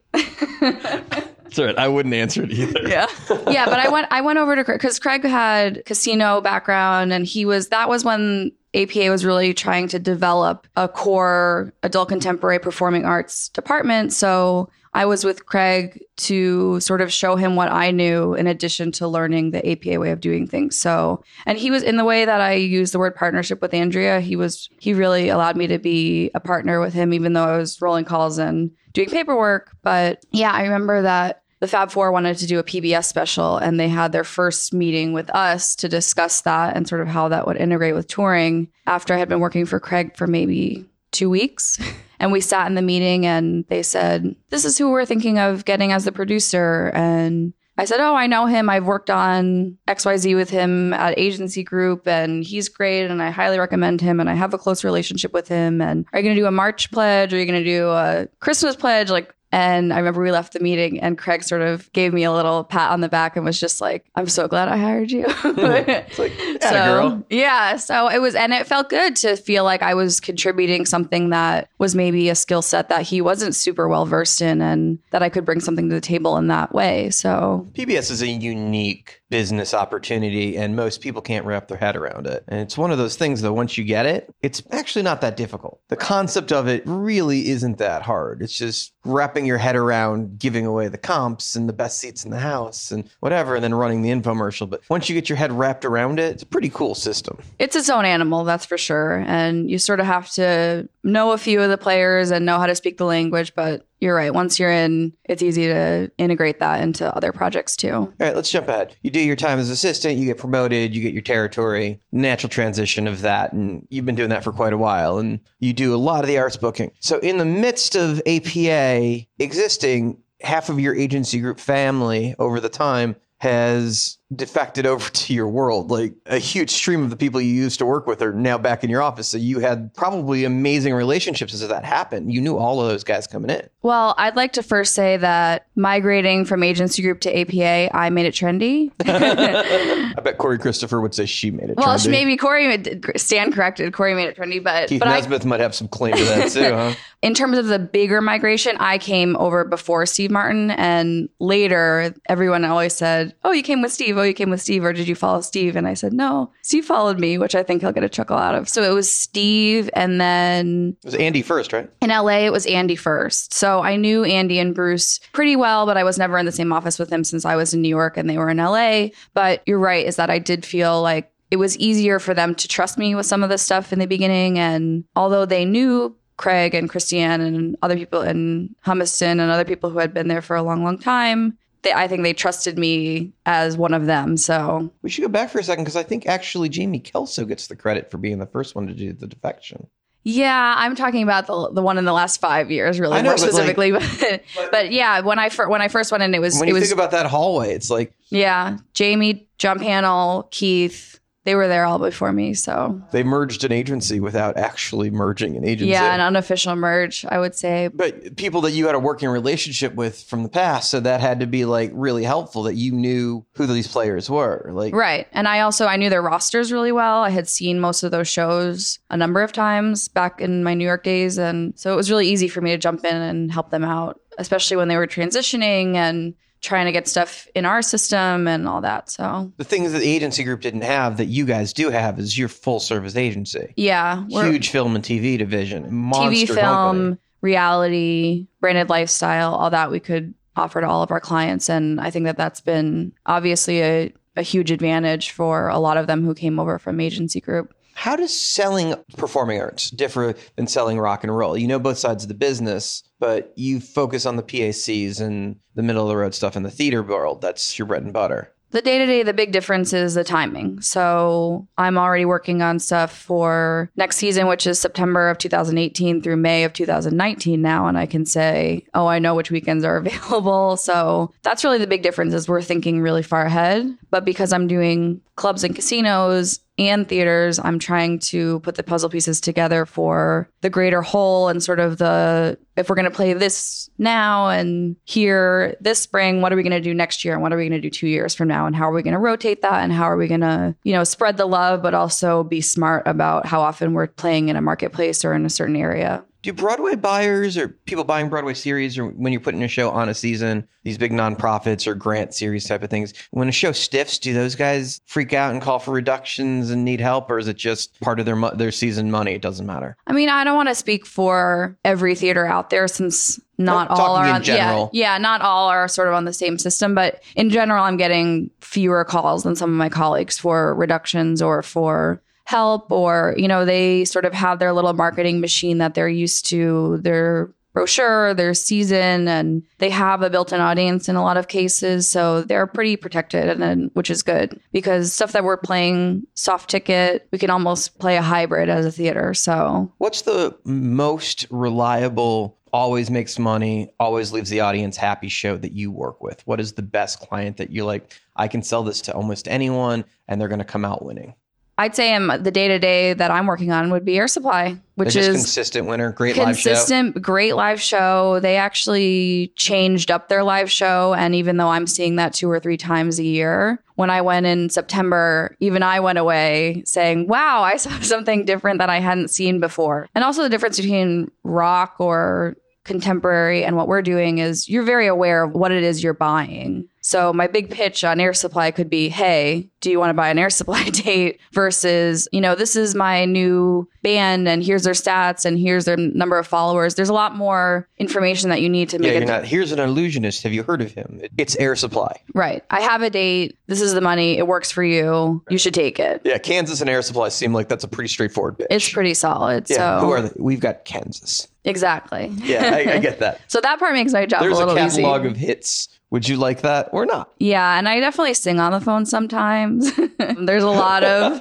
[0.64, 1.78] That's all right.
[1.80, 2.88] I wouldn't answer it either.
[2.88, 3.08] Yeah.
[3.50, 7.26] yeah, but I went I went over to Craig because Craig had casino background and
[7.26, 12.60] he was that was when APA was really trying to develop a core adult contemporary
[12.60, 14.14] performing arts department.
[14.14, 18.92] So I was with Craig to sort of show him what I knew in addition
[18.94, 20.80] to learning the APA way of doing things.
[20.80, 24.20] So, and he was in the way that I use the word partnership with Andrea,
[24.20, 27.58] he was, he really allowed me to be a partner with him, even though I
[27.58, 29.76] was rolling calls and doing paperwork.
[29.84, 33.80] But yeah, I remember that the Fab Four wanted to do a PBS special, and
[33.80, 37.48] they had their first meeting with us to discuss that and sort of how that
[37.48, 38.70] would integrate with touring.
[38.88, 41.78] After I had been working for Craig for maybe two weeks,
[42.20, 45.66] and we sat in the meeting, and they said, "This is who we're thinking of
[45.66, 48.70] getting as the producer." And I said, "Oh, I know him.
[48.70, 53.58] I've worked on XYZ with him at Agency Group and he's great and I highly
[53.58, 56.42] recommend him and I have a close relationship with him and are you going to
[56.42, 57.34] do a March pledge?
[57.34, 60.60] Are you going to do a Christmas pledge?" Like and I remember we left the
[60.60, 63.60] meeting and Craig sort of gave me a little pat on the back and was
[63.60, 65.26] just like, I'm so glad I hired you.
[65.28, 67.78] it's like, so, yeah.
[67.78, 71.70] So it was, and it felt good to feel like I was contributing something that
[71.80, 75.30] was maybe a skill set that he wasn't super well versed in and that I
[75.30, 77.10] could bring something to the table in that way.
[77.10, 82.28] So PBS is a unique business opportunity and most people can't wrap their head around
[82.28, 82.44] it.
[82.48, 85.38] And it's one of those things though, once you get it, it's actually not that
[85.38, 85.82] difficult.
[85.90, 88.42] The concept of it really isn't that hard.
[88.42, 92.32] It's just wrapping your head around giving away the comps and the best seats in
[92.32, 94.70] the house and whatever, and then running the infomercial.
[94.70, 97.40] But once you get your head wrapped around it, it's a pretty cool system.
[97.60, 99.24] it's its own animal, that's for sure.
[99.28, 102.66] And you sort of have to know a few of the players and know how
[102.66, 103.54] to speak the language.
[103.56, 104.34] But you're right.
[104.34, 107.94] Once you're in, it's easy to integrate that into other projects too.
[107.94, 108.96] All right, let's jump ahead.
[109.02, 113.08] You do your time as assistant, you get promoted, you get your territory, natural transition
[113.08, 113.52] of that.
[113.54, 115.18] And you've been doing that for quite a while.
[115.18, 116.92] And you do a lot of the arts booking.
[117.00, 122.70] So, in the midst of APA existing, half of your agency group family over the
[122.70, 125.92] time has defected over to your world.
[125.92, 128.84] Like a huge stream of the people you used to work with are now back
[128.84, 129.28] in your office.
[129.28, 132.32] So you had probably amazing relationships as that happened.
[132.32, 133.68] You knew all of those guys coming in.
[133.82, 138.26] Well, I'd like to first say that migrating from agency group to APA, I made
[138.26, 138.92] it trendy.
[139.06, 141.78] I bet Corey Christopher would say she made it.
[141.78, 142.12] well, trendy.
[142.12, 142.84] maybe Corey
[143.16, 143.94] stand corrected.
[143.94, 146.62] Corey made it trendy, but Keith but I, might have some claim to that too,
[146.62, 146.94] huh?
[147.22, 152.66] in terms of the bigger migration, I came over before Steve Martin, and later everyone
[152.66, 155.16] always said, "Oh, you came with Steve." "Oh, you came with Steve, or did you
[155.16, 158.10] follow Steve?" And I said, "No, Steve followed me," which I think he'll get a
[158.10, 158.68] chuckle out of.
[158.70, 161.90] So it was Steve, and then It was Andy first, right?
[162.02, 163.54] in LA, it was Andy first.
[163.54, 166.72] So I knew Andy and Bruce pretty well, but I was never in the same
[166.74, 169.10] office with them since I was in New York and they were in LA.
[169.34, 172.68] But you're right, is that I did feel like it was easier for them to
[172.68, 174.60] trust me with some of this stuff in the beginning.
[174.60, 179.90] And although they knew Craig and Christiane and other people in Hummiston and other people
[179.90, 183.32] who had been there for a long, long time, they, I think they trusted me
[183.46, 184.38] as one of them.
[184.38, 187.68] So We should go back for a second because I think actually Jamie Kelso gets
[187.68, 189.88] the credit for being the first one to do the defection.
[190.24, 193.36] Yeah, I'm talking about the the one in the last five years, really know, more
[193.36, 193.92] but, like- specifically.
[194.56, 196.70] But, but, yeah, when I fir- when I first went in, it was When it
[196.70, 201.20] you was think about that hallway, it's like yeah, Jamie, John Pantle, Keith,
[201.50, 202.54] they were there all before me.
[202.54, 205.90] So they merged an agency without actually merging an agency.
[205.90, 207.88] yeah, an unofficial merge, I would say.
[207.88, 211.40] but people that you had a working relationship with from the past, so that had
[211.40, 214.70] to be like really helpful that you knew who these players were.
[214.72, 215.28] Like Right.
[215.32, 217.24] And I also I knew their rosters really well.
[217.24, 220.86] I had seen most of those shows a number of times back in my New
[220.86, 223.72] York days and so it was really easy for me to jump in and help
[223.72, 228.48] them out, especially when they were transitioning and trying to get stuff in our system
[228.48, 229.10] and all that.
[229.10, 232.38] So, the things that the agency group didn't have that you guys do have is
[232.38, 233.74] your full service agency.
[233.78, 235.90] yeah, Huge film and TV division.
[235.90, 237.18] TV film, company.
[237.42, 242.10] reality, branded lifestyle, all that we could offer to all of our clients and I
[242.10, 246.34] think that that's been obviously a a huge advantage for a lot of them who
[246.34, 247.74] came over from agency group.
[248.00, 251.58] How does selling performing arts differ than selling rock and roll?
[251.58, 255.84] You know both sides of the business, but you focus on the PACs and the
[255.84, 257.42] middle of the road stuff in the theater world.
[257.42, 258.54] That's your bread and butter.
[258.72, 260.80] The day to day, the big difference is the timing.
[260.80, 266.38] So I'm already working on stuff for next season, which is September of 2018 through
[266.38, 267.88] May of 2019 now.
[267.88, 270.78] And I can say, oh, I know which weekends are available.
[270.78, 273.98] So that's really the big difference is we're thinking really far ahead.
[274.12, 279.10] But because I'm doing clubs and casinos and theaters, I'm trying to put the puzzle
[279.10, 283.34] pieces together for the greater whole and sort of the if we're going to play
[283.34, 287.44] this now and here this spring, what are we going to do next year and
[287.44, 289.14] what are we going to do 2 years from now and how are we going
[289.14, 291.94] to rotate that and how are we going to, you know, spread the love but
[291.94, 295.76] also be smart about how often we're playing in a marketplace or in a certain
[295.76, 296.24] area.
[296.42, 300.08] Do Broadway buyers or people buying Broadway series or when you're putting a show on
[300.08, 304.18] a season, these big nonprofits or grant series type of things, when a show stiffs,
[304.18, 307.58] do those guys freak out and call for reductions and need help, or is it
[307.58, 309.34] just part of their mo- their season money?
[309.34, 309.98] It doesn't matter.
[310.08, 313.98] I mean, I don't want to speak for every theater out there since not No,
[313.98, 314.90] all are on, general.
[314.94, 317.98] Yeah, yeah, not all are sort of on the same system, but in general, I'm
[317.98, 323.48] getting fewer calls than some of my colleagues for reductions or for help, or you
[323.48, 328.34] know, they sort of have their little marketing machine that they're used to, their brochure,
[328.34, 332.66] their season, and they have a built-in audience in a lot of cases, so they're
[332.66, 337.52] pretty protected, and which is good because stuff that we're playing soft ticket, we can
[337.52, 339.36] almost play a hybrid as a theater.
[339.36, 345.74] So What's the most reliable, always makes money, always leaves the audience happy show that
[345.74, 346.42] you work with?
[346.48, 348.20] What is the best client that you like?
[348.36, 351.36] I can sell this to almost anyone, and they're going to come out winning.
[351.80, 354.78] I'd say um, the day to day that I'm working on would be Air Supply,
[354.96, 356.72] which is consistent winner, great live show.
[356.72, 358.42] consistent, great live show.
[358.42, 361.14] They actually changed up their live show.
[361.14, 364.46] And even though I'm seeing that two or three times a year, when I went
[364.46, 369.30] in September, even I went away saying, wow, I saw something different that I hadn't
[369.30, 370.10] seen before.
[370.14, 375.08] And also the difference between rock or contemporary and what we're doing is you're very
[375.08, 376.90] aware of what it is you're buying.
[377.10, 380.30] So my big pitch on air supply could be, hey, do you want to buy
[380.30, 384.94] an air supply date versus, you know, this is my new band and here's their
[384.94, 386.94] stats and here's their number of followers.
[386.94, 389.08] There's a lot more information that you need to make.
[389.08, 389.44] Yeah, you're it not.
[389.46, 390.44] Here's an illusionist.
[390.44, 391.20] Have you heard of him?
[391.36, 392.16] It's Air Supply.
[392.36, 392.64] right.
[392.70, 393.58] I have a date.
[393.66, 394.38] This is the money.
[394.38, 395.44] It works for you.
[395.50, 396.22] You should take it.
[396.24, 398.68] Yeah, Kansas and Air Supply seem like that's a pretty straightforward bit.
[398.70, 399.68] It's pretty solid.
[399.68, 400.32] Yeah, so who are they?
[400.38, 401.48] We've got Kansas.
[401.66, 402.32] exactly.
[402.38, 403.42] Yeah, I, I get that.
[403.48, 405.02] so that part makes my job There's a a little easy.
[405.02, 405.88] catalog of hits.
[406.12, 407.32] Would you like that or not?
[407.38, 409.92] Yeah, and I definitely sing on the phone sometimes.
[410.40, 411.40] There's a lot of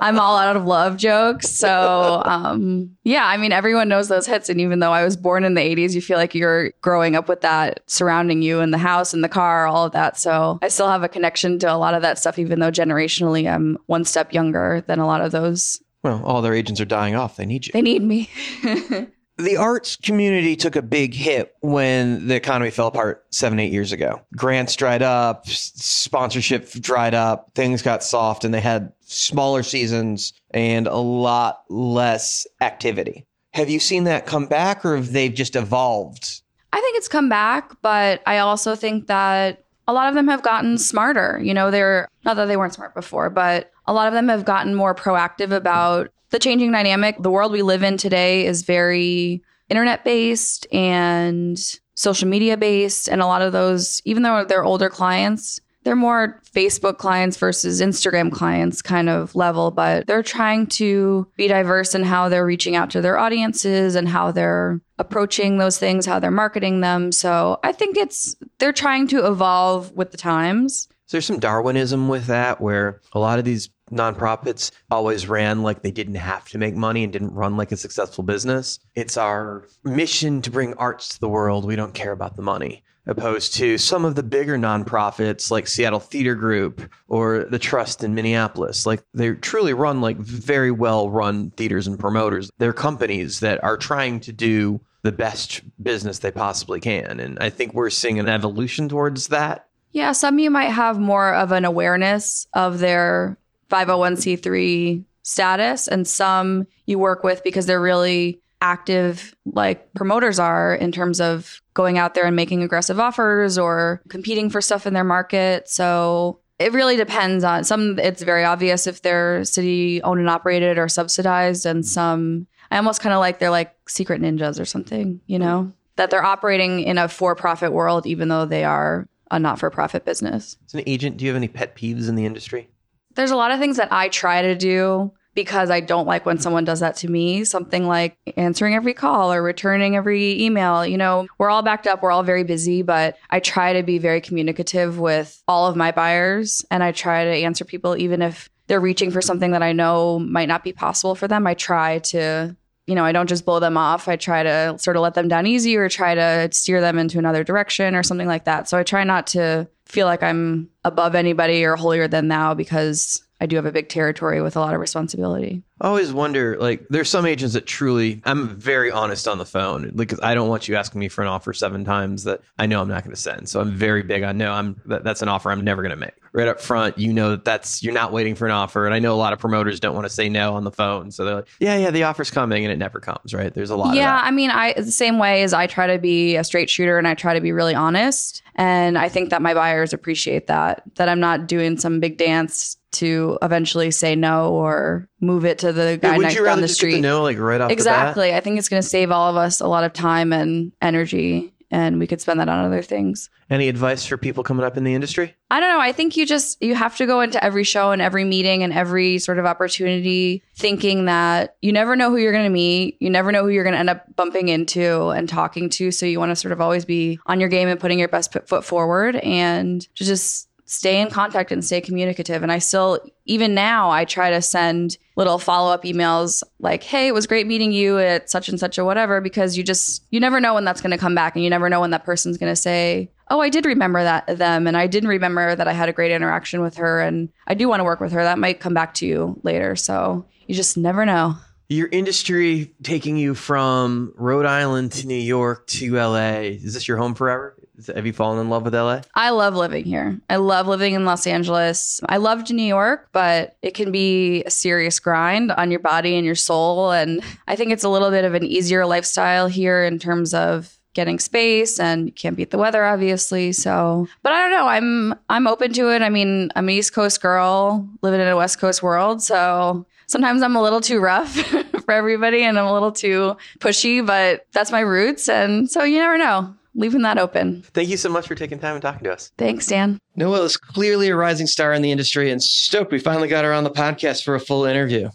[0.00, 1.48] I'm all out of love jokes.
[1.48, 4.48] So, um, yeah, I mean, everyone knows those hits.
[4.48, 7.28] And even though I was born in the 80s, you feel like you're growing up
[7.28, 10.18] with that surrounding you in the house, in the car, all of that.
[10.18, 13.52] So I still have a connection to a lot of that stuff, even though generationally
[13.52, 15.80] I'm one step younger than a lot of those.
[16.02, 17.36] Well, all their agents are dying off.
[17.36, 17.72] They need you.
[17.72, 18.28] They need me.
[19.40, 23.92] the arts community took a big hit when the economy fell apart seven, eight years
[23.92, 24.20] ago.
[24.36, 30.86] Grants dried up, sponsorship dried up, things got soft, and they had smaller seasons and
[30.86, 33.26] a lot less activity.
[33.52, 36.42] Have you seen that come back, or have they just evolved?
[36.72, 40.42] I think it's come back, but I also think that a lot of them have
[40.42, 41.40] gotten smarter.
[41.42, 44.44] You know, they're not that they weren't smart before, but a lot of them have
[44.44, 47.16] gotten more proactive about the changing dynamic.
[47.18, 51.58] The world we live in today is very internet based and
[51.94, 53.08] social media based.
[53.08, 57.80] And a lot of those, even though they're older clients, they're more Facebook clients versus
[57.80, 62.76] Instagram clients kind of level, but they're trying to be diverse in how they're reaching
[62.76, 67.12] out to their audiences and how they're approaching those things, how they're marketing them.
[67.12, 70.88] So I think it's, they're trying to evolve with the times.
[71.10, 75.82] So there's some Darwinism with that, where a lot of these nonprofits always ran like
[75.82, 78.78] they didn't have to make money and didn't run like a successful business.
[78.94, 81.64] It's our mission to bring arts to the world.
[81.64, 82.84] We don't care about the money.
[83.08, 88.14] Opposed to some of the bigger nonprofits like Seattle Theater Group or the Trust in
[88.14, 88.86] Minneapolis.
[88.86, 92.52] Like they truly run like very well run theaters and promoters.
[92.58, 97.18] They're companies that are trying to do the best business they possibly can.
[97.18, 99.66] And I think we're seeing an evolution towards that.
[99.92, 103.36] Yeah, some you might have more of an awareness of their
[103.70, 110.92] 501c3 status, and some you work with because they're really active, like promoters are, in
[110.92, 115.04] terms of going out there and making aggressive offers or competing for stuff in their
[115.04, 115.68] market.
[115.68, 120.78] So it really depends on some, it's very obvious if they're city owned and operated
[120.78, 125.20] or subsidized, and some I almost kind of like they're like secret ninjas or something,
[125.26, 129.38] you know, that they're operating in a for profit world, even though they are a
[129.38, 130.56] not for profit business.
[130.66, 132.68] As an agent, do you have any pet peeves in the industry?
[133.14, 136.38] There's a lot of things that I try to do because I don't like when
[136.38, 137.44] someone does that to me.
[137.44, 140.84] Something like answering every call or returning every email.
[140.84, 143.98] You know, we're all backed up, we're all very busy, but I try to be
[143.98, 148.50] very communicative with all of my buyers and I try to answer people even if
[148.66, 151.46] they're reaching for something that I know might not be possible for them.
[151.46, 152.56] I try to
[152.90, 154.08] you know, I don't just blow them off.
[154.08, 157.20] I try to sort of let them down easy or try to steer them into
[157.20, 158.68] another direction or something like that.
[158.68, 163.22] So I try not to feel like I'm above anybody or holier than thou because
[163.40, 165.62] I do have a big territory with a lot of responsibility.
[165.80, 169.92] I always wonder, like, there's some agents that truly, I'm very honest on the phone.
[169.94, 172.82] Like, I don't want you asking me for an offer seven times that I know
[172.82, 173.48] I'm not going to send.
[173.48, 175.96] So I'm very big on no, I'm that, that's an offer I'm never going to
[175.96, 176.12] make.
[176.32, 179.00] Right up front, you know that that's you're not waiting for an offer, and I
[179.00, 181.10] know a lot of promoters don't want to say no on the phone.
[181.10, 183.34] So they're like, yeah, yeah, the offer's coming, and it never comes.
[183.34, 183.52] Right?
[183.52, 183.96] There's a lot.
[183.96, 186.98] Yeah, I mean, I the same way as I try to be a straight shooter
[186.98, 190.84] and I try to be really honest, and I think that my buyers appreciate that.
[190.94, 195.72] That I'm not doing some big dance to eventually say no or move it to
[195.72, 197.00] the guy Yeah, next down the street.
[197.00, 198.34] no, like, right off the exactly.
[198.34, 201.52] I think it's going to save all of us a lot of time and energy,
[201.70, 203.30] and we could spend that on other things.
[203.48, 205.34] Any advice for people coming up in the industry?
[205.50, 205.80] I don't know.
[205.80, 208.72] I think you just you have to go into every show and every meeting and
[208.72, 213.10] every sort of opportunity thinking that you never know who you're going to meet, you
[213.10, 216.18] never know who you're going to end up bumping into and talking to, so you
[216.20, 219.16] want to sort of always be on your game and putting your best foot forward
[219.16, 222.44] and to just stay in contact and stay communicative.
[222.44, 227.12] And I still even now I try to send little follow-up emails like, "Hey, it
[227.12, 230.38] was great meeting you at such and such or whatever," because you just you never
[230.38, 232.52] know when that's going to come back and you never know when that person's going
[232.52, 235.88] to say, "Oh, I did remember that them and I didn't remember that I had
[235.88, 238.60] a great interaction with her and I do want to work with her." That might
[238.60, 239.74] come back to you later.
[239.74, 241.34] So, you just never know.
[241.68, 246.58] Your industry taking you from Rhode Island to New York to LA.
[246.62, 247.56] Is this your home forever?
[247.88, 249.02] Have you fallen in love with LA?
[249.14, 250.18] I love living here.
[250.28, 252.00] I love living in Los Angeles.
[252.08, 256.26] I loved New York, but it can be a serious grind on your body and
[256.26, 256.90] your soul.
[256.90, 260.76] And I think it's a little bit of an easier lifestyle here in terms of
[260.92, 265.14] getting space and you can't beat the weather obviously so but i don't know i'm
[265.28, 268.58] i'm open to it i mean i'm an east coast girl living in a west
[268.58, 271.32] coast world so sometimes i'm a little too rough
[271.84, 275.98] for everybody and i'm a little too pushy but that's my roots and so you
[275.98, 279.12] never know leaving that open Thank you so much for taking time and talking to
[279.12, 279.32] us.
[279.38, 283.28] thanks dan Noelle is clearly a rising star in the industry and stoked we finally
[283.28, 285.08] got her on the podcast for a full interview.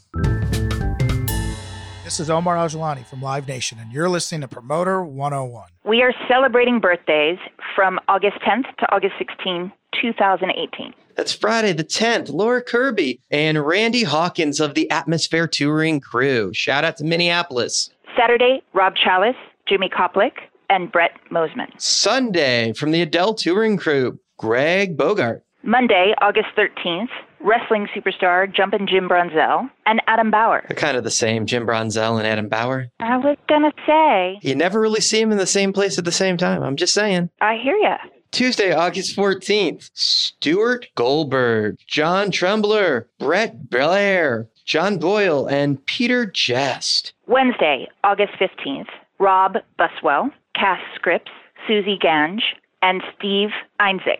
[2.04, 5.70] This is Omar Al-Joulani from Live Nation, and you're listening to Promoter 101.
[5.84, 7.40] We are celebrating birthdays
[7.76, 9.72] from August 10th to August 16,
[10.02, 10.94] 2018.
[11.16, 12.30] That's Friday the 10th.
[12.30, 16.52] Laura Kirby and Randy Hawkins of the Atmosphere Touring Crew.
[16.54, 17.90] Shout out to Minneapolis.
[18.16, 19.36] Saturday, Rob Chalice,
[19.68, 20.34] Jimmy Koplik,
[20.70, 21.70] and Brett Mosman.
[21.80, 25.44] Sunday from the Adele Touring Crew, Greg Bogart.
[25.64, 27.10] Monday, August 13th,
[27.40, 30.64] wrestling superstar Jumpin' Jim Brunzell and Adam Bauer.
[30.68, 32.88] They're kind of the same, Jim Brunzell and Adam Bauer.
[33.00, 36.12] I was gonna say, You never really see them in the same place at the
[36.12, 36.62] same time.
[36.62, 37.30] I'm just saying.
[37.42, 37.98] I hear ya.
[38.32, 47.14] Tuesday, August 14th, Stuart Goldberg, John Trembler, Brett Blair, John Boyle, and Peter Jest.
[47.28, 48.90] Wednesday, August 15th,
[49.20, 51.32] Rob Buswell, Cass Scripps,
[51.68, 52.44] Susie Gange,
[52.82, 53.50] and Steve
[53.80, 54.20] Einzig.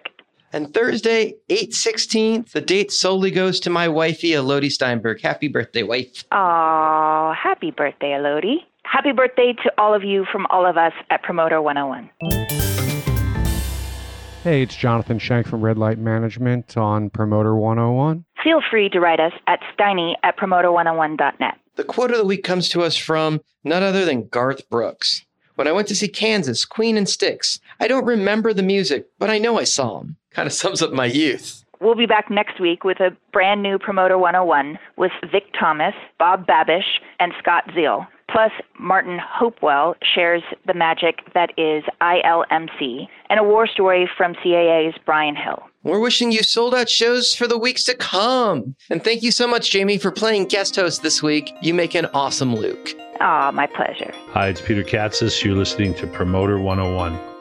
[0.54, 5.22] And Thursday, 816th, the date solely goes to my wifey, Elodie Steinberg.
[5.22, 6.24] Happy birthday, wife.
[6.32, 8.66] Aw, happy birthday, Elodie.
[8.84, 12.10] Happy birthday to all of you from all of us at Promoter 101.
[14.44, 18.24] Hey, it's Jonathan Shank from Red Light Management on Promoter 101.
[18.44, 21.56] Feel free to write us at steiny at promoter101.net.
[21.76, 25.25] The quote of the week comes to us from none other than Garth Brooks.
[25.56, 29.30] When I went to see Kansas, Queen and Styx, I don't remember the music, but
[29.30, 30.18] I know I saw them.
[30.32, 31.64] Kind of sums up my youth.
[31.80, 36.46] We'll be back next week with a brand new Promoter 101 with Vic Thomas, Bob
[36.46, 38.06] Babish, and Scott Zeal.
[38.30, 44.96] Plus, Martin Hopewell shares the magic that is ILMC and a war story from CAA's
[45.06, 45.64] Brian Hill.
[45.84, 48.76] We're wishing you sold out shows for the weeks to come.
[48.90, 51.54] And thank you so much, Jamie, for playing guest host this week.
[51.62, 52.96] You make an awesome Luke.
[53.20, 54.14] Aw, my pleasure.
[54.30, 55.44] Hi, it's Peter Katsis.
[55.44, 57.35] You're listening to Promoter 101.